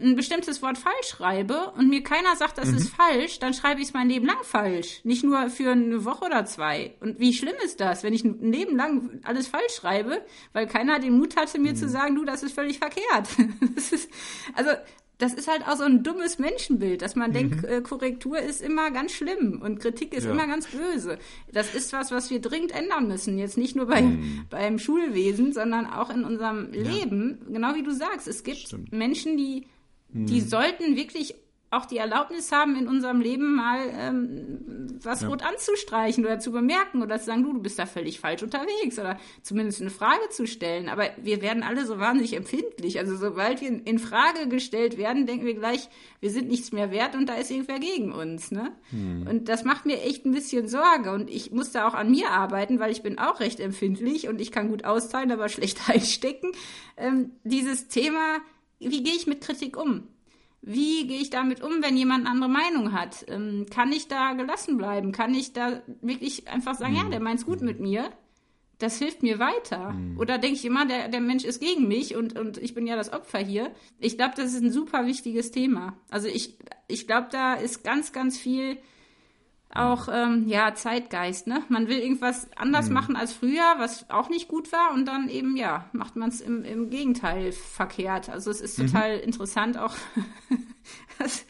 ein 0.00 0.16
bestimmtes 0.16 0.62
Wort 0.62 0.78
falsch 0.78 1.08
schreibe 1.08 1.72
und 1.76 1.88
mir 1.88 2.02
keiner 2.02 2.34
sagt, 2.36 2.58
das 2.58 2.70
mhm. 2.70 2.78
ist 2.78 2.90
falsch, 2.90 3.38
dann 3.38 3.54
schreibe 3.54 3.80
ich 3.80 3.88
es 3.88 3.94
mein 3.94 4.08
Leben 4.08 4.26
lang 4.26 4.42
falsch. 4.42 5.00
Nicht 5.04 5.24
nur 5.24 5.50
für 5.50 5.72
eine 5.72 6.04
Woche 6.04 6.24
oder 6.24 6.44
zwei. 6.46 6.94
Und 7.00 7.18
wie 7.18 7.32
schlimm 7.32 7.56
ist 7.64 7.80
das, 7.80 8.02
wenn 8.02 8.14
ich 8.14 8.24
ein 8.24 8.52
Leben 8.52 8.76
lang 8.76 9.20
alles 9.24 9.48
falsch 9.48 9.74
schreibe, 9.74 10.24
weil 10.52 10.66
keiner 10.66 10.98
den 10.98 11.18
Mut 11.18 11.36
hatte, 11.36 11.58
mir 11.58 11.72
mhm. 11.72 11.76
zu 11.76 11.88
sagen, 11.88 12.14
du, 12.14 12.24
das 12.24 12.42
ist 12.42 12.54
völlig 12.54 12.78
verkehrt. 12.78 13.28
Das 13.74 13.92
ist, 13.92 14.10
also 14.54 14.70
das 15.20 15.34
ist 15.34 15.48
halt 15.48 15.66
auch 15.68 15.76
so 15.76 15.84
ein 15.84 16.02
dummes 16.02 16.38
Menschenbild, 16.38 17.02
dass 17.02 17.14
man 17.14 17.30
mhm. 17.30 17.34
denkt, 17.34 17.64
äh, 17.64 17.80
Korrektur 17.82 18.38
ist 18.38 18.62
immer 18.62 18.90
ganz 18.90 19.12
schlimm 19.12 19.60
und 19.62 19.78
Kritik 19.78 20.14
ist 20.14 20.24
ja. 20.24 20.32
immer 20.32 20.46
ganz 20.46 20.66
böse. 20.66 21.18
Das 21.52 21.74
ist 21.74 21.92
was, 21.92 22.10
was 22.10 22.30
wir 22.30 22.40
dringend 22.40 22.72
ändern 22.72 23.06
müssen. 23.06 23.38
Jetzt 23.38 23.58
nicht 23.58 23.76
nur 23.76 23.86
bei, 23.86 24.02
mhm. 24.02 24.46
beim 24.48 24.78
Schulwesen, 24.78 25.52
sondern 25.52 25.86
auch 25.86 26.10
in 26.10 26.24
unserem 26.24 26.72
ja. 26.72 26.82
Leben. 26.82 27.38
Genau 27.48 27.74
wie 27.74 27.82
du 27.82 27.92
sagst, 27.92 28.26
es 28.28 28.42
gibt 28.42 28.58
Stimmt. 28.58 28.92
Menschen, 28.92 29.36
die, 29.36 29.66
die 30.08 30.40
mhm. 30.40 30.48
sollten 30.48 30.96
wirklich 30.96 31.34
auch 31.70 31.86
die 31.86 31.98
Erlaubnis 31.98 32.50
haben, 32.50 32.76
in 32.76 32.88
unserem 32.88 33.20
Leben 33.20 33.54
mal 33.54 33.78
ähm, 33.92 34.98
was 35.04 35.22
ja. 35.22 35.28
rot 35.28 35.42
anzustreichen 35.42 36.24
oder 36.24 36.40
zu 36.40 36.50
bemerken 36.50 37.00
oder 37.00 37.18
zu 37.18 37.26
sagen, 37.26 37.44
du, 37.44 37.52
du 37.52 37.60
bist 37.60 37.78
da 37.78 37.86
völlig 37.86 38.18
falsch 38.18 38.42
unterwegs 38.42 38.98
oder 38.98 39.18
zumindest 39.42 39.80
eine 39.80 39.90
Frage 39.90 40.28
zu 40.30 40.46
stellen. 40.46 40.88
Aber 40.88 41.04
wir 41.22 41.42
werden 41.42 41.62
alle 41.62 41.86
so 41.86 42.00
wahnsinnig 42.00 42.34
empfindlich. 42.34 42.98
Also 42.98 43.16
sobald 43.16 43.60
wir 43.60 43.86
in 43.86 43.98
Frage 44.00 44.48
gestellt 44.48 44.98
werden, 44.98 45.26
denken 45.26 45.46
wir 45.46 45.54
gleich, 45.54 45.88
wir 46.18 46.30
sind 46.30 46.48
nichts 46.48 46.72
mehr 46.72 46.90
wert 46.90 47.14
und 47.14 47.28
da 47.28 47.34
ist 47.34 47.52
irgendwer 47.52 47.78
gegen 47.78 48.12
uns. 48.12 48.50
Ne? 48.50 48.72
Hm. 48.90 49.26
Und 49.28 49.48
das 49.48 49.64
macht 49.64 49.86
mir 49.86 50.02
echt 50.02 50.26
ein 50.26 50.32
bisschen 50.32 50.66
Sorge. 50.66 51.12
Und 51.12 51.30
ich 51.30 51.52
muss 51.52 51.70
da 51.70 51.86
auch 51.86 51.94
an 51.94 52.10
mir 52.10 52.30
arbeiten, 52.30 52.80
weil 52.80 52.90
ich 52.90 53.02
bin 53.02 53.18
auch 53.18 53.38
recht 53.38 53.60
empfindlich 53.60 54.28
und 54.28 54.40
ich 54.40 54.50
kann 54.50 54.70
gut 54.70 54.84
austeilen, 54.84 55.30
aber 55.30 55.48
schlecht 55.48 55.78
einstecken. 55.88 56.50
Ähm, 56.96 57.30
dieses 57.44 57.86
Thema, 57.86 58.38
wie 58.80 59.04
gehe 59.04 59.14
ich 59.14 59.28
mit 59.28 59.40
Kritik 59.40 59.76
um? 59.76 60.08
Wie 60.62 61.06
gehe 61.06 61.20
ich 61.20 61.30
damit 61.30 61.62
um, 61.62 61.82
wenn 61.82 61.96
jemand 61.96 62.26
eine 62.26 62.34
andere 62.34 62.50
Meinung 62.50 62.92
hat? 62.92 63.24
Ähm, 63.28 63.66
kann 63.70 63.92
ich 63.92 64.08
da 64.08 64.34
gelassen 64.34 64.76
bleiben? 64.76 65.12
Kann 65.12 65.34
ich 65.34 65.52
da 65.52 65.82
wirklich 66.02 66.48
einfach 66.48 66.74
sagen, 66.74 66.96
ja, 66.96 67.04
der 67.04 67.20
meint's 67.20 67.46
gut 67.46 67.62
mit 67.62 67.80
mir? 67.80 68.10
das 68.80 68.98
hilft 68.98 69.22
mir 69.22 69.38
weiter. 69.38 69.92
Mhm. 69.92 70.18
Oder 70.18 70.38
denke 70.38 70.56
ich 70.56 70.64
immer, 70.64 70.86
der, 70.86 71.08
der 71.08 71.20
Mensch 71.20 71.44
ist 71.44 71.60
gegen 71.60 71.86
mich 71.86 72.16
und, 72.16 72.38
und 72.38 72.58
ich 72.58 72.74
bin 72.74 72.86
ja 72.86 72.96
das 72.96 73.12
Opfer 73.12 73.38
hier. 73.38 73.72
Ich 73.98 74.16
glaube, 74.16 74.34
das 74.36 74.54
ist 74.54 74.62
ein 74.62 74.72
super 74.72 75.06
wichtiges 75.06 75.50
Thema. 75.50 75.96
Also 76.10 76.28
ich, 76.28 76.58
ich 76.88 77.06
glaube, 77.06 77.28
da 77.30 77.54
ist 77.54 77.84
ganz, 77.84 78.12
ganz 78.12 78.38
viel 78.38 78.78
auch 79.72 80.08
ähm, 80.10 80.48
ja 80.48 80.74
Zeitgeist. 80.74 81.46
Ne? 81.46 81.62
Man 81.68 81.86
will 81.86 81.98
irgendwas 81.98 82.48
anders 82.56 82.88
mhm. 82.88 82.94
machen 82.94 83.16
als 83.16 83.32
früher, 83.32 83.74
was 83.78 84.08
auch 84.10 84.28
nicht 84.28 84.48
gut 84.48 84.72
war, 84.72 84.92
und 84.92 85.06
dann 85.06 85.28
eben 85.28 85.56
ja 85.56 85.88
macht 85.92 86.16
man 86.16 86.28
es 86.28 86.40
im, 86.40 86.64
im 86.64 86.90
Gegenteil 86.90 87.52
verkehrt. 87.52 88.28
Also 88.28 88.50
es 88.50 88.60
ist 88.60 88.78
mhm. 88.78 88.86
total 88.86 89.16
mhm. 89.18 89.22
interessant 89.22 89.78
auch, 89.78 89.94
was, 91.18 91.46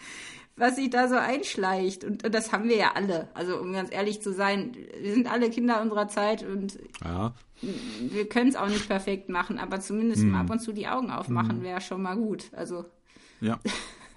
was 0.57 0.77
sich 0.77 0.91
da 0.91 1.09
so 1.09 1.17
einschleicht. 1.17 2.05
Und, 2.05 2.25
und 2.25 2.35
das 2.35 2.53
haben 2.53 2.69
wir 2.69 2.77
ja 2.77 2.93
alle. 2.95 3.29
Also 3.33 3.59
um 3.59 3.73
ganz 3.73 3.91
ehrlich 3.91 4.21
zu 4.21 4.35
sein, 4.35 4.77
wir 5.01 5.15
sind 5.15 5.31
alle 5.31 5.49
Kinder 5.49 5.81
unserer 5.81 6.09
Zeit 6.09 6.43
und 6.43 6.79
ja. 7.03 7.33
wir 7.63 8.29
können 8.29 8.51
es 8.51 8.57
auch 8.57 8.69
nicht 8.69 8.87
perfekt 8.87 9.31
machen, 9.31 9.59
aber 9.59 9.81
zumindest 9.81 10.25
mhm. 10.25 10.35
ab 10.35 10.51
und 10.51 10.61
zu 10.61 10.73
die 10.73 10.89
Augen 10.89 11.11
aufmachen 11.11 11.61
mhm. 11.61 11.63
wäre 11.63 11.81
schon 11.81 12.03
mal 12.03 12.17
gut. 12.17 12.51
Also 12.53 12.85
ja, 13.41 13.59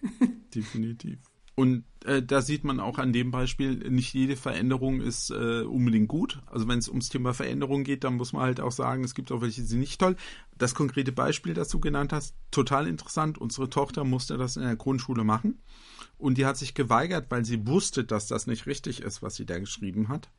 definitiv. 0.54 1.20
Und 1.56 1.84
äh, 2.06 2.24
da 2.24 2.42
sieht 2.42 2.64
man 2.64 2.80
auch 2.80 2.98
an 2.98 3.14
dem 3.14 3.30
Beispiel, 3.30 3.76
nicht 3.90 4.14
jede 4.14 4.36
Veränderung 4.36 5.02
ist 5.02 5.30
äh, 5.30 5.62
unbedingt 5.62 6.08
gut. 6.08 6.42
Also 6.48 6.68
wenn 6.68 6.80
es 6.80 6.90
ums 6.90 7.10
Thema 7.10 7.34
Veränderung 7.34 7.84
geht, 7.84 8.04
dann 8.04 8.16
muss 8.16 8.34
man 8.34 8.42
halt 8.42 8.60
auch 8.60 8.72
sagen, 8.72 9.04
es 9.04 9.14
gibt 9.14 9.32
auch 9.32 9.42
welche, 9.42 9.62
die 9.62 9.68
sind 9.68 9.80
nicht 9.80 10.00
toll. 10.00 10.16
Das 10.58 10.74
konkrete 10.74 11.12
Beispiel, 11.12 11.54
das 11.54 11.70
du 11.70 11.80
genannt 11.80 12.12
hast, 12.12 12.36
total 12.50 12.88
interessant. 12.88 13.38
Unsere 13.38 13.70
Tochter 13.70 14.04
musste 14.04 14.38
das 14.38 14.58
in 14.58 14.64
der 14.64 14.76
Grundschule 14.76 15.24
machen. 15.24 15.62
Und 16.18 16.38
die 16.38 16.46
hat 16.46 16.58
sich 16.58 16.74
geweigert, 16.74 17.28
weil 17.30 17.46
sie 17.46 17.68
wusste, 17.68 18.04
dass 18.04 18.28
das 18.28 18.48
nicht 18.48 18.66
richtig 18.66 19.02
ist, 19.02 19.22
was 19.22 19.36
sie 19.36 19.46
da 19.46 19.60
geschrieben 19.60 20.08
hat. 20.08 20.30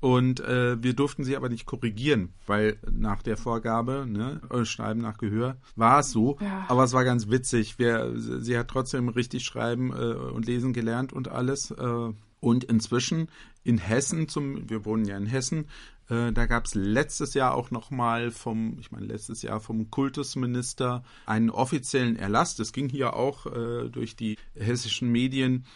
Und 0.00 0.40
äh, 0.40 0.82
wir 0.82 0.94
durften 0.94 1.24
sie 1.24 1.36
aber 1.36 1.48
nicht 1.48 1.66
korrigieren, 1.66 2.32
weil 2.46 2.76
nach 2.90 3.22
der 3.22 3.36
Vorgabe, 3.36 4.06
ne, 4.08 4.40
äh, 4.50 4.64
Schreiben 4.64 5.00
nach 5.00 5.18
Gehör, 5.18 5.56
war 5.74 6.00
es 6.00 6.10
so. 6.10 6.38
Ja. 6.40 6.66
Aber 6.68 6.84
es 6.84 6.92
war 6.92 7.04
ganz 7.04 7.28
witzig. 7.28 7.78
Wir, 7.78 8.12
sie 8.16 8.56
hat 8.56 8.68
trotzdem 8.68 9.08
richtig 9.08 9.44
schreiben 9.44 9.92
äh, 9.92 10.14
und 10.14 10.46
lesen 10.46 10.72
gelernt 10.72 11.12
und 11.12 11.28
alles. 11.28 11.72
Äh, 11.72 12.12
und 12.40 12.64
inzwischen 12.64 13.28
in 13.64 13.78
Hessen, 13.78 14.28
zum, 14.28 14.70
wir 14.70 14.84
wohnen 14.84 15.04
ja 15.04 15.16
in 15.16 15.26
Hessen, 15.26 15.66
äh, 16.08 16.32
da 16.32 16.46
gab 16.46 16.64
es 16.64 16.74
letztes 16.74 17.34
Jahr 17.34 17.54
auch 17.54 17.70
nochmal 17.70 18.30
vom, 18.30 18.78
ich 18.80 18.90
meine 18.90 19.06
letztes 19.06 19.42
Jahr 19.42 19.60
vom 19.60 19.90
Kultusminister 19.90 21.04
einen 21.26 21.50
offiziellen 21.50 22.16
Erlass. 22.16 22.56
Das 22.56 22.72
ging 22.72 22.88
hier 22.88 23.14
auch 23.14 23.46
äh, 23.46 23.88
durch 23.90 24.16
die 24.16 24.38
hessischen 24.54 25.10
Medien, 25.10 25.66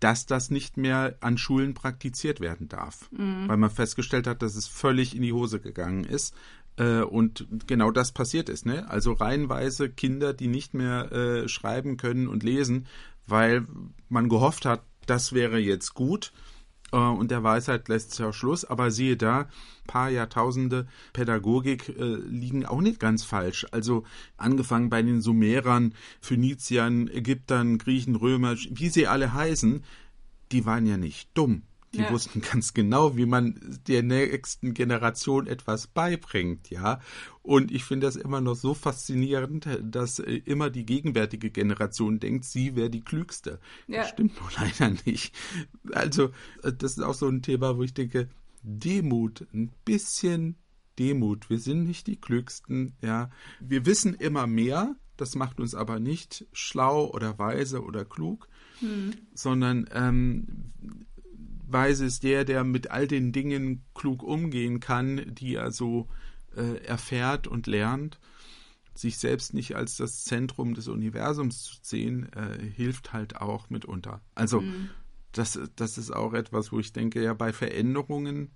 dass 0.00 0.26
das 0.26 0.50
nicht 0.50 0.76
mehr 0.76 1.16
an 1.20 1.38
Schulen 1.38 1.74
praktiziert 1.74 2.40
werden 2.40 2.68
darf, 2.68 3.10
mhm. 3.10 3.48
weil 3.48 3.56
man 3.56 3.70
festgestellt 3.70 4.26
hat, 4.26 4.42
dass 4.42 4.54
es 4.54 4.66
völlig 4.66 5.16
in 5.16 5.22
die 5.22 5.32
Hose 5.32 5.60
gegangen 5.60 6.04
ist. 6.04 6.34
Äh, 6.76 7.00
und 7.00 7.46
genau 7.66 7.90
das 7.90 8.12
passiert 8.12 8.48
ist, 8.48 8.64
ne? 8.64 8.88
Also 8.88 9.12
reihenweise 9.12 9.90
Kinder, 9.90 10.32
die 10.32 10.48
nicht 10.48 10.72
mehr 10.72 11.12
äh, 11.12 11.48
schreiben 11.48 11.96
können 11.96 12.28
und 12.28 12.42
lesen, 12.42 12.86
weil 13.26 13.66
man 14.08 14.28
gehofft 14.28 14.64
hat, 14.64 14.82
das 15.06 15.32
wäre 15.32 15.58
jetzt 15.58 15.94
gut 15.94 16.32
äh, 16.92 16.96
und 16.96 17.30
der 17.30 17.42
Weisheit 17.42 17.84
auch 17.84 18.32
Schluss. 18.32 18.64
Aber 18.64 18.90
siehe 18.90 19.16
da, 19.16 19.48
paar 19.86 20.10
Jahrtausende 20.10 20.86
Pädagogik 21.12 21.88
äh, 21.88 22.14
liegen 22.14 22.64
auch 22.66 22.80
nicht 22.80 23.00
ganz 23.00 23.24
falsch. 23.24 23.66
Also 23.72 24.04
angefangen 24.36 24.90
bei 24.90 25.02
den 25.02 25.20
Sumerern, 25.20 25.94
Phöniziern, 26.20 27.08
Ägyptern, 27.08 27.78
Griechen, 27.78 28.16
Römer, 28.16 28.56
wie 28.70 28.88
sie 28.88 29.06
alle 29.06 29.32
heißen, 29.32 29.82
die 30.52 30.66
waren 30.66 30.86
ja 30.86 30.96
nicht 30.96 31.30
dumm. 31.34 31.62
Die 31.94 32.00
ja. 32.00 32.10
wussten 32.10 32.40
ganz 32.40 32.72
genau, 32.72 33.16
wie 33.16 33.26
man 33.26 33.60
der 33.86 34.02
nächsten 34.02 34.72
Generation 34.72 35.46
etwas 35.46 35.86
beibringt, 35.86 36.70
ja. 36.70 37.00
Und 37.42 37.70
ich 37.70 37.84
finde 37.84 38.06
das 38.06 38.16
immer 38.16 38.40
noch 38.40 38.54
so 38.54 38.72
faszinierend, 38.72 39.68
dass 39.82 40.18
äh, 40.18 40.36
immer 40.44 40.70
die 40.70 40.86
gegenwärtige 40.86 41.50
Generation 41.50 42.18
denkt, 42.18 42.44
sie 42.44 42.76
wäre 42.76 42.88
die 42.88 43.02
klügste. 43.02 43.60
Ja. 43.88 43.98
Das 43.98 44.10
stimmt 44.10 44.40
nur 44.40 44.50
leider 44.58 44.96
nicht. 45.04 45.34
Also, 45.92 46.30
äh, 46.62 46.72
das 46.72 46.92
ist 46.92 47.02
auch 47.02 47.14
so 47.14 47.28
ein 47.28 47.42
Thema, 47.42 47.76
wo 47.76 47.82
ich 47.82 47.94
denke, 47.94 48.28
Demut, 48.62 49.46
ein 49.52 49.72
bisschen 49.84 50.56
Demut. 50.98 51.50
Wir 51.50 51.58
sind 51.58 51.84
nicht 51.84 52.06
die 52.06 52.20
klügsten, 52.20 52.94
ja. 53.02 53.30
Wir 53.60 53.84
wissen 53.86 54.14
immer 54.14 54.46
mehr, 54.46 54.94
das 55.16 55.34
macht 55.34 55.60
uns 55.60 55.74
aber 55.74 56.00
nicht 56.00 56.46
schlau 56.52 57.10
oder 57.10 57.38
weise 57.38 57.82
oder 57.82 58.04
klug, 58.04 58.48
hm. 58.80 59.12
sondern 59.34 59.88
ähm, 59.92 60.72
weise 61.72 62.04
ist 62.04 62.22
der, 62.22 62.44
der 62.44 62.64
mit 62.64 62.90
all 62.90 63.06
den 63.06 63.32
Dingen 63.32 63.84
klug 63.94 64.22
umgehen 64.22 64.80
kann, 64.80 65.34
die 65.34 65.54
er 65.54 65.72
so 65.72 66.08
äh, 66.56 66.84
erfährt 66.84 67.46
und 67.46 67.66
lernt. 67.66 68.18
Sich 68.94 69.18
selbst 69.18 69.54
nicht 69.54 69.74
als 69.74 69.96
das 69.96 70.24
Zentrum 70.24 70.74
des 70.74 70.88
Universums 70.88 71.62
zu 71.62 71.74
sehen, 71.80 72.30
äh, 72.34 72.58
hilft 72.58 73.12
halt 73.12 73.36
auch 73.36 73.70
mitunter. 73.70 74.20
Also 74.34 74.60
mhm. 74.60 74.90
das, 75.32 75.58
das 75.76 75.96
ist 75.96 76.10
auch 76.10 76.34
etwas, 76.34 76.72
wo 76.72 76.78
ich 76.78 76.92
denke, 76.92 77.22
ja, 77.22 77.32
bei 77.32 77.52
Veränderungen, 77.52 78.50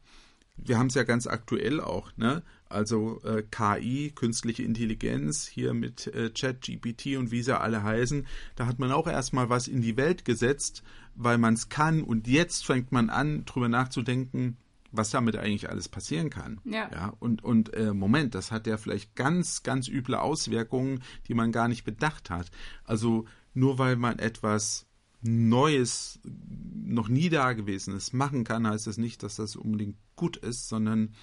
wir 0.57 0.79
haben 0.79 0.89
es 0.89 0.95
ja 0.95 1.05
ganz 1.05 1.27
aktuell 1.27 1.81
auch, 1.81 2.15
ne? 2.17 2.43
Also 2.69 3.21
äh, 3.23 3.43
KI, 3.43 4.13
künstliche 4.15 4.63
Intelligenz, 4.63 5.47
hier 5.47 5.73
mit 5.73 6.09
äh, 6.09 6.31
ChatGPT 6.31 7.17
und 7.17 7.31
wie 7.31 7.43
sie 7.43 7.59
alle 7.59 7.83
heißen, 7.83 8.27
da 8.57 8.67
hat 8.67 8.79
man 8.79 8.91
auch 8.91 9.07
erstmal 9.07 9.49
was 9.49 9.69
in 9.69 9.83
die 9.83 9.97
Welt 9.97 10.25
gesetzt, 10.25 10.83
weil 11.15 11.39
man 11.39 11.55
es 11.55 11.69
kann 11.69 12.03
und 12.03 12.27
jetzt 12.27 12.67
fängt 12.67 12.91
man 12.93 13.09
an, 13.09 13.45
drüber 13.45 13.69
nachzudenken, 13.69 14.57
was 14.91 15.11
damit 15.11 15.37
eigentlich 15.37 15.69
alles 15.69 15.89
passieren 15.89 16.31
kann. 16.31 16.61
Ja. 16.65 16.91
ja 16.93 17.13
und 17.21 17.45
und 17.45 17.73
äh, 17.75 17.93
Moment, 17.93 18.35
das 18.35 18.51
hat 18.51 18.67
ja 18.67 18.77
vielleicht 18.79 19.15
ganz, 19.15 19.63
ganz 19.63 19.89
üble 19.89 20.17
Auswirkungen, 20.17 21.03
die 21.29 21.35
man 21.35 21.53
gar 21.53 21.69
nicht 21.69 21.85
bedacht 21.85 22.31
hat. 22.31 22.51
Also 22.85 23.27
nur 23.55 23.79
weil 23.79 23.97
man 23.97 24.19
etwas 24.19 24.87
Neues, 25.23 26.21
noch 26.25 27.09
nie 27.09 27.29
Dagewesenes 27.29 28.13
machen 28.13 28.45
kann, 28.45 28.67
heißt 28.67 28.87
das 28.87 28.99
nicht, 28.99 29.23
dass 29.23 29.37
das 29.37 29.57
unbedingt 29.57 29.97
gut 30.15 30.37
ist, 30.37 30.69
sondern 30.69 31.15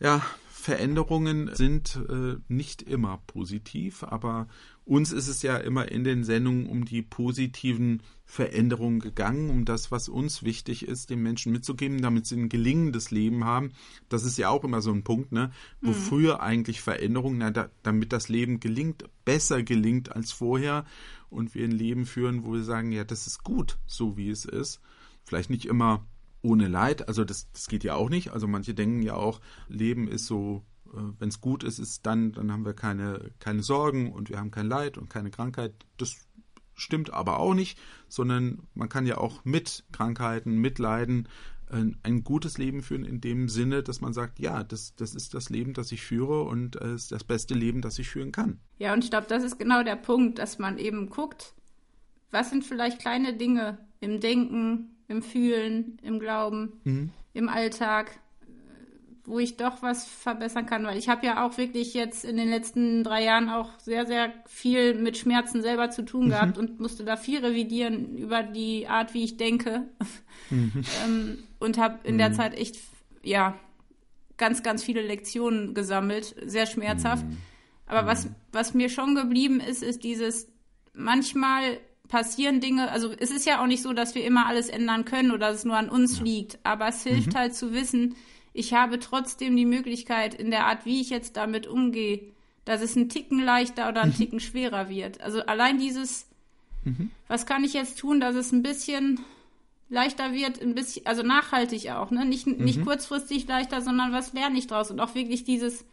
ja, 0.00 0.22
Veränderungen 0.62 1.50
sind 1.54 1.98
äh, 2.08 2.36
nicht 2.46 2.82
immer 2.82 3.20
positiv, 3.26 4.04
aber 4.04 4.46
uns 4.84 5.10
ist 5.10 5.26
es 5.26 5.42
ja 5.42 5.56
immer 5.56 5.90
in 5.90 6.04
den 6.04 6.22
Sendungen 6.22 6.66
um 6.66 6.84
die 6.84 7.02
positiven 7.02 8.00
Veränderungen 8.24 9.00
gegangen, 9.00 9.50
um 9.50 9.64
das, 9.64 9.90
was 9.90 10.08
uns 10.08 10.44
wichtig 10.44 10.86
ist, 10.86 11.10
den 11.10 11.20
Menschen 11.20 11.50
mitzugeben, 11.50 12.00
damit 12.00 12.26
sie 12.26 12.36
ein 12.36 12.48
gelingendes 12.48 13.10
Leben 13.10 13.44
haben. 13.44 13.72
Das 14.08 14.22
ist 14.22 14.38
ja 14.38 14.50
auch 14.50 14.62
immer 14.62 14.82
so 14.82 14.92
ein 14.92 15.02
Punkt, 15.02 15.32
ne? 15.32 15.50
Wofür 15.80 16.34
mhm. 16.34 16.40
eigentlich 16.40 16.80
Veränderung? 16.80 17.38
Na, 17.38 17.50
da, 17.50 17.68
damit 17.82 18.12
das 18.12 18.28
Leben 18.28 18.60
gelingt, 18.60 19.04
besser 19.24 19.64
gelingt 19.64 20.12
als 20.14 20.30
vorher 20.30 20.84
und 21.28 21.56
wir 21.56 21.64
ein 21.64 21.72
Leben 21.72 22.06
führen, 22.06 22.44
wo 22.44 22.52
wir 22.52 22.62
sagen, 22.62 22.92
ja, 22.92 23.02
das 23.02 23.26
ist 23.26 23.42
gut, 23.42 23.78
so 23.86 24.16
wie 24.16 24.30
es 24.30 24.44
ist. 24.44 24.80
Vielleicht 25.24 25.50
nicht 25.50 25.66
immer 25.66 26.06
ohne 26.42 26.68
Leid, 26.68 27.08
also 27.08 27.24
das, 27.24 27.50
das 27.52 27.68
geht 27.68 27.84
ja 27.84 27.94
auch 27.94 28.10
nicht. 28.10 28.32
Also 28.32 28.48
manche 28.48 28.74
denken 28.74 29.02
ja 29.02 29.14
auch, 29.14 29.40
Leben 29.68 30.08
ist 30.08 30.26
so 30.26 30.64
äh, 30.92 30.98
wenn 31.18 31.28
es 31.28 31.40
gut 31.40 31.64
ist, 31.64 31.78
ist 31.78 32.06
dann, 32.06 32.32
dann 32.32 32.52
haben 32.52 32.64
wir 32.64 32.74
keine, 32.74 33.30
keine 33.38 33.62
Sorgen 33.62 34.12
und 34.12 34.28
wir 34.28 34.38
haben 34.38 34.50
kein 34.50 34.66
Leid 34.66 34.98
und 34.98 35.08
keine 35.08 35.30
Krankheit. 35.30 35.72
Das 35.96 36.16
stimmt 36.74 37.12
aber 37.12 37.38
auch 37.38 37.54
nicht, 37.54 37.78
sondern 38.08 38.66
man 38.74 38.88
kann 38.88 39.06
ja 39.06 39.18
auch 39.18 39.44
mit 39.44 39.84
Krankheiten, 39.92 40.56
mit 40.56 40.78
Leiden 40.78 41.28
ein, 41.70 41.96
ein 42.02 42.22
gutes 42.22 42.58
Leben 42.58 42.82
führen 42.82 43.04
in 43.04 43.20
dem 43.20 43.48
Sinne, 43.48 43.82
dass 43.82 44.00
man 44.00 44.12
sagt, 44.12 44.38
ja, 44.38 44.62
das, 44.62 44.94
das 44.96 45.14
ist 45.14 45.32
das 45.34 45.48
Leben, 45.48 45.72
das 45.72 45.90
ich 45.92 46.02
führe 46.02 46.42
und 46.42 46.76
äh, 46.80 46.94
ist 46.94 47.12
das 47.12 47.24
beste 47.24 47.54
Leben, 47.54 47.80
das 47.80 47.98
ich 47.98 48.10
führen 48.10 48.32
kann. 48.32 48.60
Ja, 48.78 48.92
und 48.92 49.04
ich 49.04 49.10
glaube, 49.10 49.26
das 49.28 49.42
ist 49.42 49.58
genau 49.58 49.82
der 49.82 49.96
Punkt, 49.96 50.38
dass 50.38 50.58
man 50.58 50.76
eben 50.76 51.08
guckt, 51.08 51.54
was 52.30 52.50
sind 52.50 52.64
vielleicht 52.64 52.98
kleine 52.98 53.34
Dinge 53.36 53.78
im 54.00 54.20
Denken, 54.20 54.96
im 55.12 55.22
Fühlen, 55.22 55.98
im 56.02 56.18
Glauben, 56.18 56.80
mhm. 56.84 57.10
im 57.34 57.48
Alltag, 57.48 58.18
wo 59.24 59.38
ich 59.38 59.56
doch 59.56 59.82
was 59.82 60.08
verbessern 60.08 60.66
kann, 60.66 60.84
weil 60.84 60.98
ich 60.98 61.08
habe 61.08 61.24
ja 61.24 61.46
auch 61.46 61.56
wirklich 61.56 61.94
jetzt 61.94 62.24
in 62.24 62.36
den 62.36 62.48
letzten 62.48 63.04
drei 63.04 63.22
Jahren 63.22 63.48
auch 63.48 63.78
sehr, 63.78 64.04
sehr 64.06 64.32
viel 64.46 64.94
mit 64.94 65.16
Schmerzen 65.16 65.62
selber 65.62 65.90
zu 65.90 66.04
tun 66.04 66.24
mhm. 66.24 66.30
gehabt 66.30 66.58
und 66.58 66.80
musste 66.80 67.04
da 67.04 67.16
viel 67.16 67.44
revidieren 67.44 68.16
über 68.16 68.42
die 68.42 68.88
Art, 68.88 69.14
wie 69.14 69.22
ich 69.22 69.36
denke 69.36 69.84
mhm. 70.50 70.72
ähm, 71.04 71.38
und 71.60 71.78
habe 71.78 72.00
in 72.02 72.14
mhm. 72.14 72.18
der 72.18 72.32
Zeit 72.32 72.54
echt, 72.58 72.76
ja, 73.22 73.56
ganz, 74.38 74.64
ganz 74.64 74.82
viele 74.82 75.02
Lektionen 75.02 75.74
gesammelt, 75.74 76.34
sehr 76.44 76.66
schmerzhaft. 76.66 77.24
Mhm. 77.24 77.36
Aber 77.86 78.08
was, 78.08 78.24
mhm. 78.24 78.34
was 78.50 78.74
mir 78.74 78.88
schon 78.88 79.14
geblieben 79.14 79.60
ist, 79.60 79.84
ist 79.84 80.02
dieses, 80.02 80.48
manchmal 80.94 81.78
passieren 82.12 82.60
Dinge, 82.60 82.90
also 82.90 83.10
es 83.18 83.30
ist 83.30 83.46
ja 83.46 83.62
auch 83.62 83.66
nicht 83.66 83.82
so, 83.82 83.94
dass 83.94 84.14
wir 84.14 84.22
immer 84.22 84.46
alles 84.46 84.68
ändern 84.68 85.06
können 85.06 85.30
oder 85.30 85.48
dass 85.48 85.60
es 85.60 85.64
nur 85.64 85.78
an 85.78 85.88
uns 85.88 86.18
ja. 86.18 86.24
liegt, 86.24 86.58
aber 86.62 86.88
es 86.88 87.02
hilft 87.04 87.32
mhm. 87.32 87.36
halt 87.36 87.54
zu 87.54 87.72
wissen, 87.72 88.16
ich 88.52 88.74
habe 88.74 88.98
trotzdem 88.98 89.56
die 89.56 89.64
Möglichkeit, 89.64 90.34
in 90.34 90.50
der 90.50 90.66
Art, 90.66 90.84
wie 90.84 91.00
ich 91.00 91.08
jetzt 91.08 91.38
damit 91.38 91.66
umgehe, 91.66 92.20
dass 92.66 92.82
es 92.82 92.96
ein 92.96 93.08
Ticken 93.08 93.42
leichter 93.42 93.88
oder 93.88 94.02
ein 94.02 94.10
mhm. 94.10 94.16
Ticken 94.16 94.40
schwerer 94.40 94.90
wird. 94.90 95.22
Also 95.22 95.40
allein 95.46 95.78
dieses, 95.78 96.26
mhm. 96.84 97.10
was 97.28 97.46
kann 97.46 97.64
ich 97.64 97.72
jetzt 97.72 97.98
tun, 97.98 98.20
dass 98.20 98.34
es 98.34 98.52
ein 98.52 98.62
bisschen 98.62 99.20
leichter 99.88 100.34
wird, 100.34 100.60
ein 100.60 100.74
bisschen, 100.74 101.06
also 101.06 101.22
nachhaltig 101.22 101.92
auch, 101.92 102.10
ne? 102.10 102.26
Nicht, 102.26 102.46
mhm. 102.46 102.62
nicht 102.62 102.84
kurzfristig 102.84 103.48
leichter, 103.48 103.80
sondern 103.80 104.12
was 104.12 104.34
lerne 104.34 104.58
ich 104.58 104.66
draus? 104.66 104.90
Und 104.90 105.00
auch 105.00 105.14
wirklich 105.14 105.44
dieses, 105.44 105.86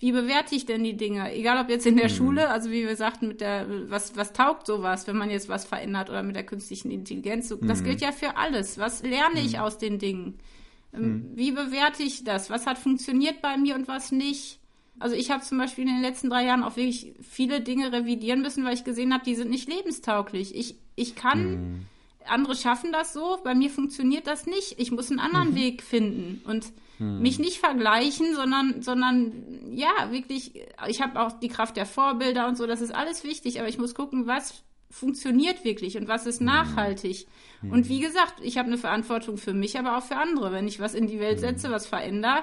wie 0.00 0.12
bewerte 0.12 0.54
ich 0.54 0.64
denn 0.64 0.84
die 0.84 0.96
Dinge? 0.96 1.34
Egal 1.34 1.60
ob 1.60 1.68
jetzt 1.68 1.86
in 1.86 1.96
der 1.96 2.08
mhm. 2.08 2.14
Schule, 2.14 2.50
also 2.50 2.70
wie 2.70 2.86
wir 2.86 2.94
sagten, 2.94 3.28
mit 3.28 3.40
der, 3.40 3.66
was, 3.90 4.16
was 4.16 4.32
taugt 4.32 4.66
sowas, 4.66 5.06
wenn 5.08 5.16
man 5.16 5.28
jetzt 5.28 5.48
was 5.48 5.64
verändert 5.64 6.08
oder 6.08 6.22
mit 6.22 6.36
der 6.36 6.46
künstlichen 6.46 6.90
Intelligenz? 6.90 7.48
So, 7.48 7.56
mhm. 7.56 7.66
Das 7.66 7.82
gilt 7.82 8.00
ja 8.00 8.12
für 8.12 8.36
alles. 8.36 8.78
Was 8.78 9.02
lerne 9.02 9.40
ich 9.40 9.54
mhm. 9.54 9.60
aus 9.60 9.78
den 9.78 9.98
Dingen? 9.98 10.38
Ähm, 10.94 11.02
mhm. 11.02 11.30
Wie 11.34 11.50
bewerte 11.50 12.04
ich 12.04 12.22
das? 12.22 12.48
Was 12.48 12.66
hat 12.66 12.78
funktioniert 12.78 13.42
bei 13.42 13.56
mir 13.56 13.74
und 13.74 13.88
was 13.88 14.12
nicht? 14.12 14.60
Also 15.00 15.16
ich 15.16 15.30
habe 15.30 15.42
zum 15.42 15.58
Beispiel 15.58 15.86
in 15.86 15.94
den 15.94 16.02
letzten 16.02 16.30
drei 16.30 16.44
Jahren 16.44 16.62
auch 16.62 16.76
wirklich 16.76 17.14
viele 17.20 17.60
Dinge 17.60 17.92
revidieren 17.92 18.40
müssen, 18.40 18.64
weil 18.64 18.74
ich 18.74 18.84
gesehen 18.84 19.12
habe, 19.12 19.24
die 19.24 19.34
sind 19.34 19.50
nicht 19.50 19.68
lebenstauglich. 19.68 20.54
Ich, 20.54 20.76
ich 20.94 21.16
kann, 21.16 21.50
mhm. 21.50 21.86
andere 22.24 22.54
schaffen 22.54 22.92
das 22.92 23.12
so, 23.12 23.38
bei 23.42 23.54
mir 23.54 23.70
funktioniert 23.70 24.28
das 24.28 24.46
nicht. 24.46 24.78
Ich 24.78 24.92
muss 24.92 25.10
einen 25.10 25.20
anderen. 25.20 25.56
Weg 25.56 25.82
finden 25.82 26.40
und 26.46 26.72
mhm. 26.98 27.20
mich 27.20 27.38
nicht 27.38 27.58
vergleichen, 27.58 28.34
sondern, 28.34 28.82
sondern 28.82 29.72
ja, 29.72 30.10
wirklich, 30.10 30.52
ich 30.88 31.02
habe 31.02 31.20
auch 31.20 31.32
die 31.32 31.48
Kraft 31.48 31.76
der 31.76 31.86
Vorbilder 31.86 32.48
und 32.48 32.56
so, 32.56 32.66
das 32.66 32.80
ist 32.80 32.94
alles 32.94 33.24
wichtig, 33.24 33.60
aber 33.60 33.68
ich 33.68 33.78
muss 33.78 33.94
gucken, 33.94 34.26
was 34.26 34.62
funktioniert 34.90 35.64
wirklich 35.64 35.96
und 35.96 36.08
was 36.08 36.26
ist 36.26 36.40
mhm. 36.40 36.46
nachhaltig. 36.46 37.26
Mhm. 37.62 37.72
Und 37.72 37.88
wie 37.88 38.00
gesagt, 38.00 38.34
ich 38.42 38.58
habe 38.58 38.68
eine 38.68 38.78
Verantwortung 38.78 39.36
für 39.36 39.54
mich, 39.54 39.78
aber 39.78 39.98
auch 39.98 40.02
für 40.02 40.16
andere. 40.16 40.52
Wenn 40.52 40.66
ich 40.66 40.80
was 40.80 40.94
in 40.94 41.06
die 41.06 41.20
Welt 41.20 41.38
mhm. 41.38 41.42
setze, 41.42 41.70
was 41.70 41.86
verändere, 41.86 42.42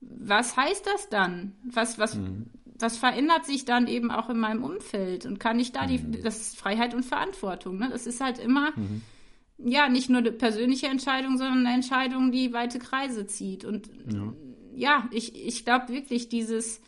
was 0.00 0.56
heißt 0.56 0.86
das 0.86 1.08
dann? 1.08 1.54
Was, 1.64 1.98
was, 1.98 2.16
mhm. 2.16 2.46
was 2.78 2.96
verändert 2.96 3.44
sich 3.44 3.64
dann 3.64 3.86
eben 3.86 4.10
auch 4.10 4.30
in 4.30 4.38
meinem 4.38 4.64
Umfeld? 4.64 5.26
Und 5.26 5.38
kann 5.38 5.60
ich 5.60 5.72
da 5.72 5.86
die, 5.86 6.22
das 6.22 6.40
ist 6.40 6.58
Freiheit 6.58 6.94
und 6.94 7.04
Verantwortung, 7.04 7.78
ne? 7.78 7.88
Das 7.90 8.06
ist 8.06 8.20
halt 8.20 8.38
immer, 8.38 8.72
mhm. 8.74 9.02
Ja, 9.64 9.88
nicht 9.88 10.08
nur 10.08 10.18
eine 10.18 10.32
persönliche 10.32 10.86
Entscheidung, 10.86 11.38
sondern 11.38 11.66
eine 11.66 11.74
Entscheidung, 11.74 12.32
die 12.32 12.52
weite 12.52 12.78
Kreise 12.78 13.26
zieht. 13.26 13.64
Und 13.64 13.90
ja, 14.12 14.32
ja 14.74 15.08
ich, 15.10 15.34
ich 15.34 15.64
glaube 15.64 15.92
wirklich, 15.92 16.28
dieses 16.28 16.80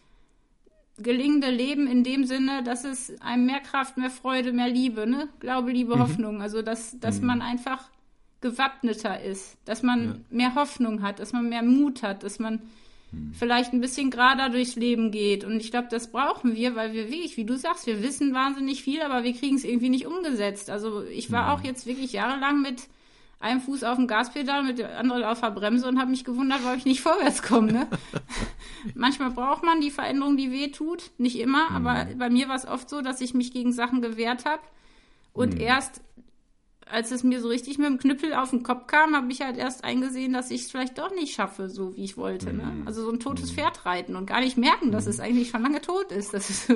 gelingende 0.99 1.51
Leben 1.51 1.87
in 1.87 2.05
dem 2.05 2.25
Sinne, 2.25 2.63
dass 2.63 2.85
es 2.85 3.21
einem 3.21 3.47
mehr 3.47 3.61
Kraft, 3.61 3.97
mehr 3.97 4.11
Freude, 4.11 4.53
mehr 4.53 4.69
Liebe, 4.69 5.07
ne? 5.07 5.29
Glaube, 5.41 5.73
Liebe, 5.73 5.97
mhm. 5.97 6.01
Hoffnung. 6.01 6.43
Also, 6.43 6.63
dass, 6.63 6.99
dass 7.01 7.21
mhm. 7.21 7.27
man 7.27 7.43
einfach 7.43 7.91
gewappneter 8.41 9.23
ist, 9.23 9.57
dass 9.65 9.83
man 9.83 10.05
ja. 10.05 10.15
mehr 10.31 10.55
Hoffnung 10.55 11.03
hat, 11.03 11.19
dass 11.19 11.33
man 11.33 11.49
mehr 11.49 11.63
Mut 11.63 12.03
hat, 12.03 12.23
dass 12.23 12.39
man 12.39 12.61
vielleicht 13.33 13.73
ein 13.73 13.81
bisschen 13.81 14.11
gerader 14.11 14.49
durchs 14.49 14.77
Leben 14.77 15.11
geht. 15.11 15.45
Und 15.45 15.61
ich 15.61 15.71
glaube, 15.71 15.89
das 15.91 16.11
brauchen 16.11 16.55
wir, 16.55 16.77
weil 16.77 16.93
wir 16.93 17.11
wirklich, 17.11 17.37
wie 17.37 17.45
du 17.45 17.57
sagst, 17.57 17.87
wir 17.87 18.03
wissen 18.03 18.35
wahnsinnig 18.35 18.83
viel, 18.83 19.03
aber 19.03 19.25
wir 19.25 19.35
kriegen 19.35 19.57
es 19.57 19.65
irgendwie 19.65 19.89
nicht 19.89 20.07
umgesetzt. 20.07 20.71
Also 20.71 21.03
ich 21.05 21.31
war 21.33 21.53
auch 21.53 21.63
jetzt 21.63 21.87
wirklich 21.87 22.13
jahrelang 22.13 22.63
mit 22.63 22.89
einem 23.41 23.61
Fuß 23.61 23.85
auf 23.85 23.97
dem 23.97 24.07
Gaspedal, 24.07 24.63
mit 24.63 24.79
dem 24.79 24.87
anderen 24.87 25.25
auf 25.25 25.41
der 25.41 25.51
Bremse 25.51 25.87
und 25.87 25.99
habe 25.99 26.11
mich 26.11 26.25
gewundert, 26.25 26.61
warum 26.65 26.79
ich 26.79 26.87
nicht 26.87 27.01
vorwärts 27.03 27.43
komme. 27.43 27.73
Ne? 27.73 27.87
Manchmal 28.95 29.31
braucht 29.31 29.63
man 29.63 29.81
die 29.81 29.91
Veränderung, 29.91 30.37
die 30.37 30.51
weh 30.51 30.69
tut. 30.69 31.11
Nicht 31.19 31.39
immer, 31.39 31.71
mhm. 31.71 31.87
aber 31.87 32.07
bei 32.17 32.31
mir 32.31 32.49
war 32.49 32.57
es 32.57 32.67
oft 32.67 32.89
so, 32.89 33.03
dass 33.03 33.21
ich 33.21 33.35
mich 33.35 33.53
gegen 33.53 33.73
Sachen 33.73 34.01
gewehrt 34.01 34.45
habe 34.47 34.63
und 35.33 35.55
mhm. 35.55 35.61
erst 35.61 36.01
als 36.91 37.11
es 37.11 37.23
mir 37.25 37.41
so 37.41 37.49
richtig 37.49 37.79
mit 37.79 37.87
dem 37.87 37.99
Knüppel 37.99 38.35
auf 38.35 38.51
den 38.51 38.63
Kopf 38.63 38.87
kam, 38.87 39.15
habe 39.15 39.31
ich 39.31 39.41
halt 39.41 39.57
erst 39.57 39.85
eingesehen, 39.85 40.33
dass 40.33 40.51
ich 40.51 40.63
es 40.63 40.71
vielleicht 40.71 40.99
doch 40.99 41.15
nicht 41.15 41.35
schaffe, 41.35 41.69
so 41.69 41.97
wie 41.97 42.05
ich 42.05 42.17
wollte. 42.17 42.53
Ne? 42.53 42.65
Mhm. 42.65 42.87
Also 42.87 43.05
so 43.05 43.11
ein 43.11 43.21
totes 43.21 43.53
mhm. 43.53 43.55
Pferd 43.57 43.87
reiten 43.87 44.17
und 44.17 44.27
gar 44.27 44.41
nicht 44.41 44.57
merken, 44.57 44.93
dass 44.93 45.05
mhm. 45.05 45.11
es 45.11 45.21
eigentlich 45.21 45.51
schon 45.51 45.63
lange 45.63 45.81
tot 45.81 46.13
ist. 46.13 46.35
Das 46.35 46.51
ist, 46.51 46.73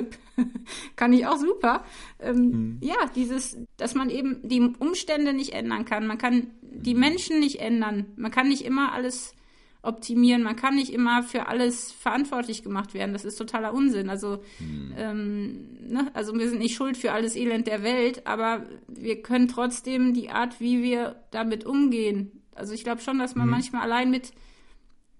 kann 0.95 1.13
ich 1.13 1.27
auch 1.27 1.37
super. 1.37 1.83
Ähm, 2.19 2.35
mhm. 2.35 2.77
Ja, 2.81 2.95
dieses, 3.15 3.57
dass 3.77 3.95
man 3.95 4.09
eben 4.09 4.39
die 4.43 4.61
Umstände 4.79 5.33
nicht 5.33 5.53
ändern 5.53 5.85
kann. 5.85 6.07
Man 6.07 6.17
kann 6.17 6.47
die 6.61 6.93
mhm. 6.95 6.99
Menschen 6.99 7.39
nicht 7.39 7.59
ändern. 7.59 8.07
Man 8.15 8.31
kann 8.31 8.49
nicht 8.49 8.65
immer 8.65 8.93
alles 8.93 9.35
optimieren. 9.81 10.43
Man 10.43 10.55
kann 10.55 10.75
nicht 10.75 10.91
immer 10.91 11.23
für 11.23 11.47
alles 11.47 11.91
verantwortlich 11.91 12.63
gemacht 12.63 12.93
werden. 12.93 13.13
Das 13.13 13.25
ist 13.25 13.37
totaler 13.37 13.73
Unsinn. 13.73 14.09
Also, 14.09 14.39
hm. 14.57 14.93
ähm, 14.97 15.77
ne? 15.87 16.11
also 16.13 16.37
wir 16.37 16.49
sind 16.49 16.59
nicht 16.59 16.75
schuld 16.75 16.97
für 16.97 17.13
alles 17.13 17.35
Elend 17.35 17.67
der 17.67 17.83
Welt, 17.83 18.27
aber 18.27 18.65
wir 18.87 19.21
können 19.21 19.47
trotzdem 19.47 20.13
die 20.13 20.29
Art, 20.29 20.59
wie 20.59 20.83
wir 20.83 21.23
damit 21.31 21.65
umgehen. 21.65 22.43
Also 22.53 22.73
ich 22.73 22.83
glaube 22.83 23.01
schon, 23.01 23.19
dass 23.19 23.35
man 23.35 23.45
hm. 23.45 23.51
manchmal 23.51 23.83
allein 23.83 24.09
mit 24.11 24.33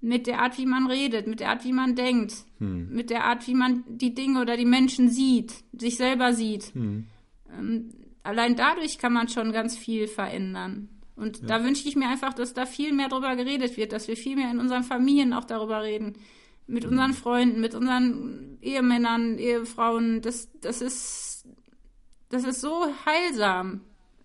mit 0.02 0.28
der 0.28 0.40
Art, 0.40 0.58
wie 0.58 0.66
man 0.66 0.88
redet, 0.88 1.28
mit 1.28 1.42
der 1.42 1.50
Art, 1.50 1.66
wie 1.66 1.74
man 1.74 1.96
denkt, 1.96 2.34
hm. 2.60 2.90
mit 2.90 3.10
der 3.10 3.26
Art, 3.26 3.48
wie 3.48 3.54
man 3.54 3.84
die 3.88 4.14
Dinge 4.14 4.42
oder 4.42 4.56
die 4.56 4.66
Menschen 4.66 5.10
sieht, 5.10 5.54
sich 5.74 5.98
selber 5.98 6.34
sieht. 6.34 6.74
Hm. 6.74 7.08
Ähm, 7.58 7.90
allein 8.24 8.56
dadurch 8.56 8.98
kann 8.98 9.14
man 9.14 9.28
schon 9.28 9.52
ganz 9.52 9.78
viel 9.78 10.08
verändern. 10.08 10.88
Und 11.20 11.42
ja. 11.42 11.48
da 11.48 11.64
wünsche 11.64 11.88
ich 11.88 11.96
mir 11.96 12.08
einfach, 12.08 12.34
dass 12.34 12.54
da 12.54 12.66
viel 12.66 12.94
mehr 12.94 13.10
drüber 13.10 13.36
geredet 13.36 13.78
wird, 13.78 13.92
dass 13.92 14.08
wir 14.08 14.16
viel 14.16 14.36
mehr 14.36 14.50
in 14.50 14.60
unseren 14.60 14.84
Familien 14.84 15.34
auch 15.34 15.44
darüber 15.44 15.84
reden. 15.84 16.14
Mit 16.66 16.86
mhm. 16.86 16.92
unseren 16.92 17.14
Freunden, 17.14 17.60
mit 17.60 17.76
unseren 17.76 18.58
Ehemännern, 18.62 19.38
Ehefrauen. 19.38 20.22
Das, 20.22 20.50
das 20.62 20.82
ist, 20.82 21.46
das 22.30 22.46
ist 22.46 22.62
so 22.62 22.88
heilsam. 23.06 23.82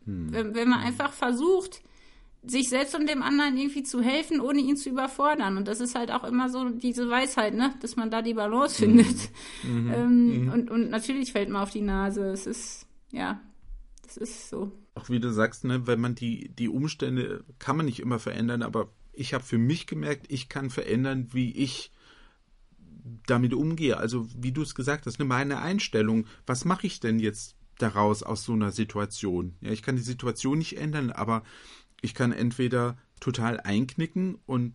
Mhm. 0.07 0.33
Wenn, 0.33 0.55
wenn 0.55 0.69
man 0.69 0.81
mhm. 0.81 0.87
einfach 0.87 1.13
versucht, 1.13 1.83
sich 2.47 2.69
selbst 2.69 2.95
und 2.95 3.09
dem 3.09 3.23
anderen 3.23 3.57
irgendwie 3.57 3.83
zu 3.83 4.03
helfen, 4.03 4.41
ohne 4.41 4.61
ihn 4.61 4.77
zu 4.77 4.91
überfordern. 4.91 5.57
Und 5.57 5.67
das 5.67 5.81
ist 5.81 5.95
halt 5.95 6.11
auch 6.11 6.25
immer 6.25 6.49
so 6.49 6.69
diese 6.69 7.09
Weisheit, 7.09 7.55
ne? 7.55 7.75
dass 7.81 7.97
man 7.97 8.11
da 8.11 8.23
die 8.23 8.35
Balance 8.35 8.87
mhm. 8.87 8.99
findet. 8.99 9.31
Mhm. 9.63 9.93
Ähm, 9.93 10.45
mhm. 10.45 10.53
Und, 10.53 10.71
und 10.71 10.91
natürlich 10.91 11.33
fällt 11.33 11.49
man 11.49 11.63
auf 11.63 11.71
die 11.71 11.81
Nase. 11.81 12.27
Es 12.27 12.47
ist, 12.47 12.87
ja, 13.11 13.41
das 14.03 14.19
ist 14.19 14.51
so 14.51 14.71
auch 14.95 15.09
wie 15.09 15.21
du 15.21 15.33
sagst, 15.33 15.65
ne, 15.65 15.87
wenn 15.87 16.01
man 16.01 16.15
die, 16.15 16.49
die 16.51 16.69
Umstände 16.69 17.45
kann 17.59 17.77
man 17.77 17.87
nicht 17.87 18.01
immer 18.01 18.19
verändern, 18.19 18.63
aber 18.63 18.89
ich 19.13 19.35
habe 19.35 19.45
für 19.45 19.59
mich 19.59 19.87
gemerkt, 19.87 20.27
ich 20.29 20.49
kann 20.49 20.71
verändern, 20.71 21.29
wie 21.33 21.53
ich 21.53 21.93
damit 23.27 23.55
umgehe. 23.55 23.97
Also 23.97 24.27
wie 24.37 24.53
du 24.53 24.63
es 24.63 24.75
gesagt 24.75 25.07
hast, 25.07 25.19
ne, 25.19 25.25
meine 25.25 25.61
Einstellung, 25.61 26.27
was 26.47 26.65
mache 26.65 26.87
ich 26.87 27.01
denn 27.01 27.19
jetzt 27.19 27.57
daraus 27.79 28.23
aus 28.23 28.45
so 28.45 28.53
einer 28.53 28.73
Situation? 28.73 29.57
Ja, 29.61 29.71
ich 29.71 29.83
kann 29.83 29.97
die 29.97 30.03
Situation 30.03 30.59
nicht 30.59 30.79
ändern, 30.79 31.11
aber 31.11 31.43
ich 32.01 32.15
kann 32.15 32.33
entweder 32.33 32.97
total 33.21 33.61
einknicken 33.61 34.39
und 34.47 34.75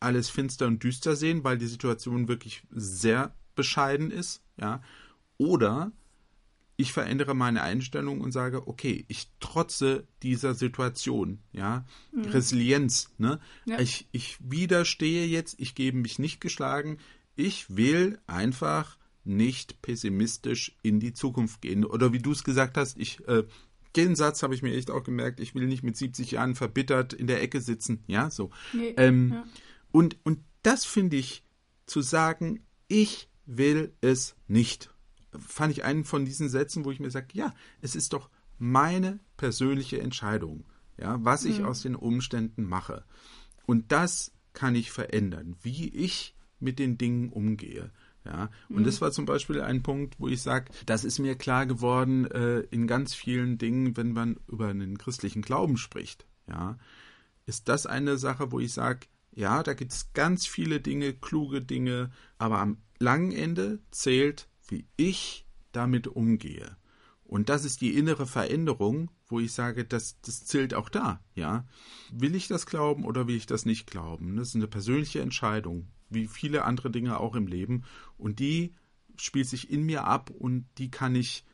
alles 0.00 0.30
finster 0.30 0.66
und 0.66 0.82
düster 0.82 1.16
sehen, 1.16 1.44
weil 1.44 1.58
die 1.58 1.66
Situation 1.66 2.28
wirklich 2.28 2.62
sehr 2.70 3.34
bescheiden 3.54 4.10
ist, 4.10 4.42
ja, 4.56 4.80
oder 5.36 5.92
ich 6.80 6.92
verändere 6.92 7.34
meine 7.34 7.62
Einstellung 7.62 8.20
und 8.20 8.30
sage, 8.30 8.68
okay, 8.68 9.04
ich 9.08 9.32
trotze 9.40 10.06
dieser 10.22 10.54
Situation, 10.54 11.40
ja, 11.52 11.84
mhm. 12.12 12.26
Resilienz, 12.26 13.12
ne? 13.18 13.40
Ja. 13.64 13.80
Ich, 13.80 14.08
ich 14.12 14.38
widerstehe 14.40 15.26
jetzt, 15.26 15.58
ich 15.58 15.74
gebe 15.74 15.98
mich 15.98 16.20
nicht 16.20 16.40
geschlagen, 16.40 16.98
ich 17.34 17.76
will 17.76 18.20
einfach 18.28 18.96
nicht 19.24 19.82
pessimistisch 19.82 20.76
in 20.82 21.00
die 21.00 21.12
Zukunft 21.12 21.62
gehen. 21.62 21.84
Oder 21.84 22.12
wie 22.12 22.20
du 22.20 22.30
es 22.30 22.44
gesagt 22.44 22.76
hast, 22.76 22.96
ich, 22.96 23.26
äh, 23.26 23.42
den 23.96 24.14
Satz 24.14 24.44
habe 24.44 24.54
ich 24.54 24.62
mir 24.62 24.72
echt 24.72 24.92
auch 24.92 25.02
gemerkt, 25.02 25.40
ich 25.40 25.56
will 25.56 25.66
nicht 25.66 25.82
mit 25.82 25.96
70 25.96 26.30
Jahren 26.30 26.54
verbittert 26.54 27.12
in 27.12 27.26
der 27.26 27.42
Ecke 27.42 27.60
sitzen, 27.60 28.04
ja, 28.06 28.30
so. 28.30 28.50
Nee, 28.72 28.94
ähm, 28.98 29.32
ja. 29.32 29.44
Und, 29.90 30.16
und 30.22 30.38
das 30.62 30.84
finde 30.84 31.16
ich 31.16 31.42
zu 31.86 32.02
sagen, 32.02 32.60
ich 32.86 33.28
will 33.46 33.92
es 34.00 34.36
nicht 34.46 34.90
fand 35.36 35.72
ich 35.72 35.84
einen 35.84 36.04
von 36.04 36.24
diesen 36.24 36.48
Sätzen, 36.48 36.84
wo 36.84 36.90
ich 36.90 37.00
mir 37.00 37.10
sage, 37.10 37.28
ja, 37.32 37.54
es 37.80 37.94
ist 37.94 38.12
doch 38.12 38.30
meine 38.58 39.20
persönliche 39.36 40.00
Entscheidung, 40.00 40.64
ja, 40.96 41.18
was 41.24 41.44
ich 41.44 41.60
mhm. 41.60 41.66
aus 41.66 41.82
den 41.82 41.94
Umständen 41.94 42.64
mache. 42.64 43.04
Und 43.66 43.92
das 43.92 44.32
kann 44.52 44.74
ich 44.74 44.90
verändern, 44.90 45.56
wie 45.62 45.88
ich 45.88 46.34
mit 46.58 46.78
den 46.78 46.98
Dingen 46.98 47.30
umgehe. 47.30 47.92
Ja, 48.24 48.50
und 48.68 48.80
mhm. 48.80 48.84
das 48.84 49.00
war 49.00 49.12
zum 49.12 49.24
Beispiel 49.24 49.60
ein 49.60 49.82
Punkt, 49.82 50.16
wo 50.18 50.28
ich 50.28 50.42
sage, 50.42 50.70
das 50.84 51.04
ist 51.04 51.18
mir 51.18 51.34
klar 51.34 51.66
geworden 51.66 52.30
äh, 52.30 52.60
in 52.70 52.86
ganz 52.86 53.14
vielen 53.14 53.56
Dingen, 53.58 53.96
wenn 53.96 54.12
man 54.12 54.38
über 54.48 54.68
einen 54.68 54.98
christlichen 54.98 55.40
Glauben 55.40 55.76
spricht. 55.78 56.26
Ja, 56.46 56.78
ist 57.46 57.68
das 57.68 57.86
eine 57.86 58.18
Sache, 58.18 58.52
wo 58.52 58.60
ich 58.60 58.72
sage, 58.72 59.06
ja, 59.34 59.62
da 59.62 59.72
gibt 59.74 59.92
es 59.92 60.12
ganz 60.12 60.46
viele 60.46 60.80
Dinge, 60.80 61.14
kluge 61.14 61.62
Dinge, 61.62 62.10
aber 62.38 62.58
am 62.58 62.78
langen 62.98 63.32
Ende 63.32 63.78
zählt 63.90 64.47
wie 64.68 64.86
ich 64.96 65.46
damit 65.72 66.06
umgehe. 66.06 66.76
Und 67.24 67.50
das 67.50 67.66
ist 67.66 67.82
die 67.82 67.94
innere 67.94 68.26
Veränderung, 68.26 69.10
wo 69.26 69.38
ich 69.38 69.52
sage, 69.52 69.84
das, 69.84 70.18
das 70.22 70.46
zählt 70.46 70.72
auch 70.72 70.88
da, 70.88 71.22
ja. 71.34 71.66
Will 72.10 72.34
ich 72.34 72.48
das 72.48 72.64
glauben 72.64 73.04
oder 73.04 73.26
will 73.26 73.36
ich 73.36 73.44
das 73.44 73.66
nicht 73.66 73.90
glauben? 73.90 74.36
Das 74.36 74.48
ist 74.48 74.54
eine 74.54 74.66
persönliche 74.66 75.20
Entscheidung, 75.20 75.88
wie 76.08 76.26
viele 76.26 76.64
andere 76.64 76.90
Dinge 76.90 77.20
auch 77.20 77.34
im 77.34 77.46
Leben. 77.46 77.84
Und 78.16 78.38
die 78.38 78.74
spielt 79.16 79.46
sich 79.46 79.70
in 79.70 79.82
mir 79.82 80.04
ab 80.04 80.30
und 80.30 80.66
die 80.78 80.90
kann 80.90 81.14
ich, 81.14 81.44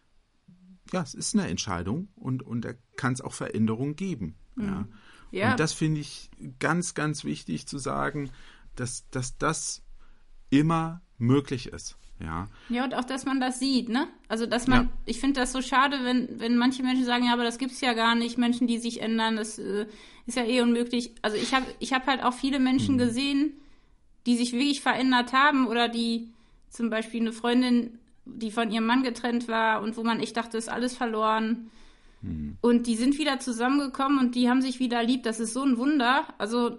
ja, 0.92 1.02
es 1.02 1.14
ist 1.14 1.34
eine 1.34 1.48
Entscheidung 1.48 2.08
und, 2.14 2.44
und 2.44 2.64
da 2.64 2.74
kann 2.96 3.14
es 3.14 3.20
auch 3.20 3.32
Veränderungen 3.32 3.96
geben, 3.96 4.36
mhm. 4.54 4.64
ja. 4.64 4.88
ja. 5.32 5.50
Und 5.50 5.60
das 5.60 5.72
finde 5.72 6.00
ich 6.00 6.30
ganz, 6.60 6.94
ganz 6.94 7.24
wichtig 7.24 7.66
zu 7.66 7.78
sagen, 7.78 8.30
dass, 8.76 9.08
dass 9.10 9.38
das 9.38 9.82
immer 10.50 11.02
möglich 11.18 11.66
ist. 11.66 11.98
Ja. 12.20 12.48
Ja, 12.68 12.84
und 12.84 12.94
auch, 12.94 13.04
dass 13.04 13.24
man 13.24 13.40
das 13.40 13.58
sieht, 13.58 13.88
ne? 13.88 14.06
Also, 14.28 14.46
dass 14.46 14.66
man, 14.66 14.82
Ja. 14.84 14.88
ich 15.04 15.20
finde 15.20 15.40
das 15.40 15.52
so 15.52 15.60
schade, 15.60 15.98
wenn, 16.04 16.40
wenn 16.40 16.56
manche 16.56 16.82
Menschen 16.82 17.04
sagen, 17.04 17.26
ja, 17.26 17.32
aber 17.32 17.44
das 17.44 17.58
gibt's 17.58 17.80
ja 17.80 17.92
gar 17.92 18.14
nicht, 18.14 18.38
Menschen, 18.38 18.66
die 18.66 18.78
sich 18.78 19.02
ändern, 19.02 19.36
das 19.36 19.58
äh, 19.58 19.86
ist 20.26 20.36
ja 20.36 20.44
eh 20.44 20.60
unmöglich. 20.60 21.12
Also, 21.22 21.36
ich 21.36 21.52
habe 21.54 21.66
ich 21.80 21.92
hab 21.92 22.06
halt 22.06 22.22
auch 22.22 22.32
viele 22.34 22.60
Menschen 22.60 22.98
gesehen, 22.98 23.54
die 24.26 24.36
sich 24.36 24.52
wirklich 24.52 24.80
verändert 24.80 25.32
haben 25.32 25.66
oder 25.66 25.88
die 25.88 26.28
zum 26.70 26.88
Beispiel 26.88 27.20
eine 27.20 27.32
Freundin, 27.32 27.98
die 28.24 28.50
von 28.50 28.70
ihrem 28.70 28.86
Mann 28.86 29.02
getrennt 29.02 29.48
war 29.48 29.82
und 29.82 29.96
wo 29.96 30.02
man 30.02 30.20
echt 30.20 30.36
dachte, 30.36 30.56
ist 30.56 30.68
alles 30.70 30.96
verloren. 30.96 31.70
Und 32.62 32.86
die 32.86 32.96
sind 32.96 33.18
wieder 33.18 33.38
zusammengekommen 33.38 34.18
und 34.18 34.34
die 34.34 34.48
haben 34.48 34.62
sich 34.62 34.80
wieder 34.80 35.02
lieb. 35.02 35.24
Das 35.24 35.40
ist 35.40 35.52
so 35.52 35.62
ein 35.62 35.76
Wunder. 35.76 36.24
Also 36.38 36.78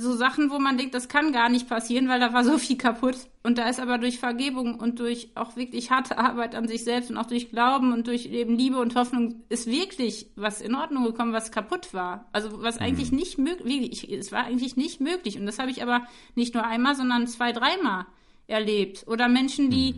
so 0.00 0.14
Sachen, 0.14 0.50
wo 0.50 0.58
man 0.58 0.76
denkt, 0.76 0.94
das 0.94 1.08
kann 1.08 1.32
gar 1.32 1.48
nicht 1.48 1.68
passieren, 1.68 2.08
weil 2.08 2.20
da 2.20 2.32
war 2.32 2.44
so 2.44 2.58
viel 2.58 2.76
kaputt. 2.76 3.16
Und 3.42 3.58
da 3.58 3.68
ist 3.68 3.80
aber 3.80 3.98
durch 3.98 4.18
Vergebung 4.18 4.78
und 4.78 4.98
durch 5.00 5.30
auch 5.34 5.56
wirklich 5.56 5.90
harte 5.90 6.18
Arbeit 6.18 6.54
an 6.54 6.68
sich 6.68 6.84
selbst 6.84 7.10
und 7.10 7.16
auch 7.16 7.26
durch 7.26 7.50
Glauben 7.50 7.92
und 7.92 8.06
durch 8.06 8.26
eben 8.26 8.56
Liebe 8.56 8.78
und 8.78 8.94
Hoffnung 8.94 9.42
ist 9.48 9.66
wirklich 9.66 10.26
was 10.36 10.60
in 10.60 10.74
Ordnung 10.74 11.04
gekommen, 11.04 11.32
was 11.32 11.52
kaputt 11.52 11.94
war. 11.94 12.28
Also 12.32 12.62
was 12.62 12.78
eigentlich 12.78 13.12
nicht 13.12 13.38
möglich, 13.38 14.10
es 14.10 14.32
war 14.32 14.44
eigentlich 14.44 14.76
nicht 14.76 15.00
möglich. 15.00 15.38
Und 15.38 15.46
das 15.46 15.58
habe 15.58 15.70
ich 15.70 15.82
aber 15.82 16.06
nicht 16.34 16.54
nur 16.54 16.64
einmal, 16.64 16.94
sondern 16.94 17.26
zwei, 17.26 17.52
dreimal 17.52 18.06
erlebt. 18.46 19.04
Oder 19.06 19.28
Menschen, 19.28 19.70
die 19.70 19.94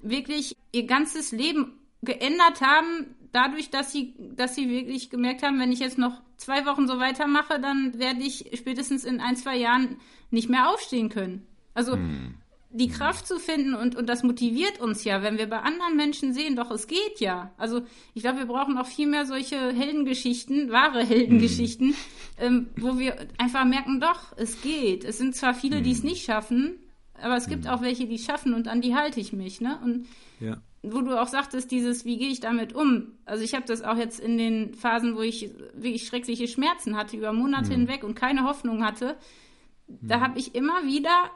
wirklich 0.00 0.56
ihr 0.72 0.86
ganzes 0.86 1.32
Leben 1.32 1.72
geändert 2.02 2.60
haben, 2.60 3.14
dadurch, 3.34 3.70
dass 3.70 3.92
sie, 3.92 4.14
dass 4.36 4.54
sie 4.54 4.68
wirklich 4.70 5.10
gemerkt 5.10 5.42
haben, 5.42 5.58
wenn 5.58 5.72
ich 5.72 5.80
jetzt 5.80 5.98
noch 5.98 6.22
zwei 6.36 6.64
Wochen 6.66 6.86
so 6.86 6.98
weitermache, 6.98 7.60
dann 7.60 7.98
werde 7.98 8.20
ich 8.20 8.50
spätestens 8.54 9.04
in 9.04 9.20
ein, 9.20 9.36
zwei 9.36 9.56
Jahren 9.56 9.96
nicht 10.30 10.48
mehr 10.48 10.70
aufstehen 10.70 11.08
können. 11.08 11.46
Also 11.74 11.98
die 12.74 12.88
Kraft 12.88 13.26
zu 13.26 13.38
finden 13.38 13.74
und, 13.74 13.94
und 13.94 14.08
das 14.08 14.24
motiviert 14.24 14.80
uns 14.80 15.04
ja, 15.04 15.22
wenn 15.22 15.38
wir 15.38 15.48
bei 15.48 15.60
anderen 15.60 15.96
Menschen 15.96 16.32
sehen, 16.32 16.56
doch 16.56 16.72
es 16.72 16.88
geht 16.88 17.20
ja. 17.20 17.52
Also 17.56 17.82
ich 18.14 18.22
glaube, 18.22 18.38
wir 18.38 18.46
brauchen 18.46 18.76
auch 18.78 18.86
viel 18.86 19.06
mehr 19.06 19.26
solche 19.26 19.72
Heldengeschichten, 19.72 20.70
wahre 20.70 21.04
Heldengeschichten, 21.04 21.94
ähm, 22.38 22.68
wo 22.76 22.98
wir 22.98 23.28
einfach 23.38 23.64
merken, 23.64 24.00
doch, 24.00 24.36
es 24.36 24.60
geht. 24.60 25.04
Es 25.04 25.18
sind 25.18 25.36
zwar 25.36 25.54
viele, 25.54 25.82
die 25.82 25.92
es 25.92 26.02
nicht 26.02 26.24
schaffen, 26.24 26.76
aber 27.22 27.36
es 27.36 27.48
gibt 27.48 27.68
auch 27.68 27.80
welche, 27.82 28.06
die 28.06 28.18
schaffen 28.18 28.54
und 28.54 28.68
an 28.68 28.80
die 28.80 28.94
halte 28.94 29.20
ich 29.20 29.32
mich. 29.32 29.60
Ne? 29.60 29.78
Und 29.82 30.06
Ja. 30.40 30.60
wo 30.82 31.00
du 31.00 31.20
auch 31.20 31.28
sagtest, 31.28 31.70
dieses, 31.70 32.04
wie 32.04 32.18
gehe 32.18 32.28
ich 32.28 32.40
damit 32.40 32.74
um? 32.74 33.12
Also 33.24 33.42
ich 33.44 33.54
habe 33.54 33.64
das 33.66 33.82
auch 33.82 33.96
jetzt 33.96 34.20
in 34.20 34.36
den 34.36 34.74
Phasen, 34.74 35.16
wo 35.16 35.20
ich 35.22 35.50
wirklich 35.74 36.06
schreckliche 36.06 36.48
Schmerzen 36.48 36.96
hatte, 36.96 37.16
über 37.16 37.32
Monate 37.32 37.72
hinweg 37.72 38.04
und 38.04 38.14
keine 38.14 38.44
Hoffnung 38.44 38.84
hatte, 38.84 39.16
da 39.86 40.20
habe 40.20 40.38
ich 40.38 40.54
immer 40.54 40.84
wieder 40.86 41.30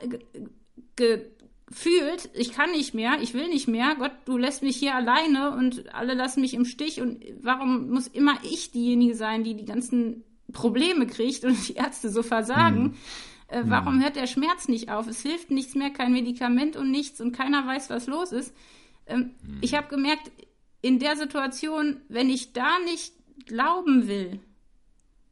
ge- 0.97 1.29
gefühlt, 1.69 2.31
ich 2.35 2.53
kann 2.53 2.71
nicht 2.73 2.95
mehr, 2.95 3.19
ich 3.21 3.35
will 3.35 3.49
nicht 3.49 3.69
mehr, 3.69 3.95
Gott, 3.99 4.13
du 4.25 4.37
lässt 4.39 4.63
mich 4.63 4.77
hier 4.77 4.95
alleine 4.95 5.53
und 5.53 5.95
alle 5.95 6.15
lassen 6.15 6.41
mich 6.41 6.55
im 6.55 6.65
Stich 6.65 7.01
und 7.01 7.23
warum 7.43 7.91
muss 7.91 8.07
immer 8.07 8.39
ich 8.43 8.71
diejenige 8.71 9.15
sein, 9.15 9.45
die 9.45 9.55
die 9.55 9.67
ganzen 9.67 10.25
Probleme 10.53 11.07
kriegt 11.07 11.45
und 11.45 11.69
die 11.69 11.75
Ärzte 11.75 12.09
so 12.09 12.23
versagen? 12.23 12.95
Äh, 13.49 13.63
warum 13.65 14.03
hört 14.03 14.17
der 14.17 14.27
Schmerz 14.27 14.69
nicht 14.69 14.91
auf? 14.91 15.07
Es 15.07 15.23
hilft 15.23 15.51
nichts 15.51 15.75
mehr, 15.75 15.91
kein 15.91 16.13
Medikament 16.13 16.77
und 16.77 16.91
nichts 16.91 17.21
und 17.21 17.33
keiner 17.33 17.67
weiß, 17.67 17.91
was 17.91 18.07
los 18.07 18.33
ist. 18.33 18.55
Ähm, 19.07 19.35
Ich 19.61 19.75
habe 19.75 19.89
gemerkt, 19.89 20.31
in 20.83 20.99
der 20.99 21.17
Situation, 21.17 22.01
wenn 22.09 22.29
ich 22.31 22.53
da 22.53 22.79
nicht 22.85 23.15
glauben 23.47 24.07
will, 24.07 24.41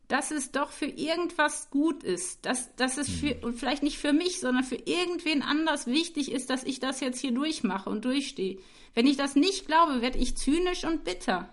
dass 0.09 0.31
es 0.31 0.53
doch 0.53 0.71
für 0.71 0.87
irgendwas 0.87 1.69
gut 1.71 2.05
ist, 2.05 2.47
dass, 2.47 2.75
dass 2.77 2.97
es 2.97 3.09
für, 3.09 3.35
und 3.45 3.55
vielleicht 3.55 3.83
nicht 3.83 3.99
für 3.99 4.13
mich, 4.13 4.41
sondern 4.41 4.65
für 4.65 4.77
irgendwen 4.77 5.43
anders 5.43 5.87
wichtig 5.87 6.31
ist, 6.31 6.49
dass 6.49 6.63
ich 6.65 6.79
das 6.81 7.01
jetzt 7.01 7.21
hier 7.21 7.33
durchmache 7.33 7.91
und 7.91 8.05
durchstehe. 8.05 8.59
Wenn 8.95 9.07
ich 9.07 9.17
das 9.17 9.35
nicht 9.35 9.67
glaube, 9.67 10.01
werde 10.01 10.19
ich 10.19 10.37
zynisch 10.37 10.85
und 10.85 11.05
bitter. 11.05 11.49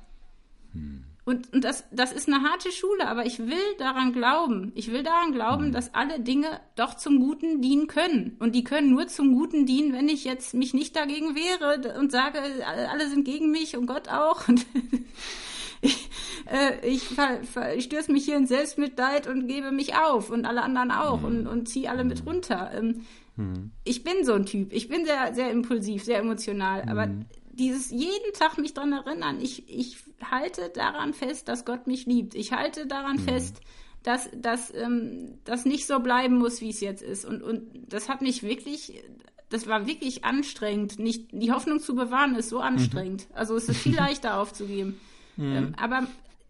Und, 1.25 1.53
und 1.53 1.63
das, 1.63 1.85
das 1.91 2.11
ist 2.11 2.27
eine 2.27 2.43
harte 2.43 2.71
Schule, 2.71 3.07
aber 3.07 3.25
ich 3.25 3.39
will 3.39 3.75
daran 3.77 4.11
glauben. 4.11 4.73
Ich 4.75 4.91
will 4.91 5.03
daran 5.03 5.31
glauben, 5.31 5.71
dass 5.71 5.93
alle 5.93 6.19
Dinge 6.19 6.59
doch 6.75 6.95
zum 6.95 7.19
Guten 7.19 7.61
dienen 7.61 7.87
können. 7.87 8.35
Und 8.39 8.53
die 8.55 8.65
können 8.65 8.91
nur 8.91 9.07
zum 9.07 9.33
Guten 9.33 9.65
dienen, 9.65 9.93
wenn 9.93 10.09
ich 10.09 10.25
jetzt 10.25 10.53
mich 10.53 10.73
nicht 10.73 10.95
dagegen 10.95 11.33
wehre 11.35 11.97
und 11.97 12.11
sage, 12.11 12.39
alle 12.65 13.07
sind 13.07 13.23
gegen 13.23 13.51
mich 13.51 13.77
und 13.77 13.85
Gott 13.85 14.09
auch. 14.09 14.47
Und 14.53 14.65
ich, 15.81 16.09
äh, 16.49 16.87
ich, 16.87 17.03
ver, 17.03 17.43
ver, 17.43 17.75
ich 17.75 17.85
stürze 17.85 18.11
mich 18.11 18.23
hier 18.23 18.37
in 18.37 18.47
Selbstmitleid 18.47 19.27
und 19.27 19.47
gebe 19.47 19.71
mich 19.71 19.95
auf 19.95 20.29
und 20.29 20.45
alle 20.45 20.61
anderen 20.61 20.91
auch 20.91 21.23
und, 21.23 21.45
und 21.45 21.67
ziehe 21.67 21.89
alle 21.89 22.05
mit 22.05 22.25
runter. 22.25 22.71
Ähm, 22.73 23.03
Ich 23.83 24.03
bin 24.03 24.23
so 24.23 24.33
ein 24.33 24.45
Typ. 24.45 24.71
Ich 24.71 24.87
bin 24.87 25.05
sehr, 25.05 25.33
sehr 25.33 25.51
impulsiv, 25.51 26.03
sehr 26.03 26.19
emotional. 26.19 26.83
Aber 26.87 27.07
dieses 27.53 27.91
jeden 27.91 28.33
Tag 28.33 28.57
mich 28.57 28.73
dran 28.73 28.93
erinnern, 28.93 29.39
ich, 29.39 29.69
ich 29.69 29.97
halte 30.23 30.69
daran 30.69 31.13
fest, 31.13 31.47
dass 31.47 31.65
Gott 31.65 31.87
mich 31.87 32.05
liebt. 32.05 32.35
Ich 32.35 32.51
halte 32.51 32.87
daran 32.87 33.19
fest, 33.19 33.61
dass, 34.01 34.29
dass 34.35 34.73
ähm, 34.73 35.39
das 35.45 35.65
nicht 35.65 35.85
so 35.85 35.99
bleiben 35.99 36.37
muss, 36.37 36.61
wie 36.61 36.69
es 36.69 36.81
jetzt 36.81 37.03
ist. 37.03 37.25
Und, 37.25 37.41
und 37.41 37.63
das 37.87 38.09
hat 38.09 38.21
mich 38.21 38.43
wirklich, 38.43 39.03
das 39.49 39.67
war 39.67 39.85
wirklich 39.85 40.25
anstrengend. 40.25 40.99
Nicht, 40.99 41.29
die 41.31 41.51
Hoffnung 41.51 41.79
zu 41.79 41.95
bewahren 41.95 42.35
ist 42.35 42.49
so 42.49 42.59
anstrengend. 42.59 43.27
Also 43.33 43.55
es 43.55 43.69
ist 43.69 43.77
viel 43.77 43.95
leichter 43.97 44.39
aufzugeben. 44.39 44.99
Ähm, 45.37 45.73
aber 45.77 46.07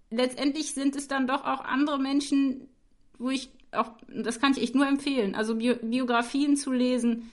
letztendlich 0.10 0.74
sind 0.74 0.95
es 0.95 1.08
dann 1.08 1.28
doch 1.28 1.43
auch 1.43 1.64
andere 1.64 1.99
Menschen, 1.99 2.68
wo 3.18 3.30
ich 3.30 3.49
auch, 3.72 3.91
das 4.08 4.39
kann 4.39 4.54
ich 4.54 4.62
echt 4.62 4.76
nur 4.76 4.88
empfehlen, 4.88 5.36
also 5.36 5.56
Bio 5.56 5.76
Biografien 5.82 6.58
zu 6.58 6.72
lesen, 6.72 7.32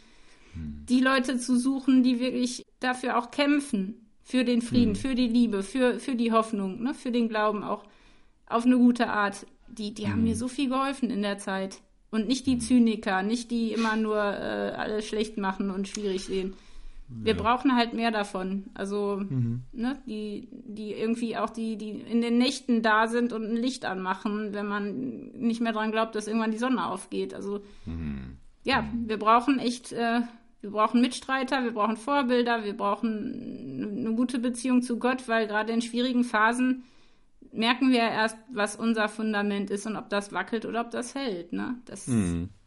die 0.55 1.01
Leute 1.01 1.39
zu 1.39 1.59
suchen, 1.59 2.03
die 2.03 2.19
wirklich 2.19 2.65
dafür 2.81 3.19
auch 3.19 3.31
kämpfen, 3.31 4.07
für 4.23 4.45
den 4.45 4.63
Frieden, 4.63 4.95
für 4.95 5.15
die 5.15 5.29
Liebe, 5.29 5.63
für, 5.63 5.99
für 5.99 6.15
die 6.15 6.33
Hoffnung, 6.33 6.83
ne, 6.83 6.95
für 6.95 7.11
den 7.11 7.29
Glauben 7.29 7.65
auch 7.65 7.85
auf 8.47 8.65
eine 8.65 8.77
gute 8.77 9.09
Art. 9.09 9.47
Die, 9.69 9.95
die 9.95 10.09
haben 10.09 10.25
mir 10.25 10.37
so 10.37 10.49
viel 10.49 10.69
geholfen 10.69 11.11
in 11.11 11.23
der 11.23 11.39
Zeit. 11.39 11.81
Und 12.11 12.27
nicht 12.27 12.47
die 12.47 12.59
Zyniker, 12.59 13.23
nicht 13.23 13.51
die 13.51 13.73
immer 13.73 13.97
nur 13.97 14.19
äh, 14.19 14.73
alles 14.77 15.07
schlecht 15.07 15.39
machen 15.39 15.71
und 15.71 15.89
schwierig 15.89 16.25
sehen. 16.25 16.55
Wir 17.13 17.37
brauchen 17.37 17.75
halt 17.75 17.93
mehr 17.93 18.13
davon. 18.13 18.67
Also, 18.75 19.17
ne, 19.73 19.99
die, 20.07 20.49
die 20.53 20.93
irgendwie 20.93 21.37
auch 21.37 21.51
die, 21.51 21.77
die 21.77 21.91
in 21.91 22.21
den 22.21 22.39
Nächten 22.39 22.83
da 22.83 23.09
sind 23.09 23.33
und 23.33 23.45
ein 23.45 23.57
Licht 23.57 23.85
anmachen, 23.85 24.53
wenn 24.53 24.67
man 24.67 25.31
nicht 25.33 25.61
mehr 25.61 25.73
dran 25.73 25.91
glaubt, 25.91 26.15
dass 26.15 26.29
irgendwann 26.29 26.53
die 26.53 26.59
Sonne 26.59 26.87
aufgeht. 26.87 27.35
Also, 27.35 27.63
ja, 28.63 28.89
wir 28.93 29.19
brauchen 29.19 29.59
echt, 29.59 29.91
äh, 29.93 30.21
wir 30.63 30.71
brauchen 30.71 31.01
Mitstreiter, 31.01 31.65
wir 31.65 31.73
brauchen 31.73 31.97
Vorbilder, 31.97 32.65
wir 32.65 32.77
brauchen 32.77 33.97
eine 33.99 34.15
gute 34.15 34.39
Beziehung 34.39 34.83
zu 34.83 34.99
Gott, 34.99 35.27
weil 35.29 35.47
gerade 35.47 35.73
in 35.73 35.81
schwierigen 35.81 36.25
Phasen 36.25 36.85
merken 37.53 37.91
wir 37.91 37.99
ja 37.99 38.11
erst, 38.11 38.37
was 38.53 38.77
unser 38.77 39.09
Fundament 39.09 39.71
ist 39.71 39.87
und 39.87 39.97
ob 39.97 40.09
das 40.11 40.33
wackelt 40.33 40.67
oder 40.67 40.83
ob 40.83 40.91
das 40.91 41.15
hält. 41.15 41.53
Ne? 41.53 41.77
Das, 41.87 42.07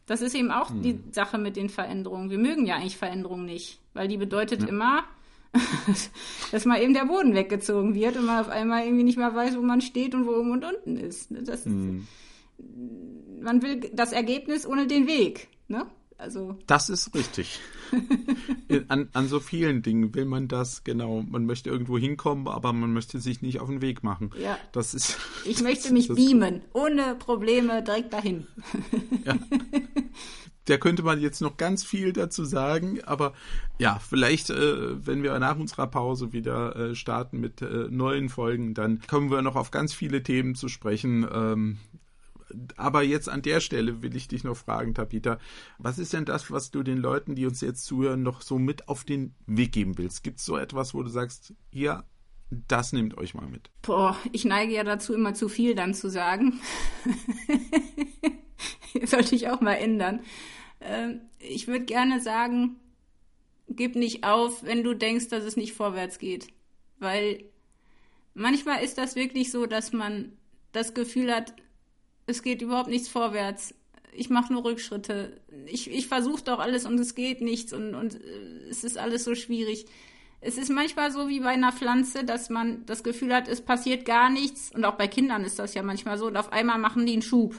das 0.06 0.20
ist 0.22 0.34
eben 0.34 0.50
auch 0.50 0.70
die 0.70 0.98
Sache 1.12 1.38
mit 1.38 1.56
den 1.56 1.68
Veränderungen. 1.70 2.30
Wir 2.30 2.38
mögen 2.38 2.66
ja 2.66 2.76
eigentlich 2.76 2.96
Veränderungen 2.98 3.46
nicht, 3.46 3.80
weil 3.94 4.08
die 4.08 4.18
bedeutet 4.18 4.68
immer, 4.68 5.04
dass 6.52 6.64
mal 6.64 6.82
eben 6.82 6.94
der 6.94 7.04
Boden 7.04 7.34
weggezogen 7.34 7.94
wird 7.94 8.16
und 8.16 8.26
man 8.26 8.40
auf 8.40 8.48
einmal 8.48 8.84
irgendwie 8.84 9.04
nicht 9.04 9.18
mehr 9.18 9.34
weiß, 9.34 9.56
wo 9.56 9.62
man 9.62 9.80
steht 9.80 10.14
und 10.14 10.26
wo 10.26 10.32
oben 10.32 10.50
und 10.50 10.64
unten 10.64 10.96
ist. 10.96 11.30
Ne? 11.30 11.42
Das, 11.44 11.64
Man 11.64 12.02
will 13.62 13.88
das 13.92 14.12
Ergebnis 14.12 14.66
ohne 14.66 14.86
den 14.86 15.06
Weg. 15.06 15.48
Ne? 15.68 15.86
Also 16.18 16.58
Das 16.66 16.88
ist 16.88 17.14
richtig. 17.14 17.60
An, 18.88 19.08
an 19.12 19.28
so 19.28 19.40
vielen 19.40 19.82
Dingen 19.82 20.14
will 20.14 20.24
man 20.24 20.48
das, 20.48 20.84
genau. 20.84 21.22
Man 21.22 21.46
möchte 21.46 21.70
irgendwo 21.70 21.98
hinkommen, 21.98 22.48
aber 22.48 22.72
man 22.72 22.92
möchte 22.92 23.20
sich 23.20 23.42
nicht 23.42 23.60
auf 23.60 23.68
den 23.68 23.82
Weg 23.82 24.02
machen. 24.02 24.30
Ja. 24.40 24.58
Das 24.72 24.94
ist. 24.94 25.18
ich 25.44 25.62
möchte 25.62 25.92
mich 25.92 26.08
beamen, 26.08 26.62
ohne 26.72 27.14
Probleme 27.14 27.82
direkt 27.82 28.12
dahin. 28.12 28.46
Da 30.66 30.78
könnte 30.78 31.02
man 31.02 31.20
jetzt 31.20 31.42
noch 31.42 31.58
ganz 31.58 31.84
viel 31.84 32.14
dazu 32.14 32.44
sagen, 32.44 33.02
aber 33.04 33.34
ja, 33.78 33.98
vielleicht, 33.98 34.48
äh, 34.48 35.06
wenn 35.06 35.22
wir 35.22 35.38
nach 35.38 35.58
unserer 35.58 35.86
Pause 35.88 36.32
wieder 36.32 36.74
äh, 36.74 36.94
starten 36.94 37.38
mit 37.38 37.60
äh, 37.60 37.88
neuen 37.90 38.30
Folgen, 38.30 38.72
dann 38.72 39.02
kommen 39.06 39.30
wir 39.30 39.42
noch 39.42 39.56
auf 39.56 39.70
ganz 39.70 39.92
viele 39.92 40.22
Themen 40.22 40.54
zu 40.54 40.68
sprechen. 40.68 41.26
Ähm, 41.30 41.78
aber 42.76 43.02
jetzt 43.02 43.28
an 43.28 43.42
der 43.42 43.60
Stelle 43.60 44.02
will 44.02 44.16
ich 44.16 44.28
dich 44.28 44.44
noch 44.44 44.56
fragen, 44.56 44.94
Tabitha, 44.94 45.38
was 45.78 45.98
ist 45.98 46.12
denn 46.12 46.24
das, 46.24 46.50
was 46.50 46.70
du 46.70 46.82
den 46.82 46.98
Leuten, 46.98 47.34
die 47.34 47.46
uns 47.46 47.60
jetzt 47.60 47.84
zuhören, 47.84 48.22
noch 48.22 48.42
so 48.42 48.58
mit 48.58 48.88
auf 48.88 49.04
den 49.04 49.34
Weg 49.46 49.72
geben 49.72 49.98
willst? 49.98 50.22
Gibt 50.22 50.38
es 50.38 50.44
so 50.44 50.56
etwas, 50.56 50.94
wo 50.94 51.02
du 51.02 51.08
sagst, 51.08 51.54
ja, 51.70 52.04
das 52.68 52.92
nehmt 52.92 53.16
euch 53.18 53.34
mal 53.34 53.46
mit? 53.46 53.70
Boah, 53.82 54.16
ich 54.32 54.44
neige 54.44 54.74
ja 54.74 54.84
dazu, 54.84 55.14
immer 55.14 55.34
zu 55.34 55.48
viel 55.48 55.74
dann 55.74 55.94
zu 55.94 56.08
sagen. 56.08 56.60
Sollte 59.04 59.34
ich 59.34 59.48
auch 59.48 59.60
mal 59.60 59.74
ändern. 59.74 60.20
Ähm, 60.80 61.22
ich 61.38 61.66
würde 61.66 61.84
gerne 61.84 62.20
sagen, 62.20 62.76
gib 63.68 63.96
nicht 63.96 64.24
auf, 64.24 64.62
wenn 64.64 64.84
du 64.84 64.94
denkst, 64.94 65.28
dass 65.28 65.44
es 65.44 65.56
nicht 65.56 65.72
vorwärts 65.72 66.18
geht. 66.18 66.48
Weil 66.98 67.44
manchmal 68.34 68.82
ist 68.82 68.98
das 68.98 69.16
wirklich 69.16 69.50
so, 69.50 69.66
dass 69.66 69.92
man 69.92 70.32
das 70.72 70.94
Gefühl 70.94 71.32
hat, 71.34 71.54
es 72.26 72.42
geht 72.42 72.62
überhaupt 72.62 72.88
nichts 72.88 73.08
vorwärts. 73.08 73.74
ich 74.12 74.30
mache 74.30 74.52
nur 74.52 74.64
Rückschritte. 74.64 75.40
Ich, 75.66 75.90
ich 75.90 76.06
versuche 76.06 76.44
doch 76.44 76.58
alles 76.58 76.86
und 76.86 76.98
es 76.98 77.14
geht 77.14 77.40
nichts 77.40 77.72
und, 77.72 77.94
und 77.94 78.14
äh, 78.14 78.68
es 78.70 78.84
ist 78.84 78.98
alles 78.98 79.24
so 79.24 79.34
schwierig. 79.34 79.86
Es 80.40 80.58
ist 80.58 80.70
manchmal 80.70 81.10
so 81.10 81.28
wie 81.28 81.40
bei 81.40 81.48
einer 81.48 81.72
Pflanze, 81.72 82.22
dass 82.22 82.50
man 82.50 82.84
das 82.84 83.02
Gefühl 83.02 83.34
hat, 83.34 83.48
es 83.48 83.62
passiert 83.62 84.04
gar 84.04 84.28
nichts. 84.28 84.70
Und 84.74 84.84
auch 84.84 84.94
bei 84.94 85.08
Kindern 85.08 85.42
ist 85.42 85.58
das 85.58 85.72
ja 85.72 85.82
manchmal 85.82 86.18
so. 86.18 86.26
Und 86.26 86.36
auf 86.36 86.52
einmal 86.52 86.78
machen 86.78 87.06
die 87.06 87.14
einen 87.14 87.22
Schub. 87.22 87.58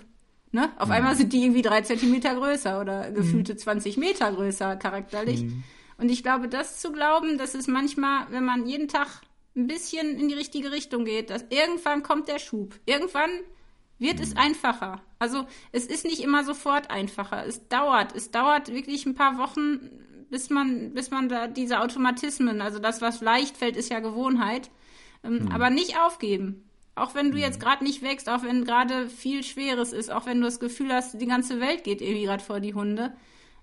Ne? 0.52 0.72
Auf 0.78 0.88
mhm. 0.88 0.94
einmal 0.94 1.16
sind 1.16 1.34
die 1.34 1.44
irgendwie 1.44 1.64
drei 1.64 1.82
Zentimeter 1.82 2.36
größer 2.36 2.80
oder 2.80 3.12
gefühlte 3.12 3.54
mhm. 3.54 3.58
20 3.58 3.98
Meter 3.98 4.32
größer 4.32 4.76
charakterlich. 4.76 5.44
Mhm. 5.44 5.64
Und 5.98 6.10
ich 6.10 6.24
glaube, 6.24 6.48
das 6.48 6.80
zu 6.80 6.92
glauben, 6.92 7.38
dass 7.38 7.56
es 7.56 7.68
manchmal, 7.68 8.28
wenn 8.30 8.46
man 8.46 8.68
jeden 8.68 8.88
Tag 8.88 9.08
ein 9.56 9.68
bisschen 9.68 10.20
in 10.20 10.28
die 10.28 10.36
richtige 10.36 10.72
Richtung 10.72 11.06
geht, 11.06 11.30
dass 11.30 11.46
irgendwann 11.50 12.04
kommt 12.04 12.28
der 12.28 12.40
Schub. 12.40 12.76
Irgendwann 12.86 13.32
wird 14.00 14.20
es 14.20 14.32
mhm. 14.32 14.40
einfacher. 14.40 15.02
Also 15.20 15.46
es 15.72 15.86
ist 15.86 16.06
nicht 16.06 16.22
immer 16.22 16.44
sofort 16.44 16.92
einfacher. 16.92 17.46
Es 17.46 17.68
dauert. 17.68 18.16
Es 18.16 18.32
dauert 18.32 18.72
wirklich 18.74 19.06
ein 19.06 19.16
paar 19.16 19.38
Wochen, 19.38 19.90
bis 20.30 20.50
man, 20.50 20.94
bis 20.94 21.12
man 21.12 21.30
da 21.30 21.48
diese 21.48 21.80
Automatismen, 21.80 22.62
also 22.62 22.80
das, 22.80 23.02
was 23.02 23.22
leicht 23.22 23.58
fällt, 23.58 23.78
ist 23.78 23.90
ja 23.90 24.00
Gewohnheit. 24.00 24.70
Ähm, 25.24 25.46
mhm. 25.46 25.52
Aber 25.52 25.70
nicht 25.70 26.00
aufgeben. 26.00 26.70
Auch 26.96 27.16
wenn 27.16 27.32
du 27.32 27.38
mhm. 27.38 27.44
jetzt 27.44 27.60
gerade 27.60 27.84
nicht 27.84 28.02
wächst, 28.02 28.30
auch 28.30 28.44
wenn 28.44 28.66
gerade 28.66 29.10
viel 29.10 29.44
Schweres 29.44 29.94
ist, 29.94 30.12
auch 30.12 30.26
wenn 30.26 30.40
du 30.40 30.46
das 30.46 30.60
Gefühl 30.60 30.94
hast, 30.94 31.20
die 31.20 31.26
ganze 31.26 31.60
Welt 31.60 31.84
geht 31.84 32.02
irgendwie 32.02 32.24
gerade 32.24 32.44
vor 32.44 32.60
die 32.60 32.74
Hunde. 32.74 33.14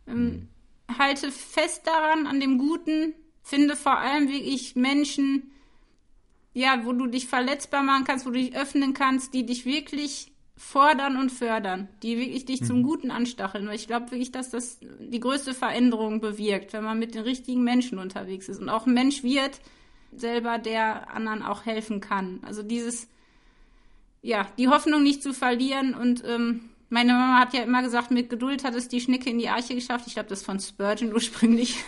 Ähm, 0.07 0.49
mhm. 0.89 0.99
Halte 0.99 1.31
fest 1.31 1.87
daran, 1.87 2.27
an 2.27 2.41
dem 2.41 2.59
Guten. 2.59 3.15
Finde 3.43 3.77
vor 3.77 3.99
allem 3.99 4.29
wirklich 4.29 4.77
Menschen, 4.77 5.52
ja, 6.55 6.85
wo 6.85 6.93
du 6.93 7.07
dich 7.07 7.27
verletzbar 7.27 7.83
machen 7.83 8.05
kannst, 8.05 8.27
wo 8.27 8.31
du 8.31 8.39
dich 8.39 8.57
öffnen 8.57 8.95
kannst, 8.95 9.35
die 9.35 9.47
dich 9.47 9.65
wirklich 9.65 10.33
fordern 10.57 11.17
und 11.17 11.31
fördern, 11.31 11.89
die 12.03 12.19
wirklich 12.19 12.45
dich 12.45 12.61
mhm. 12.61 12.67
zum 12.67 12.83
Guten 12.83 13.11
anstacheln. 13.11 13.67
Weil 13.67 13.75
ich 13.75 13.87
glaube 13.87 14.11
wirklich, 14.11 14.33
dass 14.33 14.51
das 14.51 14.79
die 14.81 15.21
größte 15.21 15.55
Veränderung 15.55 16.21
bewirkt, 16.21 16.73
wenn 16.73 16.85
man 16.85 16.99
mit 16.99 17.15
den 17.15 17.23
richtigen 17.23 17.65
Menschen 17.65 17.99
unterwegs 17.99 18.49
ist 18.49 18.61
und 18.61 18.69
auch 18.69 18.87
ein 18.87 18.95
Mensch 18.95 19.23
wird, 19.23 19.61
selber 20.15 20.59
der 20.59 21.15
anderen 21.15 21.43
auch 21.43 21.65
helfen 21.65 22.01
kann. 22.01 22.41
Also 22.43 22.63
dieses, 22.63 23.09
ja, 24.21 24.47
die 24.59 24.69
Hoffnung 24.69 25.03
nicht 25.03 25.23
zu 25.23 25.33
verlieren 25.33 25.95
und 25.95 26.23
ähm, 26.27 26.69
meine 26.93 27.15
Mama 27.15 27.41
hat 27.41 27.55
ja 27.55 27.63
immer 27.63 27.83
gesagt, 27.83 28.11
mit 28.11 28.29
Geduld 28.29 28.65
hat 28.65 28.75
es 28.75 28.87
die 28.87 29.01
Schnicke 29.01 29.31
in 29.31 29.39
die 29.39 29.49
Arche 29.49 29.75
geschafft. 29.75 30.07
Ich 30.07 30.13
glaube, 30.13 30.29
das 30.29 30.41
ist 30.41 30.45
von 30.45 30.61
Spurgeon 30.61 31.13
ursprünglich. 31.15 31.83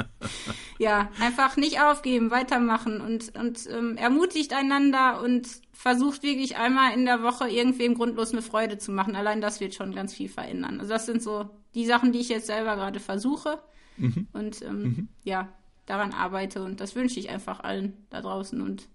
ja, 0.78 1.08
einfach 1.20 1.56
nicht 1.56 1.80
aufgeben, 1.80 2.32
weitermachen 2.32 3.00
und, 3.00 3.32
und 3.38 3.68
ähm, 3.70 3.96
ermutigt 3.96 4.52
einander 4.52 5.22
und 5.22 5.48
versucht 5.72 6.24
wirklich 6.24 6.56
einmal 6.56 6.94
in 6.94 7.04
der 7.04 7.22
Woche 7.22 7.48
irgendwem 7.48 7.94
grundlos 7.94 8.32
eine 8.32 8.42
Freude 8.42 8.76
zu 8.76 8.90
machen. 8.90 9.14
Allein 9.14 9.40
das 9.40 9.60
wird 9.60 9.74
schon 9.74 9.94
ganz 9.94 10.12
viel 10.12 10.28
verändern. 10.28 10.80
Also 10.80 10.92
das 10.92 11.06
sind 11.06 11.22
so 11.22 11.48
die 11.76 11.86
Sachen, 11.86 12.10
die 12.10 12.18
ich 12.18 12.28
jetzt 12.28 12.46
selber 12.46 12.74
gerade 12.74 12.98
versuche 12.98 13.60
mhm. 13.98 14.26
und 14.32 14.62
ähm, 14.62 14.82
mhm. 14.82 15.08
ja, 15.22 15.48
daran 15.86 16.12
arbeite. 16.12 16.64
Und 16.64 16.80
das 16.80 16.96
wünsche 16.96 17.20
ich 17.20 17.30
einfach 17.30 17.60
allen 17.60 18.04
da 18.10 18.20
draußen 18.20 18.60
und 18.60 18.88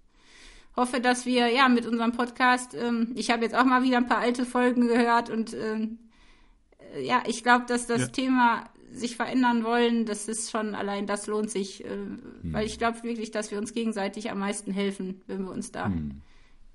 hoffe, 0.79 1.01
dass 1.01 1.25
wir 1.25 1.49
ja 1.49 1.67
mit 1.67 1.85
unserem 1.85 2.13
Podcast, 2.13 2.73
ähm, 2.73 3.11
ich 3.15 3.29
habe 3.29 3.43
jetzt 3.43 3.55
auch 3.55 3.65
mal 3.65 3.83
wieder 3.83 3.97
ein 3.97 4.07
paar 4.07 4.19
alte 4.19 4.45
Folgen 4.45 4.87
gehört 4.87 5.29
und 5.29 5.53
ähm, 5.53 5.99
äh, 6.95 7.05
ja, 7.05 7.21
ich 7.27 7.43
glaube, 7.43 7.65
dass 7.67 7.85
das 7.85 8.01
ja. 8.01 8.07
Thema 8.07 8.63
sich 8.91 9.17
verändern 9.17 9.63
wollen, 9.63 10.05
das 10.05 10.27
ist 10.27 10.49
schon 10.49 10.73
allein 10.73 11.05
das 11.05 11.27
lohnt 11.27 11.51
sich, 11.51 11.83
äh, 11.83 11.89
hm. 11.89 12.21
weil 12.43 12.65
ich 12.65 12.79
glaube 12.79 13.03
wirklich, 13.03 13.29
dass 13.31 13.51
wir 13.51 13.57
uns 13.57 13.73
gegenseitig 13.73 14.31
am 14.31 14.39
meisten 14.39 14.71
helfen, 14.71 15.21
wenn 15.27 15.43
wir 15.43 15.51
uns 15.51 15.71
da 15.71 15.87
hm. 15.87 16.21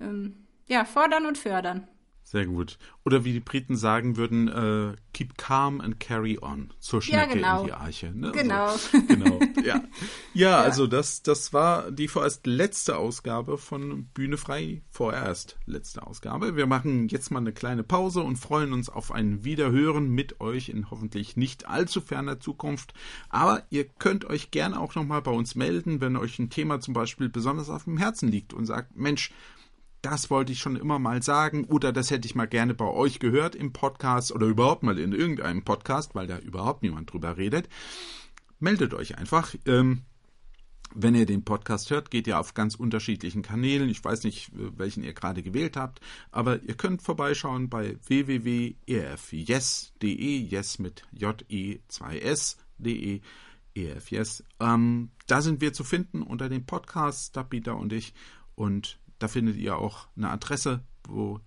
ähm, 0.01 0.35
ja 0.69 0.85
fordern 0.85 1.27
und 1.27 1.39
fördern. 1.39 1.89
Sehr 2.27 2.47
gut. 2.47 2.79
Oder 3.05 3.25
wie 3.25 3.35
die 3.35 3.41
Briten 3.41 3.77
sagen 3.77 4.17
würden, 4.17 4.49
äh, 4.49 4.97
keep 5.13 5.37
calm 5.37 5.83
and 5.83 6.01
carry 6.01 6.39
on. 6.41 6.73
Zur 6.81 7.03
Schnecke 7.03 7.29
ja, 7.29 7.35
genau. 7.35 7.61
in 7.61 7.67
die 7.67 7.73
Arche. 7.73 8.13
Ne? 8.15 8.33
Genau. 8.33 8.75
So, 8.77 9.03
genau. 9.07 9.41
Ja. 9.63 9.63
ja, 9.63 9.83
ja, 10.33 10.61
also 10.61 10.87
das, 10.87 11.23
das 11.23 11.53
war 11.53 11.91
die 11.91 12.09
vorerst 12.09 12.47
letzte 12.47 12.97
Ausgabe 12.97 13.59
von 13.59 14.07
Bühne 14.07 14.39
frei. 14.39 14.83
Vorerst 14.91 15.59
letzte 15.67 16.07
Ausgabe. 16.07 16.57
Wir 16.57 16.67
machen 16.67 17.09
jetzt 17.09 17.31
mal 17.31 17.41
eine 17.41 17.53
kleine 17.53 17.85
Pause 17.85 18.23
und 18.23 18.37
freuen 18.37 18.73
uns 18.73 18.89
auf 18.89 19.13
ein 19.13 19.45
Wiederhören 19.45 20.09
mit 20.09 20.41
euch 20.41 20.71
in 20.71 20.91
hoffentlich 20.91 21.37
nicht 21.37 21.69
allzu 21.69 22.01
ferner 22.01 22.41
Zukunft. 22.41 22.95
Aber 23.29 23.65
ihr 23.69 23.85
könnt 23.85 24.25
euch 24.25 24.51
gerne 24.51 24.81
auch 24.81 24.95
nochmal 24.95 25.21
bei 25.21 25.31
uns 25.31 25.57
melden, 25.57 26.01
wenn 26.01 26.17
euch 26.17 26.39
ein 26.39 26.49
Thema 26.49 26.81
zum 26.81 26.95
Beispiel 26.95 27.29
besonders 27.29 27.69
auf 27.69 27.85
dem 27.85 27.99
Herzen 27.99 28.31
liegt 28.31 28.55
und 28.55 28.65
sagt, 28.65 28.97
Mensch, 28.97 29.31
das 30.05 30.31
wollte 30.31 30.53
ich 30.53 30.59
schon 30.59 30.77
immer 30.77 30.99
mal 30.99 31.23
sagen 31.23 31.65
oder 31.65 31.91
das 31.93 32.11
hätte 32.11 32.27
ich 32.27 32.35
mal 32.35 32.47
gerne 32.47 32.75
bei 32.75 32.87
euch 32.87 33.21
gehört 33.21 33.55
im 33.55 33.73
Podcast 33.73 34.33
oder 34.33 34.47
überhaupt 34.47 34.83
mal 34.83 34.99
in 34.99 35.13
irgendeinem 35.13 35.65
Podcast, 35.65 36.15
weil 36.15 36.27
da 36.27 36.37
überhaupt 36.39 36.83
niemand 36.83 37.11
drüber 37.13 37.39
redet. 37.39 37.69
Meldet 38.59 38.93
euch 38.93 39.17
einfach. 39.17 39.55
Ähm, 39.67 40.03
wenn 40.95 41.15
ihr 41.15 41.25
den 41.27 41.45
Podcast 41.45 41.91
hört, 41.91 42.11
geht 42.11 42.27
ihr 42.27 42.39
auf 42.39 42.55
ganz 42.55 42.75
unterschiedlichen 42.77 43.43
Kanälen. 43.43 43.89
Ich 43.89 44.05
weiß 44.05 44.25
nicht, 44.25 44.51
welchen 44.55 45.03
ihr 45.03 45.15
gerade 45.15 45.43
gewählt 45.43 45.77
habt, 45.77 46.01
aber 46.31 46.63
ihr 46.63 46.75
könnt 46.75 47.03
vorbeischauen 47.03 47.69
bei 47.69 47.99
www.erfyes.de, 48.07 50.39
yes 50.39 50.79
mit 50.79 51.05
J-E-2-S.de, 51.13 53.21
erfyes. 53.75 54.45
Ähm, 54.61 55.11
da 55.27 55.43
sind 55.43 55.61
wir 55.61 55.73
zu 55.73 55.83
finden 55.83 56.23
unter 56.23 56.49
den 56.49 56.65
Podcasts, 56.65 57.33
Tabita 57.33 57.73
und 57.73 57.93
ich. 57.93 58.15
Und 58.55 59.01
da 59.19 59.29
findet 59.29 59.57
ihr 59.57 59.79
auch 59.79 60.09
eine 60.17 60.31
Adresse, 60.31 60.85
wo 61.07 61.41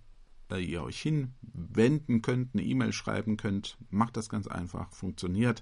ihr 0.55 0.84
euch 0.84 1.01
hinwenden 1.01 2.22
könnt, 2.22 2.53
eine 2.53 2.63
E-Mail 2.63 2.93
schreiben 2.93 3.36
könnt. 3.38 3.78
Macht 3.89 4.15
das 4.15 4.30
ganz 4.30 4.47
einfach, 4.47 4.91
funktioniert. 4.93 5.61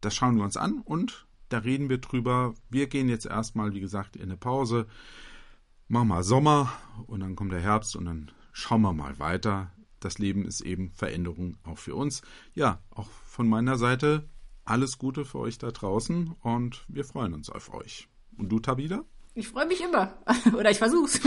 Das 0.00 0.14
schauen 0.14 0.36
wir 0.36 0.44
uns 0.44 0.56
an 0.56 0.80
und 0.80 1.26
da 1.48 1.58
reden 1.58 1.88
wir 1.88 1.98
drüber. 1.98 2.54
Wir 2.70 2.88
gehen 2.88 3.08
jetzt 3.08 3.26
erstmal, 3.26 3.74
wie 3.74 3.80
gesagt, 3.80 4.16
in 4.16 4.22
eine 4.22 4.36
Pause. 4.36 4.86
Machen 5.88 6.08
wir 6.08 6.22
Sommer 6.22 6.72
und 7.06 7.20
dann 7.20 7.36
kommt 7.36 7.52
der 7.52 7.60
Herbst 7.60 7.96
und 7.96 8.04
dann 8.04 8.30
schauen 8.52 8.82
wir 8.82 8.92
mal 8.92 9.18
weiter. 9.18 9.70
Das 10.00 10.18
Leben 10.18 10.44
ist 10.44 10.60
eben 10.60 10.92
Veränderung 10.92 11.56
auch 11.64 11.78
für 11.78 11.94
uns. 11.94 12.22
Ja, 12.54 12.80
auch 12.90 13.08
von 13.08 13.48
meiner 13.48 13.76
Seite 13.76 14.28
alles 14.64 14.98
Gute 14.98 15.24
für 15.24 15.38
euch 15.38 15.58
da 15.58 15.70
draußen 15.70 16.34
und 16.42 16.84
wir 16.88 17.04
freuen 17.04 17.32
uns 17.32 17.48
auf 17.50 17.72
euch. 17.72 18.08
Und 18.36 18.50
du, 18.50 18.60
Tabida? 18.60 19.04
Ich 19.38 19.46
freue 19.46 19.66
mich 19.66 19.80
immer. 19.80 20.18
Oder 20.58 20.72
ich 20.72 20.78
versuch's. 20.78 21.20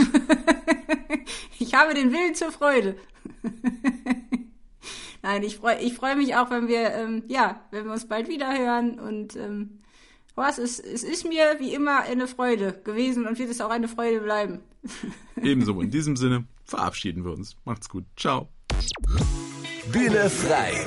ich 1.58 1.74
habe 1.74 1.94
den 1.94 2.12
Willen 2.12 2.34
zur 2.34 2.52
Freude. 2.52 2.96
Nein, 5.22 5.42
ich 5.44 5.56
freue 5.56 5.78
ich 5.78 5.94
freu 5.94 6.14
mich 6.16 6.34
auch, 6.34 6.50
wenn 6.50 6.68
wir, 6.68 6.92
ähm, 6.92 7.22
ja, 7.28 7.64
wenn 7.70 7.86
wir 7.86 7.92
uns 7.92 8.06
bald 8.06 8.28
wieder 8.28 8.52
hören. 8.52 8.98
Und 8.98 9.34
ähm, 9.36 9.80
was, 10.34 10.58
es, 10.58 10.78
es 10.78 11.04
ist 11.04 11.26
mir 11.26 11.56
wie 11.58 11.72
immer 11.72 12.02
eine 12.02 12.26
Freude 12.26 12.78
gewesen 12.84 13.26
und 13.26 13.38
wird 13.38 13.48
es 13.48 13.62
auch 13.62 13.70
eine 13.70 13.88
Freude 13.88 14.20
bleiben. 14.20 14.60
Ebenso, 15.40 15.80
in 15.80 15.90
diesem 15.90 16.16
Sinne 16.16 16.44
verabschieden 16.64 17.24
wir 17.24 17.32
uns. 17.32 17.56
Macht's 17.64 17.88
gut. 17.88 18.04
Ciao. 18.18 18.48
Bühne 19.90 20.28
frei. 20.28 20.86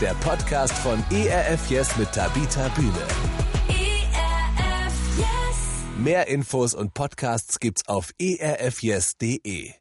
Der 0.00 0.14
Podcast 0.14 0.72
von 0.78 1.04
ERF 1.10 1.70
Yes 1.70 1.96
mit 1.98 2.10
Tabita 2.12 2.68
Bühne. 2.68 3.06
ERF 3.68 4.94
Yes. 5.18 5.26
Mehr 5.98 6.26
Infos 6.28 6.74
und 6.74 6.94
Podcasts 6.94 7.60
gibt's 7.60 7.86
auf 7.86 8.10
erfyes.de. 8.18 9.74